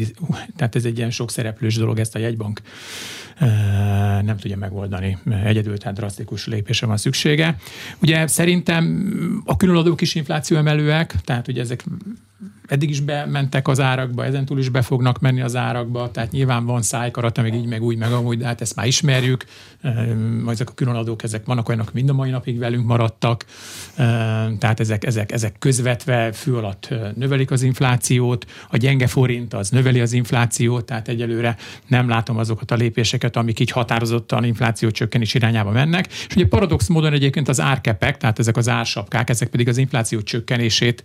tehát 0.56 0.76
ez 0.76 0.86
egy 0.86 0.98
ilyen 0.98 1.12
sok 1.12 1.32
szereplős 1.32 1.76
dolog 1.76 2.00
ezt 2.00 2.16
a 2.16 2.20
jegybank 2.20 2.62
nem 4.22 4.38
tudja 4.38 4.58
megoldani 4.58 5.18
egyedül, 5.44 5.78
tehát 5.78 5.98
drasztikus 5.98 6.48
lépésre 6.48 6.88
van 6.88 6.98
szüksége. 6.98 7.58
Ugye 8.02 8.28
szerintem 8.28 9.44
a 9.46 9.58
különadók 9.58 10.02
is 10.02 10.16
infláció 10.16 10.58
emelőek, 10.58 11.16
tehát 11.24 11.48
ugye 11.48 11.62
ezek 11.62 11.84
eddig 12.68 12.90
is 12.90 13.00
bementek 13.00 13.68
az 13.68 13.80
árakba, 13.80 14.26
ezentúl 14.26 14.60
is 14.60 14.70
be 14.70 14.82
fognak 14.82 15.20
menni 15.20 15.42
az 15.42 15.56
árakba, 15.56 16.12
tehát 16.12 16.32
nyilván 16.32 16.66
van 16.66 16.82
szájkarata, 16.82 17.42
meg 17.42 17.56
így, 17.56 17.66
meg 17.66 17.82
úgy, 17.82 17.98
meg 17.98 18.12
amúgy, 18.12 18.38
de 18.38 18.46
hát 18.46 18.62
ezt 18.62 18.76
már 18.76 18.88
ismerjük. 18.88 19.46
Ezek 20.48 20.70
a 20.70 20.74
különadók, 20.74 21.24
ezek 21.24 21.46
vannak 21.46 21.70
olyanok, 21.70 21.94
mind 21.94 22.10
a 22.10 22.14
mai 22.14 22.30
napig 22.30 22.58
velünk 22.58 22.86
maradtak, 22.86 23.46
tehát 24.60 24.80
ezek, 24.80 25.06
ezek, 25.06 25.32
ezek 25.32 25.56
közvetve 25.60 26.32
fő 26.32 26.56
alatt 26.56 26.94
növelik 27.16 27.52
az 27.52 27.62
inflációt, 27.62 28.46
a 28.70 28.78
gyenge 28.78 29.08
forint 29.08 29.54
az 29.54 29.70
növeli 29.70 30.00
az 30.00 30.14
inflációt, 30.14 30.86
tehát 30.86 31.08
egyelőre 31.08 31.56
nem 31.88 32.10
látom 32.10 32.38
azokat 32.38 32.72
a 32.72 32.76
lépéseket, 32.76 33.36
amik 33.36 33.60
így 33.60 33.72
határozottan 33.72 34.44
infláció 34.44 34.92
csökkenés 34.92 35.34
irányába 35.34 35.72
mennek. 35.72 36.08
És 36.08 36.36
ugye 36.36 36.48
paradox 36.48 36.88
módon 36.88 37.14
egyébként 37.14 37.48
az 37.50 37.60
árkepek, 37.62 38.18
tehát 38.18 38.40
ezek 38.40 38.58
az 38.58 38.70
ársapkák, 38.70 39.30
ezek 39.30 39.50
pedig 39.50 39.68
az 39.68 39.78
infláció 39.78 40.22
csökkenését 40.22 41.04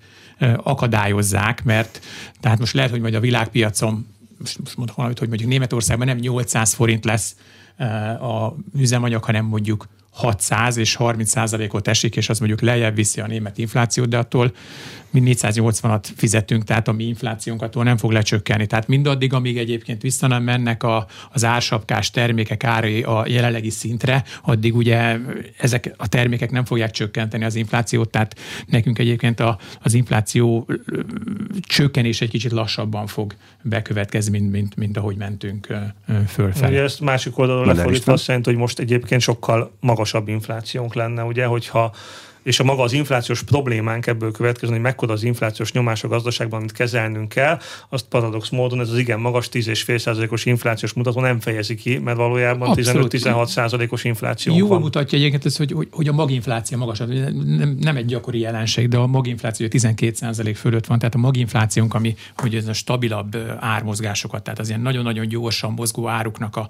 akadályozzák, 0.57 1.65
mert 1.65 2.01
tehát 2.41 2.59
most 2.59 2.75
lehet, 2.75 2.91
hogy 2.91 3.01
majd 3.01 3.15
a 3.15 3.21
világpiacon 3.21 4.07
most 4.39 4.77
mondok 4.77 4.97
valamit, 4.97 5.19
hogy 5.19 5.29
mondjuk 5.29 5.51
Németországban 5.51 6.07
nem 6.07 6.17
800 6.17 6.73
forint 6.73 7.05
lesz 7.05 7.37
a 8.21 8.55
üzemanyag, 8.77 9.25
hanem 9.25 9.45
mondjuk 9.45 9.89
600 10.11 10.77
és 10.77 10.95
30 10.95 11.31
százalékot 11.31 11.89
esik, 11.89 12.17
és 12.17 12.29
az 12.29 12.39
mondjuk 12.39 12.61
lejjebb 12.61 12.95
viszi 12.95 13.21
a 13.21 13.27
német 13.27 13.59
inflációt, 13.59 14.09
de 14.09 14.19
attól 14.19 14.53
mi 15.11 15.23
480-at 15.25 16.05
fizetünk, 16.17 16.65
tehát 16.65 16.89
a 16.89 16.93
mi 16.93 17.05
inflációnk 17.05 17.63
attól 17.63 17.85
nem 17.85 17.97
fog 17.97 18.11
lecsökkenni. 18.11 18.67
Tehát 18.67 18.87
mindaddig, 18.89 19.33
amíg 19.33 19.59
egyébként 19.59 20.03
vissza 20.03 20.27
nem 20.27 20.43
mennek 20.43 20.83
a, 20.83 21.07
az 21.33 21.45
ársapkás 21.45 22.11
termékek 22.11 22.65
árai 22.65 23.03
a 23.03 23.25
jelenlegi 23.29 23.71
szintre, 23.71 24.25
addig 24.43 24.77
ugye 24.77 25.17
ezek 25.59 25.95
a 25.97 26.09
termékek 26.09 26.51
nem 26.51 26.65
fogják 26.65 26.91
csökkenteni 26.91 27.45
az 27.45 27.55
inflációt, 27.55 28.11
tehát 28.11 28.39
nekünk 28.67 28.99
egyébként 28.99 29.41
a, 29.41 29.59
az 29.83 29.95
infláció 29.95 30.67
csökkenés 31.61 32.21
egy 32.21 32.31
kicsit 32.31 32.53
lassabban 32.53 33.07
fog 33.07 33.35
bekövetkezni, 33.63 34.39
mint, 34.39 34.53
mint, 34.53 34.77
mint 34.77 34.97
ahogy 34.97 35.17
mentünk 35.17 35.67
fölfelé. 36.29 36.73
Ugye 36.73 36.83
ezt 36.83 37.01
másik 37.01 37.39
oldalon 37.39 37.67
lefordítva 37.67 38.13
azt 38.13 38.27
jelenti, 38.27 38.51
hogy 38.51 38.59
most 38.59 38.79
egyébként 38.79 39.21
sokkal 39.21 39.77
magasabb 39.81 40.29
inflációnk 40.29 40.95
lenne, 40.95 41.23
ugye, 41.23 41.45
hogyha 41.45 41.95
és 42.43 42.61
a 42.61 42.65
maga 42.65 42.83
az 42.83 42.93
inflációs 42.93 43.43
problémánk 43.43 44.07
ebből 44.07 44.33
következő, 44.33 44.73
hogy 44.73 44.81
mekkora 44.81 45.13
az 45.13 45.23
inflációs 45.23 45.73
nyomás 45.73 46.05
a 46.05 46.09
gazdaságban, 46.09 46.59
amit 46.59 46.73
kezelnünk 46.73 47.29
kell, 47.29 47.59
azt 47.89 48.05
paradox 48.09 48.49
módon 48.49 48.81
ez 48.81 48.91
az 48.91 48.99
igen 48.99 49.21
magas 49.21 49.49
10,5%-os 49.53 50.45
inflációs 50.45 50.93
mutató 50.93 51.21
nem 51.21 51.41
fejezi 51.41 51.75
ki, 51.75 51.99
mert 51.99 52.17
valójában 52.17 52.73
15-16%-os 52.77 54.05
infláció 54.05 54.57
Jó 54.57 54.69
van. 54.69 54.81
mutatja 54.81 55.19
egyébként 55.19 55.45
ez, 55.45 55.57
hogy, 55.57 55.73
hogy, 55.73 55.89
hogy 55.91 56.09
a 56.09 56.13
maginfláció 56.13 56.79
magas, 56.79 56.99
nem, 56.99 57.77
nem 57.81 57.97
egy 57.97 58.05
gyakori 58.05 58.39
jelenség, 58.39 58.89
de 58.89 58.97
a 58.97 59.07
maginfláció 59.07 59.67
12% 59.71 60.53
fölött 60.57 60.87
van, 60.87 60.99
tehát 60.99 61.15
a 61.15 61.19
maginflációnk, 61.19 61.95
ami 61.95 62.15
hogy 62.37 62.55
ez 62.55 62.67
a 62.67 62.73
stabilabb 62.73 63.37
ármozgásokat, 63.59 64.43
tehát 64.43 64.59
az 64.59 64.69
ilyen 64.69 64.81
nagyon-nagyon 64.81 65.29
gyorsan 65.29 65.73
mozgó 65.73 66.09
áruknak 66.09 66.57
a 66.57 66.69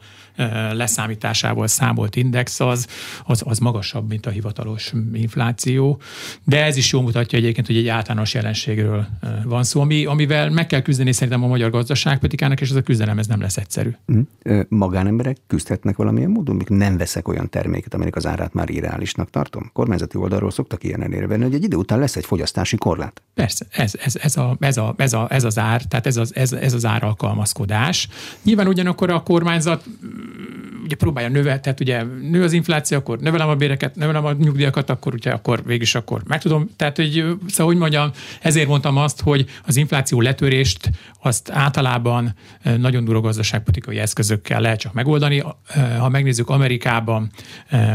leszámításával 0.73 1.67
számolt 1.67 2.17
index, 2.17 2.61
az, 2.61 2.87
az, 3.25 3.43
az 3.47 3.59
magasabb, 3.59 4.09
mint 4.09 4.27
a 4.27 4.31
hivatalos 4.31 4.93
infláció 5.13 5.68
infláció, 5.69 6.01
de 6.45 6.65
ez 6.65 6.77
is 6.77 6.93
jól 6.93 7.03
mutatja 7.03 7.39
egyébként, 7.39 7.67
hogy 7.67 7.77
egy 7.77 7.89
általános 7.89 8.35
jelenségről 8.35 9.07
van 9.45 9.63
szó, 9.63 9.81
ami, 9.81 10.05
amivel 10.05 10.51
meg 10.51 10.67
kell 10.67 10.81
küzdeni 10.81 11.13
szerintem 11.13 11.45
a 11.45 11.47
magyar 11.47 11.71
gazdaságpolitikának, 11.71 12.61
és 12.61 12.71
ez 12.71 12.77
a 12.77 12.83
küzdelem 12.83 13.19
ez 13.19 13.27
nem 13.27 13.41
lesz 13.41 13.57
egyszerű. 13.57 13.91
Mhm. 14.05 14.61
Magánemberek 14.69 15.37
küzdhetnek 15.47 15.97
valamilyen 15.97 16.31
módon, 16.31 16.57
mikor 16.57 16.77
nem 16.77 16.97
veszek 16.97 17.29
olyan 17.29 17.49
terméket, 17.51 17.95
aminek 17.95 18.17
az 18.17 18.27
árát 18.27 18.55
már 18.55 18.71
irreálisnak 18.71 19.31
tartom? 19.31 19.71
Kormányzati 19.73 20.17
oldalról 20.17 20.51
szoktak 20.51 20.85
ilyen 20.85 21.03
elérve, 21.03 21.39
hogy 21.39 21.55
egy 21.55 21.65
idő 21.65 21.77
után 21.77 21.99
lesz 21.99 22.17
egy 22.17 22.25
fogyasztási 22.25 22.77
korlát. 22.77 23.23
Persze, 23.35 23.67
ez, 23.71 23.93
ez, 24.05 24.17
ez, 24.17 24.37
a, 24.37 24.57
ez, 24.61 24.77
a, 24.77 24.95
ez, 24.97 25.13
a, 25.13 25.27
ez 25.31 25.45
az 25.45 25.59
ár, 25.59 25.83
tehát 25.83 26.07
ez 26.07 26.17
az, 26.17 26.35
ez, 26.35 26.53
ez 26.53 26.73
az 26.73 26.85
áralkalmazkodás. 26.85 28.09
Nyilván 28.43 28.67
ugyanakkor 28.67 29.11
a 29.11 29.23
kormányzat 29.23 29.85
ugye 30.89 30.97
próbálja 30.97 31.29
növelni, 31.29 31.61
tehát 31.61 31.81
ugye 31.81 32.03
nő 32.03 32.43
az 32.43 32.53
infláció, 32.53 32.99
akkor 32.99 33.19
növelem 33.19 33.49
a 33.49 33.55
béreket, 33.55 33.95
növelem 33.95 34.25
a 34.25 34.33
nyugdíjakat, 34.33 34.91
akkor 34.91 35.15
ugye 35.15 35.31
akkor 35.31 35.65
végig 35.65 35.89
akkor 35.93 36.23
meg 36.27 36.41
tudom. 36.41 36.69
Tehát, 36.77 36.97
hogy, 36.97 37.25
szóval, 37.47 37.67
hogy 37.67 37.77
mondjam, 37.77 38.11
ezért 38.41 38.69
mondtam 38.69 38.97
azt, 38.97 39.21
hogy 39.21 39.47
az 39.67 39.77
infláció 39.77 40.21
letörést 40.21 40.91
azt 41.23 41.51
általában 41.51 42.35
nagyon 42.79 43.05
durva 43.05 43.21
gazdaságpolitikai 43.21 43.99
eszközökkel 43.99 44.61
lehet 44.61 44.79
csak 44.79 44.93
megoldani. 44.93 45.43
Ha 45.99 46.09
megnézzük 46.09 46.51
Amerikában, 46.51 47.31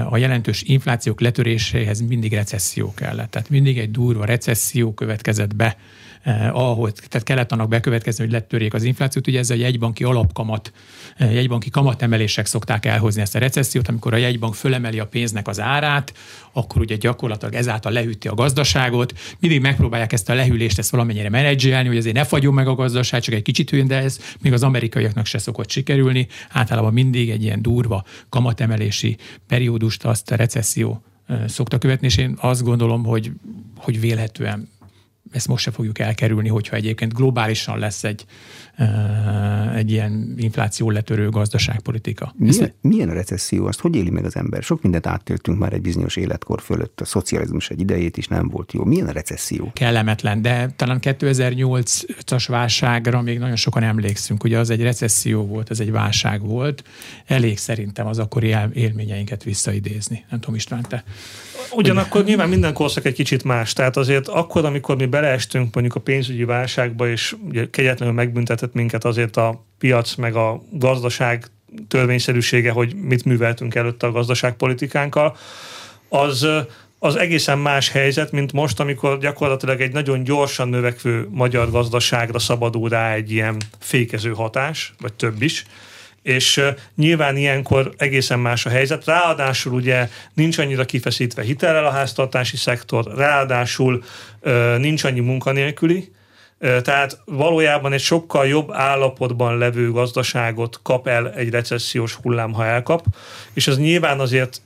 a 0.10 0.18
jelentős 0.18 0.62
inflációk 0.62 1.22
letöréséhez 1.22 2.02
mindig 2.02 2.34
recesszió 2.34 2.94
kellett. 2.94 3.32
Tehát 3.32 3.50
mindig 3.50 3.78
egy 3.78 3.92
durva 3.92 4.26
recesszió 4.26 4.94
következett 4.94 5.56
be 5.56 5.78
eh, 6.24 6.56
ahol, 6.56 6.92
tehát 6.92 7.24
kellett 7.24 7.52
annak 7.52 7.68
bekövetkezni, 7.68 8.24
hogy 8.24 8.34
letörjék 8.34 8.74
az 8.74 8.84
inflációt. 8.84 9.28
Ugye 9.28 9.40
ez 9.40 9.50
a 9.50 9.54
jegybanki 9.54 10.04
alapkamat, 10.04 10.72
eh, 11.18 11.34
jegybanki 11.34 11.70
kamatemelések 11.70 12.46
szokták 12.46 12.86
elhozni 12.86 13.22
ezt 13.22 13.36
a 13.36 13.40
recessziót, 13.40 13.88
amikor 13.88 14.14
a 14.14 14.18
jegybank 14.18 14.56
fölemeli 14.56 15.00
a 15.00 15.08
pénznek 15.08 15.48
az 15.48 15.60
árát, 15.60 16.14
akkor 16.54 16.82
ugye 16.82 16.96
gyakorlatilag 16.96 17.54
ezáltal 17.54 17.92
lehűti 17.92 18.28
a 18.28 18.34
gazdaságot. 18.34 19.14
Mindig 19.40 19.62
megpróbálják 19.62 20.14
ezt 20.14 20.30
a 20.30 20.34
lehűlést 20.34 20.80
ezt 20.80 20.90
valamennyire 20.90 21.30
menedzselni, 21.30 21.88
hogy 21.88 21.98
azért 21.98 22.16
ne 22.16 22.24
fagyjon 22.24 22.54
meg 22.54 22.68
a 22.68 22.76
gazdaság, 22.76 23.22
csak 23.22 23.34
egy 23.34 23.42
kicsit 23.42 23.70
hűn, 23.70 23.88
de 23.88 23.96
ez 23.96 24.20
még 24.42 24.54
az 24.54 24.64
amerikaiaknak 24.64 25.26
se 25.26 25.38
szokott 25.38 25.70
sikerülni. 25.70 26.28
Általában 26.50 26.94
mindig 26.94 27.30
egy 27.30 27.44
ilyen 27.44 27.62
durva 27.62 28.04
kamatemelési 28.30 29.18
periódust 29.48 30.06
azt 30.06 30.32
a 30.32 30.36
recesszió 30.36 31.04
eh, 31.28 31.48
szokta 31.48 31.78
követni, 31.78 32.08
és 32.08 32.18
én 32.18 32.38
azt 32.40 32.64
gondolom, 32.64 33.04
hogy, 33.04 33.32
hogy 33.78 34.00
vélhetően 34.00 34.72
ezt 35.34 35.48
most 35.48 35.64
se 35.64 35.72
fogjuk 35.72 36.00
elkerülni, 36.00 36.50
hogyha 36.50 36.76
egyébként 36.76 37.14
globálisan 37.14 37.80
lesz 37.80 38.04
egy, 38.04 38.26
egy 39.76 39.92
ilyen 39.92 40.34
infláció 40.38 40.90
letörő 40.90 41.30
gazdaságpolitika. 41.30 42.34
Milyen, 42.38 42.74
milyen 42.82 43.10
a 43.10 43.14
recesszió? 43.14 43.66
Azt 43.66 43.80
hogy 43.80 43.96
éli 43.96 44.10
meg 44.10 44.26
az 44.26 44.36
ember? 44.36 44.64
Sok 44.64 44.82
mindent 44.82 45.08
áttéltünk 45.08 45.60
már 45.60 45.74
egy 45.74 45.82
bizonyos 45.82 46.16
életkor 46.16 46.62
fölött. 46.62 47.02
A 47.02 47.06
szocializmus 47.06 47.70
egy 47.70 47.80
idejét 47.80 48.18
is 48.18 48.28
nem 48.28 48.50
volt 48.50 48.74
jó. 48.74 48.84
Milyen 48.84 49.08
a 49.08 49.12
recesszió? 49.12 49.72
Kellemetlen, 49.74 50.42
de 50.42 50.70
talán 50.76 51.00
2008-as 51.02 52.46
válságra 52.48 53.22
még 53.22 53.40
nagyon 53.40 53.56
sokan 53.56 53.84
emlékszünk. 53.84 54.44
Ugye 54.44 54.58
az 54.58 54.70
egy 54.70 54.82
recesszió 54.82 55.46
volt, 55.46 55.70
ez 55.70 55.80
egy 55.80 55.92
válság 55.92 56.42
volt. 56.42 56.84
Elég 57.26 57.58
szerintem 57.58 58.08
az 58.08 58.20
akkori 58.20 58.56
élményeinket 58.74 59.44
visszaidézni. 59.44 60.26
Nem 60.30 60.40
tudom, 60.40 60.56
István, 60.56 60.86
te 60.90 61.04
Ugyanakkor 61.76 62.24
nyilván 62.24 62.50
minden 62.50 62.74
korszak 62.74 63.06
egy 63.06 63.14
kicsit 63.14 63.44
más. 63.44 63.74
Tehát 63.74 63.98
azért 63.98 64.28
akkor, 64.28 64.66
amikor 64.66 64.96
mi 64.96 65.06
beleestünk 65.24 65.74
mondjuk 65.74 65.96
a 65.96 66.00
pénzügyi 66.00 66.44
válságba, 66.44 67.10
és 67.10 67.36
ugye 67.48 67.70
kegyetlenül 67.70 68.16
megbüntetett 68.16 68.74
minket 68.74 69.06
azért 69.06 69.38
a 69.38 69.66
piac 69.78 70.16
meg 70.16 70.36
a 70.36 70.64
gazdaság 70.72 71.46
törvényszerűsége, 71.88 72.72
hogy 72.72 72.96
mit 72.96 73.26
műveltünk 73.26 73.76
előtte 73.76 74.08
a 74.08 74.12
gazdaságpolitikánkkal, 74.12 75.38
az, 76.10 76.48
az 77.00 77.16
egészen 77.16 77.60
más 77.60 77.90
helyzet, 77.90 78.32
mint 78.32 78.54
most, 78.54 78.80
amikor 78.80 79.20
gyakorlatilag 79.20 79.82
egy 79.82 79.92
nagyon 79.92 80.24
gyorsan 80.24 80.70
növekvő 80.70 81.28
magyar 81.30 81.72
gazdaságra 81.72 82.40
szabadul 82.40 82.90
rá 82.90 83.14
egy 83.14 83.32
ilyen 83.32 83.58
fékező 83.80 84.32
hatás, 84.34 84.94
vagy 85.00 85.14
több 85.14 85.42
is, 85.42 85.66
és 86.24 86.62
nyilván 86.96 87.38
ilyenkor 87.38 87.94
egészen 87.98 88.40
más 88.40 88.66
a 88.66 88.70
helyzet. 88.70 89.06
Ráadásul 89.06 89.74
ugye 89.74 90.10
nincs 90.34 90.58
annyira 90.58 90.86
kifeszítve 90.86 91.42
hitelrel 91.42 91.86
a 91.86 91.92
háztartási 91.92 92.58
szektor, 92.58 93.06
ráadásul 93.16 94.04
nincs 94.78 95.04
annyi 95.04 95.20
munkanélküli, 95.20 96.12
tehát 96.82 97.22
valójában 97.26 97.94
egy 97.94 98.02
sokkal 98.02 98.48
jobb 98.48 98.72
állapotban 98.72 99.58
levő 99.58 99.92
gazdaságot 99.92 100.80
kap 100.84 101.08
el 101.08 101.32
egy 101.32 101.50
recessziós 101.50 102.14
hullám, 102.14 102.54
ha 102.54 102.66
elkap, 102.66 103.06
és 103.54 103.68
ez 103.68 103.78
nyilván 103.78 104.20
azért 104.20 104.62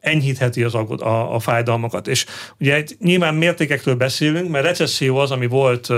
enyhítheti 0.00 0.62
az 0.62 0.74
a, 0.74 0.86
a, 0.88 1.34
a 1.34 1.38
fájdalmakat. 1.38 2.08
És 2.08 2.26
ugye 2.58 2.84
nyilván 3.00 3.34
mértékekről 3.34 3.94
beszélünk, 3.94 4.50
mert 4.50 4.64
recesszió 4.64 5.16
az, 5.16 5.30
ami 5.30 5.46
volt 5.46 5.88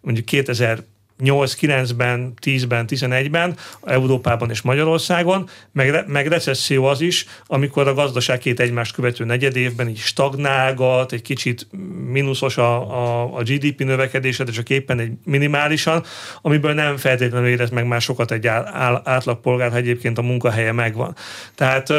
mondjuk 0.00 0.26
2000 0.26 0.78
8-9-ben, 1.24 2.32
10-ben, 2.42 2.84
11-ben, 2.88 3.56
Európában 3.84 4.50
és 4.50 4.62
Magyarországon, 4.62 5.48
meg, 5.72 6.04
meg 6.06 6.26
recesszió 6.26 6.84
az 6.84 7.00
is, 7.00 7.26
amikor 7.46 7.88
a 7.88 7.94
gazdaság 7.94 8.38
két 8.38 8.60
egymást 8.60 8.94
követő 8.94 9.24
negyed 9.24 9.56
évben 9.56 9.88
így 9.88 9.98
stagnálgat, 9.98 11.12
egy 11.12 11.22
kicsit 11.22 11.66
mínuszos 12.10 12.56
a, 12.56 12.76
a, 12.76 13.36
a 13.36 13.42
GDP 13.42 13.84
növekedése, 13.84 14.44
de 14.44 14.52
csak 14.52 14.70
éppen 14.70 14.98
egy 14.98 15.12
minimálisan, 15.24 16.04
amiből 16.42 16.72
nem 16.72 16.96
feltétlenül 16.96 17.48
érez 17.48 17.70
meg 17.70 17.86
már 17.86 18.00
sokat 18.00 18.30
egy 18.30 18.46
átlagpolgár, 18.46 19.70
ha 19.70 19.76
egyébként 19.76 20.18
a 20.18 20.22
munkahelye 20.22 20.72
megvan. 20.72 21.16
Tehát 21.54 21.92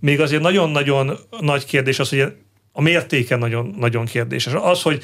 még 0.00 0.20
azért 0.20 0.42
nagyon-nagyon 0.42 1.18
nagy 1.40 1.64
kérdés 1.64 1.98
az, 1.98 2.08
hogy 2.08 2.32
a 2.76 2.82
mértéke 2.82 3.36
nagyon, 3.36 3.74
nagyon 3.78 4.04
kérdéses. 4.04 4.52
Az, 4.52 4.82
hogy 4.82 5.02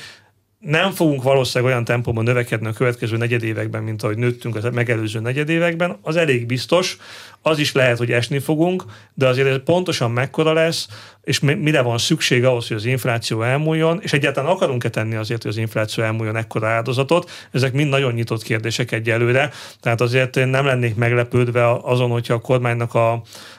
nem 0.61 0.91
fogunk 0.91 1.23
valószínűleg 1.23 1.73
olyan 1.73 1.85
tempóban 1.85 2.25
növekedni 2.25 2.67
a 2.67 2.73
következő 2.73 3.17
negyedévekben, 3.17 3.83
mint 3.83 4.03
ahogy 4.03 4.17
nőttünk 4.17 4.57
az 4.57 4.65
megelőző 4.73 5.21
negyedévekben, 5.21 5.99
az 6.03 6.17
elég 6.17 6.47
biztos, 6.47 6.97
az 7.43 7.59
is 7.59 7.73
lehet, 7.73 7.99
hogy 7.99 8.11
esni 8.11 8.39
fogunk, 8.39 8.85
de 9.15 9.27
azért 9.27 9.49
ez 9.49 9.57
pontosan 9.65 10.11
mekkora 10.11 10.53
lesz, 10.53 10.89
és 11.23 11.41
mire 11.41 11.81
van 11.81 11.99
szükség 11.99 12.45
ahhoz, 12.45 12.69
hogy 12.69 12.77
az 12.77 12.85
infláció 12.85 13.43
elmúljon, 13.43 14.01
és 14.03 14.13
egyáltalán 14.13 14.51
akarunk-e 14.51 14.89
tenni 14.89 15.15
azért, 15.15 15.43
hogy 15.43 15.51
az 15.51 15.57
infláció 15.57 16.05
elmúljon 16.05 16.37
ekkora 16.37 16.69
áldozatot, 16.69 17.31
ezek 17.53 17.73
mind 17.73 17.89
nagyon 17.89 18.13
nyitott 18.13 18.43
kérdések 18.43 18.93
egyelőre, 18.93 19.51
tehát 19.81 20.01
azért 20.01 20.37
én 20.37 20.49
nem 20.49 20.65
lennék 20.65 20.95
meglepődve 20.95 21.71
azon, 21.71 22.11
hogyha 22.11 22.35
a 22.35 22.41
kormánynak 22.41 22.95
a, 22.95 23.13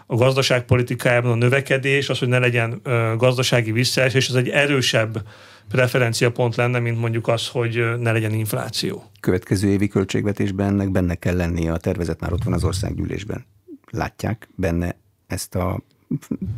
a 0.05 0.15
gazdaságpolitikájában 0.15 1.31
a 1.31 1.35
növekedés, 1.35 2.09
az, 2.09 2.19
hogy 2.19 2.27
ne 2.27 2.39
legyen 2.39 2.79
ö, 2.83 3.13
gazdasági 3.17 3.71
visszaesés, 3.71 4.29
ez 4.29 4.35
egy 4.35 4.49
erősebb 4.49 5.23
preferenciapont 5.71 6.55
lenne, 6.55 6.79
mint 6.79 6.99
mondjuk 6.99 7.27
az, 7.27 7.47
hogy 7.47 7.99
ne 7.99 8.11
legyen 8.11 8.33
infláció. 8.33 9.03
Következő 9.19 9.69
évi 9.69 9.87
költségvetésben 9.87 10.67
ennek 10.67 10.91
benne 10.91 11.15
kell 11.15 11.35
lennie, 11.35 11.71
a 11.71 11.77
tervezet 11.77 12.19
már 12.19 12.33
ott 12.33 12.43
van 12.43 12.53
az 12.53 12.63
országgyűlésben. 12.63 13.45
Látják 13.89 14.49
benne 14.55 14.95
ezt 15.27 15.55
a 15.55 15.81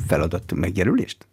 feladat 0.08 0.54
megjelölést? 0.54 1.28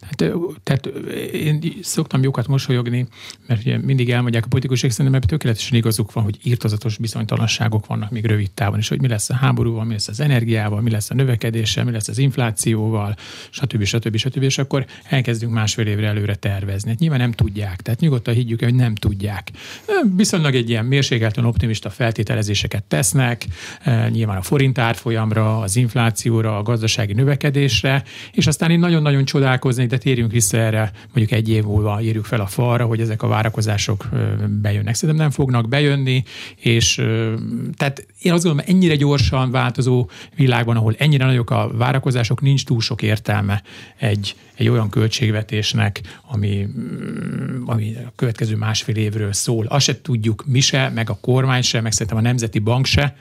Hát, 0.00 0.32
tehát 0.62 0.86
én 1.32 1.72
szoktam 1.82 2.22
jókat 2.22 2.46
mosolyogni, 2.46 3.06
mert 3.46 3.60
ugye 3.60 3.78
mindig 3.78 4.10
elmondják 4.10 4.44
a 4.44 4.48
politikusok, 4.48 4.90
szerintem 4.90 5.14
ebben 5.14 5.28
tökéletesen 5.28 5.76
igazuk 5.76 6.12
van, 6.12 6.24
hogy 6.24 6.38
írtozatos 6.42 6.96
bizonytalanságok 6.96 7.86
vannak 7.86 8.10
még 8.10 8.24
rövid 8.24 8.50
távon, 8.50 8.78
és 8.78 8.88
hogy 8.88 9.00
mi 9.00 9.08
lesz 9.08 9.30
a 9.30 9.34
háborúval, 9.34 9.84
mi 9.84 9.92
lesz 9.92 10.08
az 10.08 10.20
energiával, 10.20 10.80
mi 10.80 10.90
lesz 10.90 11.10
a 11.10 11.14
növekedéssel, 11.14 11.84
mi 11.84 11.90
lesz 11.90 12.08
az 12.08 12.18
inflációval, 12.18 13.16
stb. 13.50 13.84
stb. 13.84 14.16
stb. 14.16 14.42
És 14.42 14.58
akkor 14.58 14.86
elkezdünk 15.04 15.52
másfél 15.52 15.86
évre 15.86 16.06
előre 16.06 16.34
tervezni. 16.34 16.90
Hát 16.90 16.98
nyilván 16.98 17.18
nem 17.18 17.32
tudják, 17.32 17.80
tehát 17.82 18.00
nyugodtan 18.00 18.34
higgyük, 18.34 18.62
hogy 18.62 18.74
nem 18.74 18.94
tudják. 18.94 19.50
Viszonylag 20.16 20.54
egy 20.54 20.68
ilyen 20.68 20.84
mérsékelten 20.84 21.44
optimista 21.44 21.90
feltételezéseket 21.90 22.82
tesznek, 22.82 23.46
nyilván 24.08 24.36
a 24.36 24.42
forint 24.42 24.78
árfolyamra, 24.78 25.58
az 25.58 25.76
inflációra, 25.76 26.58
a 26.58 26.62
gazdasági 26.62 27.12
növekedésre, 27.12 28.02
és 28.32 28.46
aztán 28.46 28.70
én 28.70 28.78
nagyon-nagyon 28.78 29.24
csodálkozni, 29.24 29.86
de 29.90 29.98
térjünk 29.98 30.32
vissza 30.32 30.56
erre, 30.56 30.92
mondjuk 31.04 31.30
egy 31.30 31.48
év 31.48 31.64
múlva 31.64 32.00
írjuk 32.00 32.24
fel 32.24 32.40
a 32.40 32.46
falra, 32.46 32.84
hogy 32.84 33.00
ezek 33.00 33.22
a 33.22 33.26
várakozások 33.26 34.08
bejönnek. 34.62 34.94
Szerintem 34.94 35.24
nem 35.24 35.30
fognak 35.30 35.68
bejönni, 35.68 36.22
és 36.56 36.94
tehát 37.76 38.06
én 38.22 38.32
azt 38.32 38.44
gondolom, 38.44 38.68
ennyire 38.68 38.94
gyorsan 38.94 39.50
változó 39.50 40.08
világban, 40.36 40.76
ahol 40.76 40.94
ennyire 40.98 41.24
nagyok 41.24 41.50
a 41.50 41.70
várakozások, 41.74 42.40
nincs 42.40 42.64
túl 42.64 42.80
sok 42.80 43.02
értelme 43.02 43.62
egy, 43.96 44.36
egy 44.54 44.68
olyan 44.68 44.88
költségvetésnek, 44.88 46.00
ami, 46.30 46.68
mm, 46.78 47.62
ami 47.66 47.96
a 48.06 48.12
következő 48.16 48.56
másfél 48.56 48.96
évről 48.96 49.32
szól. 49.32 49.66
Azt 49.66 49.84
se 49.84 50.00
tudjuk 50.00 50.44
mi 50.46 50.60
se, 50.60 50.88
meg 50.88 51.10
a 51.10 51.18
kormány 51.20 51.62
se, 51.62 51.80
meg 51.80 51.92
szerintem 51.92 52.16
a 52.16 52.20
Nemzeti 52.20 52.58
Bank 52.58 52.86
se, 52.86 53.16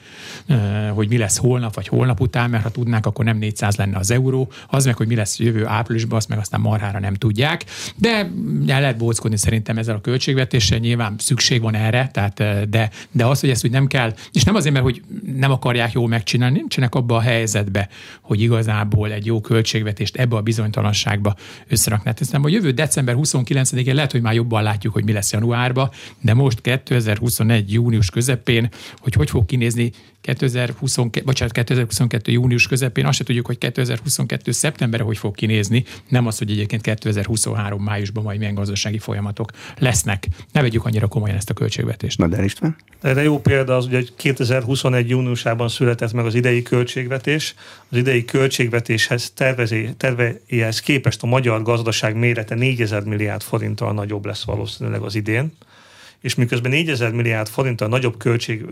hogy 0.94 1.08
mi 1.08 1.18
lesz 1.18 1.38
holnap 1.38 1.76
vagy 1.76 1.88
holnap 1.88 2.20
után, 2.20 2.50
mert 2.50 2.64
ha 2.64 2.70
tudnánk, 2.70 3.06
akkor 3.06 3.26
nem 3.26 3.38
400 3.38 3.76
lenne 3.76 3.98
az 3.98 4.12
euró, 4.12 4.52
az 4.68 4.86
meg, 4.86 4.96
hogy 4.96 5.08
mi 5.08 5.16
lesz 5.16 5.40
jövő 5.40 5.66
áprilisban, 5.66 6.18
azt 6.18 6.30
meg 6.30 6.38
aztán 6.38 6.59
marhára 6.60 7.00
nem 7.00 7.14
tudják, 7.14 7.66
de 7.96 8.32
el 8.68 8.82
lehet 8.82 8.98
bóckodni 8.98 9.38
szerintem 9.38 9.78
ezzel 9.78 9.96
a 9.96 10.02
költségvetéssel, 10.02 10.78
nyilván 10.78 11.16
szükség 11.18 11.62
van 11.62 11.76
erre, 11.76 12.10
tehát, 12.14 12.70
de, 12.70 12.90
de 13.12 13.26
az, 13.26 13.40
hogy 13.40 13.50
ezt 13.50 13.66
úgy 13.66 13.72
nem 13.72 13.88
kell, 13.88 14.14
és 14.32 14.44
nem 14.44 14.56
azért, 14.56 14.74
mert 14.74 14.86
hogy 14.86 15.02
nem 15.36 15.52
akarják 15.52 15.92
jól 15.92 16.08
megcsinálni, 16.08 16.58
nincsenek 16.58 16.96
abba 16.96 17.16
a 17.16 17.22
helyzetbe, 17.22 17.90
hogy 18.22 18.42
igazából 18.42 19.12
egy 19.12 19.26
jó 19.26 19.42
költségvetést 19.42 20.16
ebbe 20.16 20.36
a 20.36 20.42
bizonytalanságba 20.42 21.36
összerakni. 21.68 22.12
Hiszem, 22.18 22.42
hogy 22.42 22.54
jövő 22.54 22.72
december 22.72 23.16
29-én 23.18 23.96
lehet, 23.96 24.12
hogy 24.12 24.22
már 24.22 24.34
jobban 24.34 24.64
látjuk, 24.64 24.94
hogy 24.94 25.04
mi 25.04 25.12
lesz 25.12 25.32
januárban, 25.32 25.90
de 26.22 26.34
most 26.34 26.62
2021. 26.62 27.74
június 27.74 28.10
közepén, 28.10 28.70
hogy 29.00 29.14
hogy 29.14 29.30
fog 29.30 29.46
kinézni 29.46 29.92
2022, 30.36 31.22
bocsánat, 31.26 31.54
2022. 31.54 32.32
június 32.32 32.68
közepén, 32.68 33.06
azt 33.06 33.18
se 33.18 33.24
tudjuk, 33.24 33.46
hogy 33.46 33.58
2022. 33.58 34.52
szeptemberre 34.52 35.04
hogy 35.04 35.18
fog 35.18 35.36
kinézni, 35.36 35.84
nem 36.08 36.28
az, 36.28 36.38
hogy 36.38 36.52
egyébként 36.52 36.82
2023. 36.82 37.84
májusban 37.84 38.24
majd 38.24 38.38
milyen 38.38 38.54
gazdasági 38.54 38.98
folyamatok 38.98 39.52
lesznek. 39.78 40.28
Ne 40.52 40.62
vegyük 40.62 40.86
annyira 40.86 41.08
komolyan 41.08 41.36
ezt 41.36 41.50
a 41.50 41.54
költségvetést. 41.54 42.18
Na, 42.18 42.28
de 42.28 42.44
István? 42.44 42.76
Erre 43.02 43.24
jó 43.24 43.40
példa 43.40 43.76
az, 43.76 43.88
hogy 43.90 44.14
2021. 44.16 45.10
júniusában 45.10 45.70
született 45.70 46.14
meg 46.14 46.26
az 46.26 46.36
idei 46.36 46.62
költségvetés. 46.62 47.56
Az 47.90 47.98
idei 47.98 48.26
költségvetéshez 48.26 49.32
tervezé, 49.32 49.94
terveihez 49.98 50.80
képest 50.80 51.24
a 51.24 51.28
magyar 51.28 51.62
gazdaság 51.62 52.16
mérete 52.16 52.56
4000 52.56 53.04
milliárd 53.04 53.42
forinttal 53.42 53.94
nagyobb 53.94 54.26
lesz 54.26 54.44
valószínűleg 54.44 55.02
az 55.02 55.16
idén 55.16 55.52
és 56.22 56.36
miközben 56.36 56.72
4000 56.72 57.12
milliárd 57.12 57.48
forinttal 57.48 57.88
nagyobb 57.88 58.18
költség 58.18 58.66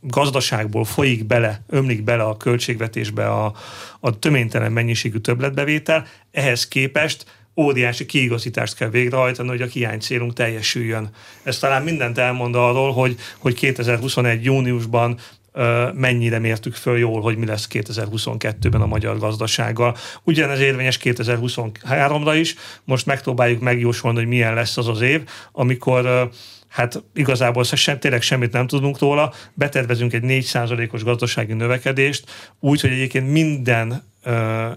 gazdaságból 0.00 0.84
folyik 0.84 1.24
bele, 1.24 1.62
ömlik 1.68 2.04
bele 2.04 2.22
a 2.22 2.36
költségvetésbe 2.36 3.26
a, 3.28 3.54
a 4.00 4.18
töménytelen 4.18 4.72
mennyiségű 4.72 5.18
többletbevétel, 5.18 6.06
ehhez 6.30 6.68
képest 6.68 7.24
óriási 7.56 8.06
kiigazítást 8.06 8.76
kell 8.76 8.88
végrehajtani, 8.88 9.48
hogy 9.48 9.62
a 9.62 9.66
hiány 9.66 10.00
célunk 10.00 10.32
teljesüljön. 10.32 11.10
Ez 11.42 11.58
talán 11.58 11.82
mindent 11.82 12.18
elmond 12.18 12.54
arról, 12.54 12.92
hogy, 12.92 13.16
hogy 13.38 13.54
2021. 13.54 14.44
júniusban 14.44 15.18
mennyire 15.94 16.38
mértük 16.38 16.74
föl 16.74 16.98
jól, 16.98 17.20
hogy 17.20 17.36
mi 17.36 17.46
lesz 17.46 17.68
2022-ben 17.72 18.80
a 18.80 18.86
magyar 18.86 19.18
gazdasággal. 19.18 19.96
Ugyanez 20.22 20.60
érvényes 20.60 20.98
2023-ra 21.02 22.36
is. 22.38 22.54
Most 22.84 23.06
megpróbáljuk 23.06 23.60
megjósolni, 23.60 24.18
hogy 24.18 24.26
milyen 24.26 24.54
lesz 24.54 24.76
az 24.76 24.88
az 24.88 25.00
év, 25.00 25.22
amikor 25.52 26.30
hát 26.70 27.02
igazából 27.14 27.64
sem, 27.64 27.98
tényleg 27.98 28.22
semmit 28.22 28.52
nem 28.52 28.66
tudunk 28.66 28.98
róla, 28.98 29.32
betervezünk 29.54 30.12
egy 30.12 30.22
4%-os 30.26 31.04
gazdasági 31.04 31.52
növekedést, 31.52 32.30
úgy, 32.60 32.80
hogy 32.80 32.90
egyébként 32.90 33.30
minden 33.30 34.02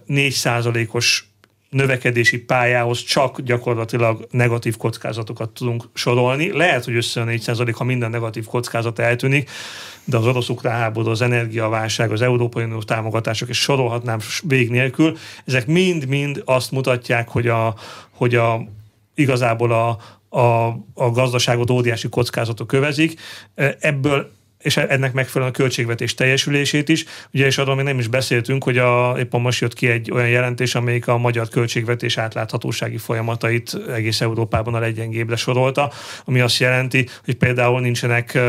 4%-os 0.07 1.25
növekedési 1.69 2.39
pályához 2.39 3.03
csak 3.03 3.41
gyakorlatilag 3.41 4.27
negatív 4.31 4.77
kockázatokat 4.77 5.49
tudunk 5.49 5.83
sorolni. 5.93 6.51
Lehet, 6.51 6.85
hogy 6.85 6.95
össze 6.95 7.21
a 7.21 7.25
4% 7.25 7.73
ha 7.77 7.83
minden 7.83 8.09
negatív 8.09 8.45
kockázat 8.45 8.99
eltűnik, 8.99 9.49
de 10.03 10.17
az 10.17 10.25
orosz-ukrán 10.25 10.79
háború, 10.79 11.09
az 11.09 11.21
energiaválság, 11.21 12.11
az 12.11 12.21
Európai 12.21 12.63
Unió 12.63 12.81
támogatások, 12.81 13.49
és 13.49 13.57
sorolhatnám 13.57 14.19
vég 14.43 14.69
nélkül, 14.69 15.17
ezek 15.45 15.67
mind-mind 15.67 16.41
azt 16.45 16.71
mutatják, 16.71 17.29
hogy 17.29 17.47
a, 17.47 17.75
hogy 18.11 18.35
a 18.35 18.67
igazából 19.15 19.71
a, 19.71 19.97
a, 20.34 20.67
a 20.93 21.11
gazdaságot 21.11 21.69
óriási 21.69 22.09
kockázatok 22.09 22.67
kövezik. 22.67 23.19
Ebből 23.79 24.31
és 24.63 24.77
ennek 24.77 25.13
megfelelően 25.13 25.55
a 25.55 25.57
költségvetés 25.57 26.13
teljesülését 26.13 26.89
is. 26.89 27.05
Ugye, 27.34 27.45
és 27.45 27.57
arról 27.57 27.75
még 27.75 27.86
nem 27.86 27.99
is 27.99 28.07
beszéltünk, 28.07 28.63
hogy 28.63 28.77
a, 28.77 29.15
éppen 29.19 29.41
most 29.41 29.61
jött 29.61 29.73
ki 29.73 29.88
egy 29.88 30.11
olyan 30.11 30.29
jelentés, 30.29 30.75
amelyik 30.75 31.07
a 31.07 31.17
magyar 31.17 31.47
költségvetés 31.47 32.17
átláthatósági 32.17 32.97
folyamatait 32.97 33.77
egész 33.93 34.21
Európában 34.21 34.73
a 34.73 34.79
leggyengébbre 34.79 35.36
sorolta, 35.36 35.91
ami 36.25 36.39
azt 36.39 36.59
jelenti, 36.59 37.07
hogy 37.25 37.36
például 37.36 37.81
nincsenek 37.81 38.39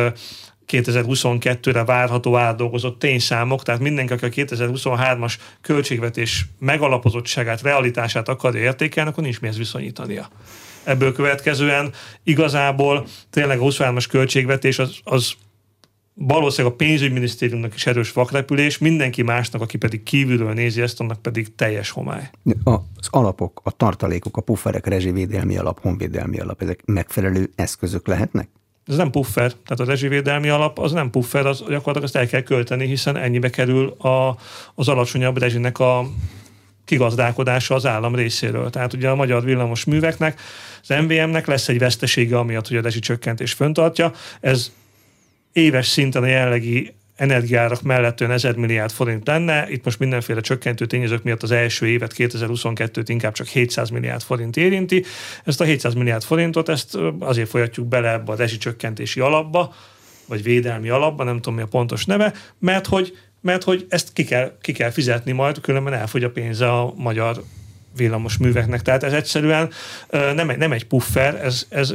2022-re 0.68 1.84
várható 1.84 2.36
átdolgozott 2.36 2.98
tényszámok, 2.98 3.62
tehát 3.62 3.80
mindenki, 3.80 4.12
aki 4.12 4.24
a 4.24 4.44
2023-as 4.46 5.34
költségvetés 5.60 6.46
megalapozottságát, 6.58 7.62
realitását 7.62 8.28
akarja 8.28 8.60
értékelni, 8.60 9.10
akkor 9.10 9.22
nincs 9.22 9.40
mihez 9.40 9.56
viszonyítania. 9.56 10.28
Ebből 10.84 11.12
következően 11.12 11.92
igazából 12.22 13.06
tényleg 13.30 13.58
a 13.58 13.64
23-as 13.64 14.06
költségvetés 14.08 14.78
az, 14.78 14.96
az 15.04 15.34
valószínűleg 16.14 16.72
a 16.72 16.76
pénzügyminisztériumnak 16.76 17.74
is 17.74 17.86
erős 17.86 18.12
vakrepülés, 18.12 18.78
mindenki 18.78 19.22
másnak, 19.22 19.62
aki 19.62 19.76
pedig 19.76 20.02
kívülről 20.02 20.52
nézi 20.52 20.80
ezt, 20.80 21.00
annak 21.00 21.22
pedig 21.22 21.54
teljes 21.54 21.90
homály. 21.90 22.30
Az 22.64 23.08
alapok, 23.10 23.60
a 23.64 23.70
tartalékok, 23.70 24.36
a 24.36 24.40
pufferek, 24.40 24.86
rezsivédelmi 24.86 25.56
alap, 25.56 25.80
honvédelmi 25.80 26.38
alap, 26.38 26.62
ezek 26.62 26.80
megfelelő 26.84 27.50
eszközök 27.54 28.06
lehetnek? 28.06 28.48
Ez 28.86 28.96
nem 28.96 29.10
puffer, 29.10 29.52
tehát 29.52 29.80
a 29.80 29.84
rezsivédelmi 29.84 30.48
alap 30.48 30.78
az 30.78 30.92
nem 30.92 31.10
puffer, 31.10 31.46
az 31.46 31.58
gyakorlatilag 31.58 32.02
azt 32.02 32.16
el 32.16 32.26
kell 32.26 32.42
költeni, 32.42 32.86
hiszen 32.86 33.16
ennyibe 33.16 33.50
kerül 33.50 33.88
a, 33.88 34.36
az 34.74 34.88
alacsonyabb 34.88 35.38
rezsinek 35.38 35.78
a 35.78 36.06
kigazdálkodása 36.84 37.74
az 37.74 37.86
állam 37.86 38.14
részéről. 38.14 38.70
Tehát 38.70 38.92
ugye 38.92 39.08
a 39.08 39.14
magyar 39.14 39.44
villamos 39.44 39.84
műveknek, 39.84 40.40
az 40.88 40.96
MVM-nek 41.02 41.46
lesz 41.46 41.68
egy 41.68 41.78
vesztesége, 41.78 42.38
amiatt, 42.38 42.68
hogy 42.68 42.76
a 42.76 42.90
csökkentés 42.90 43.52
föntartja. 43.52 44.12
Ez 44.40 44.72
éves 45.52 45.86
szinten 45.86 46.22
a 46.22 46.26
jelenlegi 46.26 46.94
energiárak 47.16 47.82
mellett 47.82 48.20
olyan 48.20 48.32
1000 48.32 48.56
milliárd 48.56 48.90
forint 48.90 49.26
lenne. 49.26 49.66
Itt 49.70 49.84
most 49.84 49.98
mindenféle 49.98 50.40
csökkentő 50.40 50.86
tényezők 50.86 51.22
miatt 51.22 51.42
az 51.42 51.50
első 51.50 51.86
évet, 51.86 52.14
2022-t 52.16 53.04
inkább 53.06 53.32
csak 53.32 53.46
700 53.46 53.90
milliárd 53.90 54.22
forint 54.22 54.56
érinti. 54.56 55.04
Ezt 55.44 55.60
a 55.60 55.64
700 55.64 55.94
milliárd 55.94 56.22
forintot 56.22 56.68
ezt 56.68 56.98
azért 57.18 57.48
folyatjuk 57.48 57.86
bele 57.86 58.12
ebbe 58.12 58.32
a 58.32 58.36
rezsicsökkentési 58.36 59.20
alapba, 59.20 59.74
vagy 60.26 60.42
védelmi 60.42 60.88
alapba, 60.88 61.24
nem 61.24 61.34
tudom 61.34 61.54
mi 61.54 61.62
a 61.62 61.66
pontos 61.66 62.04
neve, 62.04 62.32
mert 62.58 62.86
hogy, 62.86 63.18
mert 63.44 63.62
hogy 63.64 63.86
ezt 63.88 64.12
ki 64.12 64.24
kell, 64.24 64.52
ki 64.60 64.72
kell 64.72 64.90
fizetni 64.90 65.32
majd, 65.32 65.60
különben 65.60 65.92
elfogy 65.92 66.24
a 66.24 66.30
pénze 66.30 66.72
a 66.72 66.92
magyar 66.96 67.42
villamos 67.96 68.36
műveknek. 68.36 68.82
Tehát 68.82 69.02
ez 69.02 69.12
egyszerűen 69.12 69.70
nem 70.10 70.50
egy, 70.50 70.58
nem 70.58 70.72
egy 70.72 70.86
puffer, 70.86 71.34
ez, 71.44 71.66
ez 71.68 71.94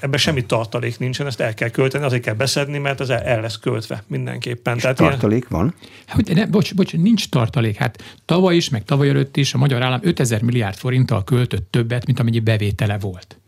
ebben 0.00 0.18
semmi 0.18 0.44
tartalék 0.46 0.98
nincsen, 0.98 1.26
ezt 1.26 1.40
el 1.40 1.54
kell 1.54 1.68
költeni, 1.68 2.04
azért 2.04 2.22
kell 2.22 2.34
beszedni, 2.34 2.78
mert 2.78 3.00
ez 3.00 3.08
el, 3.08 3.20
el 3.20 3.40
lesz 3.40 3.58
költve 3.58 4.04
mindenképpen. 4.06 4.76
És 4.76 4.82
Tehát 4.82 4.96
tartalék 4.96 5.46
ilyen... 5.50 5.62
van? 5.62 5.74
Hogy, 6.08 6.34
ne, 6.34 6.46
bocs, 6.46 6.74
bocs, 6.74 6.92
nincs 6.92 7.28
tartalék. 7.28 7.76
Hát 7.76 8.18
tavaly 8.24 8.56
is, 8.56 8.68
meg 8.68 8.84
tavaly 8.84 9.08
előtt 9.08 9.36
is 9.36 9.54
a 9.54 9.58
magyar 9.58 9.82
állam 9.82 10.00
5000 10.02 10.42
milliárd 10.42 10.76
forinttal 10.76 11.24
költött 11.24 11.70
többet, 11.70 12.06
mint 12.06 12.20
amennyi 12.20 12.40
bevétele 12.40 12.98
volt. 12.98 13.38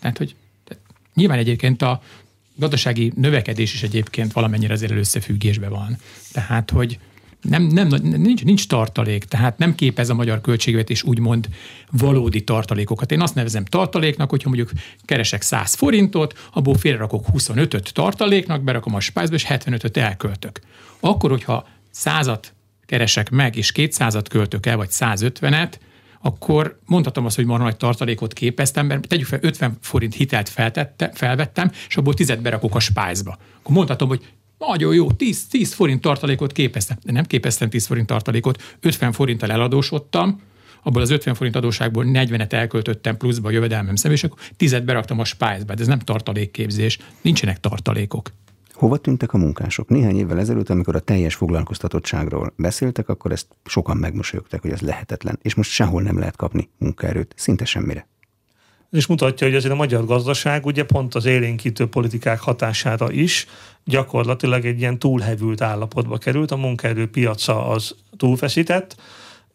Tehát, 0.00 0.18
hogy 0.18 0.34
nyilván 1.14 1.38
egyébként 1.38 1.82
a 1.82 2.02
gazdasági 2.58 3.12
növekedés 3.16 3.74
is 3.74 3.82
egyébként 3.82 4.32
valamennyire 4.32 4.72
azért 4.72 4.92
összefüggésben 4.92 5.70
van. 5.70 5.98
Tehát, 6.32 6.70
hogy 6.70 6.98
nem, 7.42 7.62
nem, 7.62 7.88
nincs, 8.02 8.44
nincs 8.44 8.66
tartalék, 8.66 9.24
tehát 9.24 9.58
nem 9.58 9.74
képez 9.74 10.10
a 10.10 10.14
magyar 10.14 10.40
költségvetés 10.40 11.02
úgymond 11.02 11.48
valódi 11.90 12.44
tartalékokat. 12.44 13.12
Én 13.12 13.20
azt 13.20 13.34
nevezem 13.34 13.64
tartaléknak, 13.64 14.30
hogyha 14.30 14.48
mondjuk 14.48 14.70
keresek 15.04 15.42
100 15.42 15.74
forintot, 15.74 16.48
abból 16.52 16.74
félrerakok 16.74 17.26
25-öt 17.32 17.92
tartaléknak, 17.92 18.62
berakom 18.62 18.94
a 18.94 19.00
spájzba, 19.00 19.34
és 19.34 19.46
75-öt 19.48 19.96
elköltök. 19.96 20.60
Akkor, 21.00 21.30
hogyha 21.30 21.68
100-at 21.94 22.42
keresek 22.86 23.30
meg, 23.30 23.56
és 23.56 23.72
200-at 23.74 24.24
költök 24.28 24.66
el, 24.66 24.76
vagy 24.76 24.88
150-et, 24.92 25.72
akkor 26.20 26.78
mondhatom 26.86 27.24
azt, 27.24 27.36
hogy 27.36 27.44
marha 27.44 27.64
nagy 27.64 27.76
tartalékot 27.76 28.32
képeztem, 28.32 28.86
mert 28.86 29.08
tegyük 29.08 29.26
fel 29.26 29.38
50 29.42 29.76
forint 29.80 30.14
hitelt 30.14 30.48
feltette, 30.48 31.10
felvettem, 31.14 31.70
és 31.88 31.96
abból 31.96 32.14
10 32.14 32.34
berakok 32.34 32.74
a 32.74 32.80
spájzba. 32.80 33.38
Akkor 33.58 33.74
mondhatom, 33.74 34.08
hogy 34.08 34.26
nagyon 34.58 34.94
jó, 34.94 35.12
10, 35.12 35.46
10 35.46 35.72
forint 35.72 36.00
tartalékot 36.00 36.52
képeztem. 36.52 36.96
De 37.02 37.12
nem 37.12 37.24
képeztem 37.24 37.70
10 37.70 37.86
forint 37.86 38.06
tartalékot, 38.06 38.76
50 38.80 39.12
forinttal 39.12 39.50
eladósodtam, 39.50 40.40
abból 40.82 41.02
az 41.02 41.10
50 41.10 41.34
forint 41.34 41.56
adóságból 41.56 42.04
40-et 42.08 42.52
elköltöttem 42.52 43.16
pluszba 43.16 43.48
a 43.48 43.50
jövedelmem 43.50 43.96
személy, 43.96 44.16
és 44.16 44.24
akkor 44.24 44.38
10 44.56 44.80
beraktam 44.80 45.18
a 45.18 45.24
spájzba. 45.24 45.74
De 45.74 45.80
ez 45.80 45.86
nem 45.86 45.98
tartalékképzés, 45.98 46.98
nincsenek 47.22 47.60
tartalékok. 47.60 48.30
Hova 48.78 48.96
tűntek 48.96 49.32
a 49.32 49.38
munkások? 49.38 49.88
Néhány 49.88 50.18
évvel 50.18 50.38
ezelőtt, 50.38 50.70
amikor 50.70 50.96
a 50.96 51.00
teljes 51.00 51.34
foglalkoztatottságról 51.34 52.52
beszéltek, 52.56 53.08
akkor 53.08 53.32
ezt 53.32 53.46
sokan 53.64 53.96
megmosolyogtak, 53.96 54.60
hogy 54.60 54.70
ez 54.70 54.80
lehetetlen, 54.80 55.38
és 55.42 55.54
most 55.54 55.70
sehol 55.70 56.02
nem 56.02 56.18
lehet 56.18 56.36
kapni 56.36 56.68
munkaerőt, 56.78 57.34
szinte 57.36 57.64
semmire 57.64 58.08
és 58.90 59.06
mutatja, 59.06 59.46
hogy 59.46 59.56
azért 59.56 59.72
a 59.72 59.76
magyar 59.76 60.04
gazdaság 60.04 60.66
ugye 60.66 60.84
pont 60.84 61.14
az 61.14 61.24
élénkítő 61.24 61.86
politikák 61.86 62.40
hatására 62.40 63.12
is 63.12 63.46
gyakorlatilag 63.84 64.64
egy 64.64 64.80
ilyen 64.80 64.98
túlhevült 64.98 65.60
állapotba 65.60 66.18
került, 66.18 66.50
a 66.50 66.56
munkaerőpiaca 66.56 67.68
az 67.68 67.94
túlfeszített, 68.16 68.96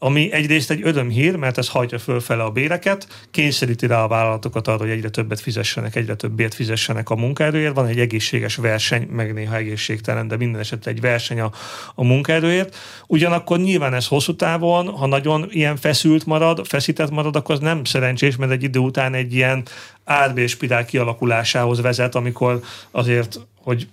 ami 0.04 0.32
egyrészt 0.32 0.72
egy 0.72 0.82
örömhír, 0.84 1.36
mert 1.36 1.58
ez 1.58 1.70
hajtja 1.70 2.00
fölfele 2.00 2.44
a 2.44 2.50
béreket, 2.50 3.08
kényszeríti 3.32 3.88
rá 3.88 4.04
a 4.04 4.08
vállalatokat 4.08 4.68
arra, 4.68 4.78
hogy 4.78 4.90
egyre 4.90 5.10
többet 5.10 5.40
fizessenek, 5.40 5.96
egyre 5.96 6.16
többet 6.16 6.54
fizessenek 6.54 7.10
a 7.10 7.16
munkaerőért. 7.16 7.76
Van 7.76 7.86
egy 7.86 8.00
egészséges 8.00 8.56
verseny, 8.56 9.08
meg 9.12 9.34
néha 9.34 9.56
egészségtelen, 9.56 10.28
de 10.28 10.38
minden 10.38 10.62
esetre 10.62 10.92
egy 10.92 11.02
verseny 11.02 11.40
a, 11.40 11.52
a 11.96 12.04
munkaerőért. 12.04 12.76
Ugyanakkor 13.08 13.60
nyilván 13.60 13.94
ez 13.94 14.08
hosszú 14.08 14.36
távon, 14.36 14.88
ha 14.88 15.06
nagyon 15.08 15.48
ilyen 15.50 15.76
feszült 15.76 16.26
marad, 16.26 16.68
feszített 16.68 17.10
marad, 17.10 17.36
akkor 17.36 17.56
az 17.56 17.62
nem 17.62 17.84
szerencsés, 17.84 18.36
mert 18.36 18.52
egy 18.52 18.64
idő 18.64 18.80
után 18.80 19.14
egy 19.14 19.34
ilyen 19.34 19.64
árbérspirál 20.04 20.86
kialakulásához 20.86 21.82
vezet, 21.82 22.16
amikor 22.16 22.62
azért, 22.92 23.40
hogy 23.56 23.88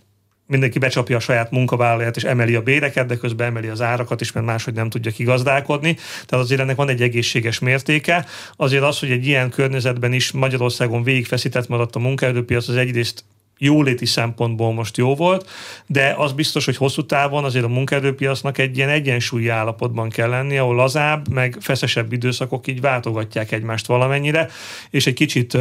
mindenki 0.51 0.79
becsapja 0.79 1.17
a 1.17 1.21
saját 1.21 1.51
munkavállalóját, 1.51 2.17
és 2.17 2.25
emeli 2.25 2.55
a 2.55 2.63
béreket, 2.63 3.07
de 3.07 3.17
közben 3.17 3.47
emeli 3.47 3.69
az 3.69 3.81
árakat 3.81 4.21
is, 4.21 4.33
mert 4.33 4.47
máshogy 4.47 4.75
nem 4.75 4.91
tudja 4.91 5.11
kigazdálkodni. 5.11 5.95
Tehát 6.27 6.45
azért 6.45 6.61
ennek 6.61 6.77
van 6.77 6.89
egy 6.89 7.03
egészséges 7.03 7.59
mértéke. 7.59 8.27
Azért 8.57 8.83
az, 8.83 8.99
hogy 8.99 9.11
egy 9.11 9.27
ilyen 9.27 9.51
környezetben 9.51 10.13
is 10.13 10.31
Magyarországon 10.31 11.03
végigfeszített 11.03 11.69
maradt 11.69 11.97
a 11.97 11.99
munkaerőpiac, 11.99 12.69
az 12.69 12.77
egyrészt 12.77 13.25
jóléti 13.63 14.07
szempontból 14.07 14.73
most 14.73 14.97
jó 14.97 15.15
volt, 15.15 15.51
de 15.87 16.15
az 16.17 16.33
biztos, 16.33 16.65
hogy 16.65 16.77
hosszú 16.77 17.07
távon 17.07 17.45
azért 17.45 17.65
a 17.65 17.69
munkaerőpiacnak 17.69 18.59
egy 18.59 18.77
ilyen 18.77 18.89
egyensúlyi 18.89 19.49
állapotban 19.49 20.09
kell 20.09 20.29
lenni, 20.29 20.59
ahol 20.59 20.75
lazább, 20.75 21.29
meg 21.29 21.57
feszesebb 21.61 22.13
időszakok 22.13 22.67
így 22.67 22.81
váltogatják 22.81 23.53
egymást 23.53 23.87
valamennyire, 23.87 24.49
és 24.91 25.07
egy 25.07 25.15
kicsit 25.15 25.57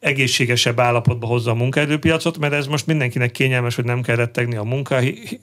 egészségesebb 0.00 0.80
állapotba 0.80 1.26
hozza 1.26 1.50
a 1.50 1.54
munkaerőpiacot, 1.54 2.38
mert 2.38 2.52
ez 2.52 2.66
most 2.66 2.86
mindenkinek 2.86 3.30
kényelmes, 3.30 3.74
hogy 3.74 3.84
nem 3.84 4.02
kell 4.02 4.16
rettegni 4.16 4.56
a 4.56 4.84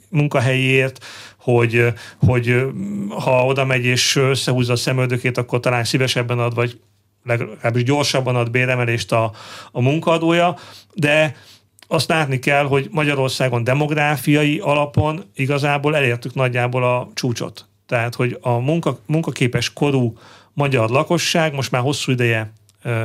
munkahelyért, 0.08 1.04
hogy, 1.36 1.86
hogy 2.26 2.64
ha 3.08 3.44
oda 3.44 3.64
megy 3.64 3.84
és 3.84 4.16
összehúzza 4.16 4.72
a 4.72 4.76
szemöldökét, 4.76 5.38
akkor 5.38 5.60
talán 5.60 5.84
szívesebben 5.84 6.38
ad, 6.38 6.54
vagy 6.54 6.80
legalábbis 7.24 7.82
gyorsabban 7.82 8.36
ad 8.36 8.50
béremelést 8.50 9.12
a, 9.12 9.32
a 9.72 9.80
munkaadója, 9.80 10.56
de 10.94 11.36
azt 11.92 12.08
látni 12.08 12.38
kell, 12.38 12.64
hogy 12.64 12.88
Magyarországon 12.90 13.64
demográfiai 13.64 14.58
alapon 14.58 15.24
igazából 15.34 15.96
elértük 15.96 16.34
nagyjából 16.34 16.84
a 16.84 17.08
csúcsot. 17.14 17.66
Tehát, 17.86 18.14
hogy 18.14 18.38
a 18.40 18.58
munka, 18.58 18.98
munkaképes 19.06 19.72
korú 19.72 20.16
magyar 20.52 20.90
lakosság 20.90 21.54
most 21.54 21.70
már 21.70 21.82
hosszú 21.82 22.12
ideje 22.12 22.52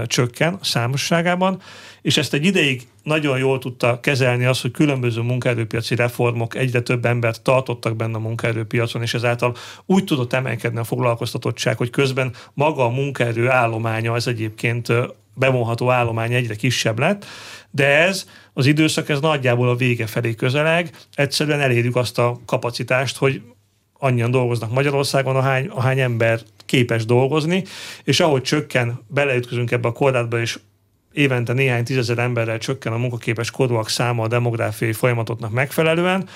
csökken 0.05 0.53
a 0.53 0.63
számosságában, 0.63 1.61
és 2.01 2.17
ezt 2.17 2.33
egy 2.33 2.45
ideig 2.45 2.87
nagyon 3.03 3.37
jól 3.37 3.59
tudta 3.59 3.99
kezelni 3.99 4.45
az, 4.45 4.61
hogy 4.61 4.71
különböző 4.71 5.21
munkaerőpiaci 5.21 5.95
reformok 5.95 6.55
egyre 6.55 6.81
több 6.81 7.05
embert 7.05 7.41
tartottak 7.41 7.95
benne 7.95 8.15
a 8.15 8.19
munkaerőpiacon, 8.19 9.01
és 9.01 9.13
ezáltal 9.13 9.55
úgy 9.85 10.03
tudott 10.03 10.33
emelkedni 10.33 10.79
a 10.79 10.83
foglalkoztatottság, 10.83 11.77
hogy 11.77 11.89
közben 11.89 12.33
maga 12.53 12.85
a 12.85 12.89
munkaerő 12.89 13.49
állománya, 13.49 14.15
ez 14.15 14.27
egyébként 14.27 14.91
bevonható 15.37 15.91
állomány 15.91 16.33
egyre 16.33 16.55
kisebb 16.55 16.99
lett, 16.99 17.25
de 17.71 17.85
ez 17.85 18.27
az 18.53 18.65
időszak 18.65 19.09
ez 19.09 19.19
nagyjából 19.19 19.69
a 19.69 19.75
vége 19.75 20.07
felé 20.07 20.35
közeleg, 20.35 20.95
egyszerűen 21.13 21.59
elérjük 21.59 21.95
azt 21.95 22.17
a 22.17 22.39
kapacitást, 22.45 23.17
hogy 23.17 23.41
annyian 23.93 24.31
dolgoznak 24.31 24.71
Magyarországon, 24.71 25.35
ahány, 25.35 25.67
ahány 25.67 25.99
ember 25.99 26.41
képes 26.65 27.05
dolgozni, 27.05 27.63
és 28.03 28.19
ahogy 28.19 28.41
csökken, 28.41 28.99
beleütközünk 29.07 29.71
ebbe 29.71 29.87
a 29.87 29.91
korlátba, 29.91 30.39
és 30.39 30.59
évente 31.11 31.53
néhány 31.53 31.83
tízezer 31.83 32.17
emberrel 32.17 32.57
csökken 32.57 32.93
a 32.93 32.97
munkaképes 32.97 33.51
korúak 33.51 33.89
száma 33.89 34.23
a 34.23 34.27
demográfiai 34.27 34.93
folyamatoknak 34.93 35.51
megfelelően, 35.51 36.27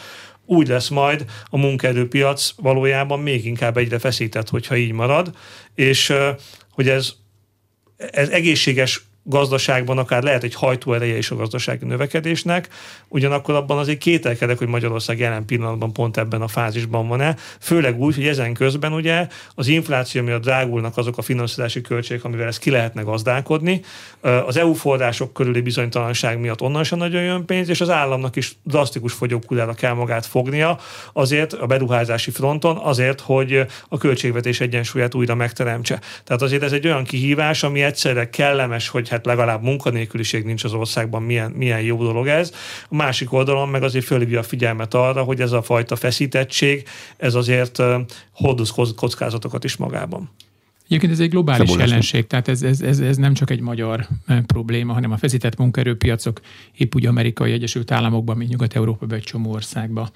úgy 0.45 0.67
lesz 0.67 0.89
majd 0.89 1.25
a 1.49 1.57
munkaerőpiac 1.57 2.53
valójában 2.55 3.19
még 3.19 3.45
inkább 3.45 3.77
egyre 3.77 3.99
feszített, 3.99 4.49
hogyha 4.49 4.75
így 4.75 4.91
marad, 4.91 5.31
és 5.75 6.13
hogy 6.71 6.89
ez, 6.89 7.13
ez 7.97 8.29
egészséges 8.29 9.01
gazdaságban 9.23 9.97
akár 9.97 10.23
lehet 10.23 10.43
egy 10.43 10.55
hajtóereje 10.55 11.17
is 11.17 11.31
a 11.31 11.35
gazdasági 11.35 11.85
növekedésnek, 11.85 12.67
ugyanakkor 13.07 13.55
abban 13.55 13.77
azért 13.77 13.97
kételkedek, 13.97 14.57
hogy 14.57 14.67
Magyarország 14.67 15.19
jelen 15.19 15.45
pillanatban 15.45 15.93
pont 15.93 16.17
ebben 16.17 16.41
a 16.41 16.47
fázisban 16.47 17.07
van-e, 17.07 17.35
főleg 17.59 17.99
úgy, 17.99 18.15
hogy 18.15 18.27
ezen 18.27 18.53
közben 18.53 18.93
ugye 18.93 19.27
az 19.55 19.67
infláció 19.67 20.21
miatt 20.21 20.41
drágulnak 20.41 20.97
azok 20.97 21.17
a 21.17 21.21
finanszírozási 21.21 21.81
költségek, 21.81 22.23
amivel 22.23 22.47
ezt 22.47 22.59
ki 22.59 22.69
lehetne 22.69 23.01
gazdálkodni, 23.01 23.81
az 24.21 24.57
EU 24.57 24.73
források 24.73 25.33
körüli 25.33 25.61
bizonytalanság 25.61 26.39
miatt 26.39 26.61
onnan 26.61 26.83
sem 26.83 26.97
nagyon 26.97 27.21
jön 27.21 27.45
pénz, 27.45 27.69
és 27.69 27.81
az 27.81 27.89
államnak 27.89 28.35
is 28.35 28.55
drasztikus 28.63 29.13
fogyókulára 29.13 29.73
kell 29.73 29.93
magát 29.93 30.25
fognia. 30.25 30.79
Azért 31.13 31.53
a 31.53 31.65
beruházási 31.65 32.31
fronton, 32.31 32.77
azért, 32.77 33.19
hogy 33.21 33.65
a 33.89 33.97
költségvetés 33.97 34.59
egyensúlyát 34.59 35.15
újra 35.15 35.35
megteremtse. 35.35 35.99
Tehát 36.23 36.41
azért 36.41 36.63
ez 36.63 36.71
egy 36.71 36.85
olyan 36.85 37.03
kihívás, 37.03 37.63
ami 37.63 37.81
egyszerre 37.81 38.29
kellemes, 38.29 38.87
hogy 38.87 39.09
hát 39.11 39.25
legalább 39.25 39.63
munkanélküliség 39.63 40.45
nincs 40.45 40.63
az 40.63 40.73
országban, 40.73 41.23
milyen, 41.23 41.51
milyen 41.51 41.81
jó 41.81 42.03
dolog 42.03 42.27
ez. 42.27 42.53
A 42.89 42.95
másik 42.95 43.33
oldalon 43.33 43.69
meg 43.69 43.83
azért 43.83 44.05
fölhívja 44.05 44.39
a 44.39 44.43
figyelmet 44.43 44.93
arra, 44.93 45.23
hogy 45.23 45.41
ez 45.41 45.51
a 45.51 45.61
fajta 45.61 45.95
feszítettség, 45.95 46.87
ez 47.17 47.35
azért 47.35 47.81
hordoz 48.31 48.71
kockázatokat 48.95 49.63
is 49.63 49.75
magában. 49.75 50.29
Egyébként 50.85 51.11
ez 51.11 51.19
egy 51.19 51.29
globális 51.29 51.67
Szabolás 51.67 51.87
jelenség, 51.87 52.27
tehát 52.27 52.47
ez, 52.47 52.63
ez, 52.63 52.81
ez, 52.81 52.99
ez 52.99 53.17
nem 53.17 53.33
csak 53.33 53.49
egy 53.49 53.59
magyar 53.59 54.07
probléma, 54.45 54.93
hanem 54.93 55.11
a 55.11 55.17
feszített 55.17 55.57
munkaerőpiacok 55.57 56.41
épp 56.77 56.95
úgy 56.95 57.05
amerikai 57.05 57.51
Egyesült 57.51 57.91
Államokban, 57.91 58.37
mint 58.37 58.49
Nyugat-Európában, 58.49 59.17
egy 59.17 59.23
csomó 59.23 59.51
országban 59.51 60.09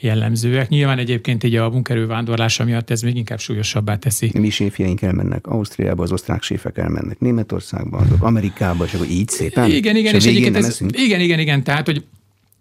jellemzőek. 0.00 0.68
Nyilván 0.68 0.98
egyébként 0.98 1.44
így 1.44 1.56
a 1.56 1.70
munkerő 1.70 2.06
vándorlása 2.06 2.64
miatt 2.64 2.90
ez 2.90 3.02
még 3.02 3.16
inkább 3.16 3.38
súlyosabbá 3.38 3.96
teszi. 3.96 4.30
Mi 4.34 4.50
séfjeink 4.50 5.02
elmennek 5.02 5.46
Ausztriába, 5.46 6.02
az 6.02 6.12
osztrák 6.12 6.42
séfek 6.42 6.78
elmennek 6.78 7.18
Németországba, 7.18 7.98
azok 7.98 8.22
Amerikába, 8.22 8.84
és 8.84 8.94
akkor 8.94 9.06
így 9.06 9.28
szépen. 9.28 9.70
Igen, 9.70 9.96
igen, 9.96 10.14
és, 10.14 10.24
és 10.24 10.30
egyébként 10.30 10.56
ez, 10.56 10.80
igen, 10.90 11.20
igen, 11.20 11.38
igen, 11.38 11.62
tehát, 11.62 11.86
hogy 11.86 12.04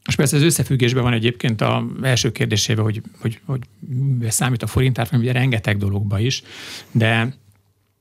most 0.05 0.17
persze 0.17 0.35
az 0.35 0.43
összefüggésben 0.43 1.03
van 1.03 1.13
egyébként 1.13 1.61
a 1.61 1.85
első 2.01 2.31
kérdésével, 2.31 2.83
hogy, 2.83 3.01
hogy, 3.19 3.39
hogy 3.45 3.61
számít 4.27 4.63
a 4.63 4.67
forintár, 4.67 5.09
ugye 5.13 5.31
rengeteg 5.31 5.77
dologba 5.77 6.19
is, 6.19 6.43
de 6.91 7.37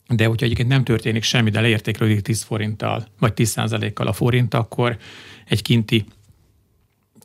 de 0.09 0.27
hogyha 0.27 0.45
egyébként 0.45 0.69
nem 0.69 0.85
történik 0.85 1.23
semmi, 1.23 1.51
de 1.51 1.61
leértékelődik 1.61 2.21
10 2.21 2.43
forinttal, 2.43 3.07
vagy 3.19 3.35
10 3.35 3.55
kal 3.95 4.07
a 4.07 4.13
forint, 4.13 4.55
akkor 4.55 4.97
egy 5.45 5.63
kinti 5.63 6.05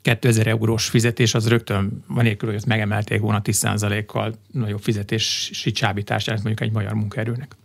2000 0.03 0.47
eurós 0.47 0.89
fizetés 0.89 1.33
az 1.33 1.47
rögtön, 1.47 2.03
van 2.07 2.23
nélkül, 2.23 2.47
hogy 2.47 2.57
ezt 2.57 2.65
megemelték 2.65 3.21
volna 3.21 3.41
10%-kal 3.43 4.33
nagyobb 4.51 4.81
fizetési 4.81 5.71
csábítást, 5.71 6.29
ez 6.29 6.41
mondjuk 6.41 6.61
egy 6.61 6.71
magyar 6.71 6.93
munkaerőnek. 6.93 7.55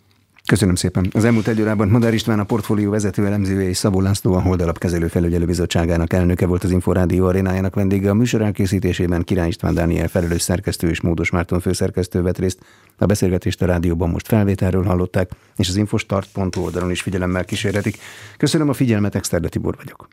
Köszönöm 0.46 0.74
szépen. 0.74 1.10
Az 1.12 1.24
elmúlt 1.24 1.48
egy 1.48 1.60
órában 1.60 1.88
Madár 1.88 2.14
István 2.14 2.38
a 2.38 2.44
portfólió 2.44 2.90
vezető 2.90 3.26
elemzője 3.26 3.68
és 3.68 3.76
Szabó 3.76 4.00
László 4.00 4.34
a 4.34 4.40
Holdalap 4.40 4.78
kezelő 4.78 5.08
felügyelőbizottságának 5.08 6.12
elnöke 6.12 6.46
volt 6.46 6.64
az 6.64 6.70
Inforádió 6.70 7.26
arénájának 7.26 7.74
vendége. 7.74 8.10
A 8.10 8.14
műsor 8.14 8.42
elkészítésében 8.42 9.22
Király 9.22 9.48
István 9.48 9.74
Dániel 9.74 10.08
felelős 10.08 10.42
szerkesztő 10.42 10.88
és 10.88 11.00
Módos 11.00 11.30
Márton 11.30 11.60
főszerkesztő 11.60 12.22
vett 12.22 12.38
részt. 12.38 12.58
A 12.96 13.06
beszélgetést 13.06 13.62
a 13.62 13.66
rádióban 13.66 14.10
most 14.10 14.26
felvételről 14.26 14.84
hallották, 14.84 15.30
és 15.56 15.68
az 15.68 15.76
infostart.hu 15.76 16.62
oldalon 16.62 16.90
is 16.90 17.02
figyelemmel 17.02 17.44
kísérhetik. 17.44 17.98
Köszönöm 18.36 18.68
a 18.68 18.72
figyelmet, 18.72 19.14
Exterde 19.14 19.48
Tibor 19.48 19.76
vagyok. 19.76 20.08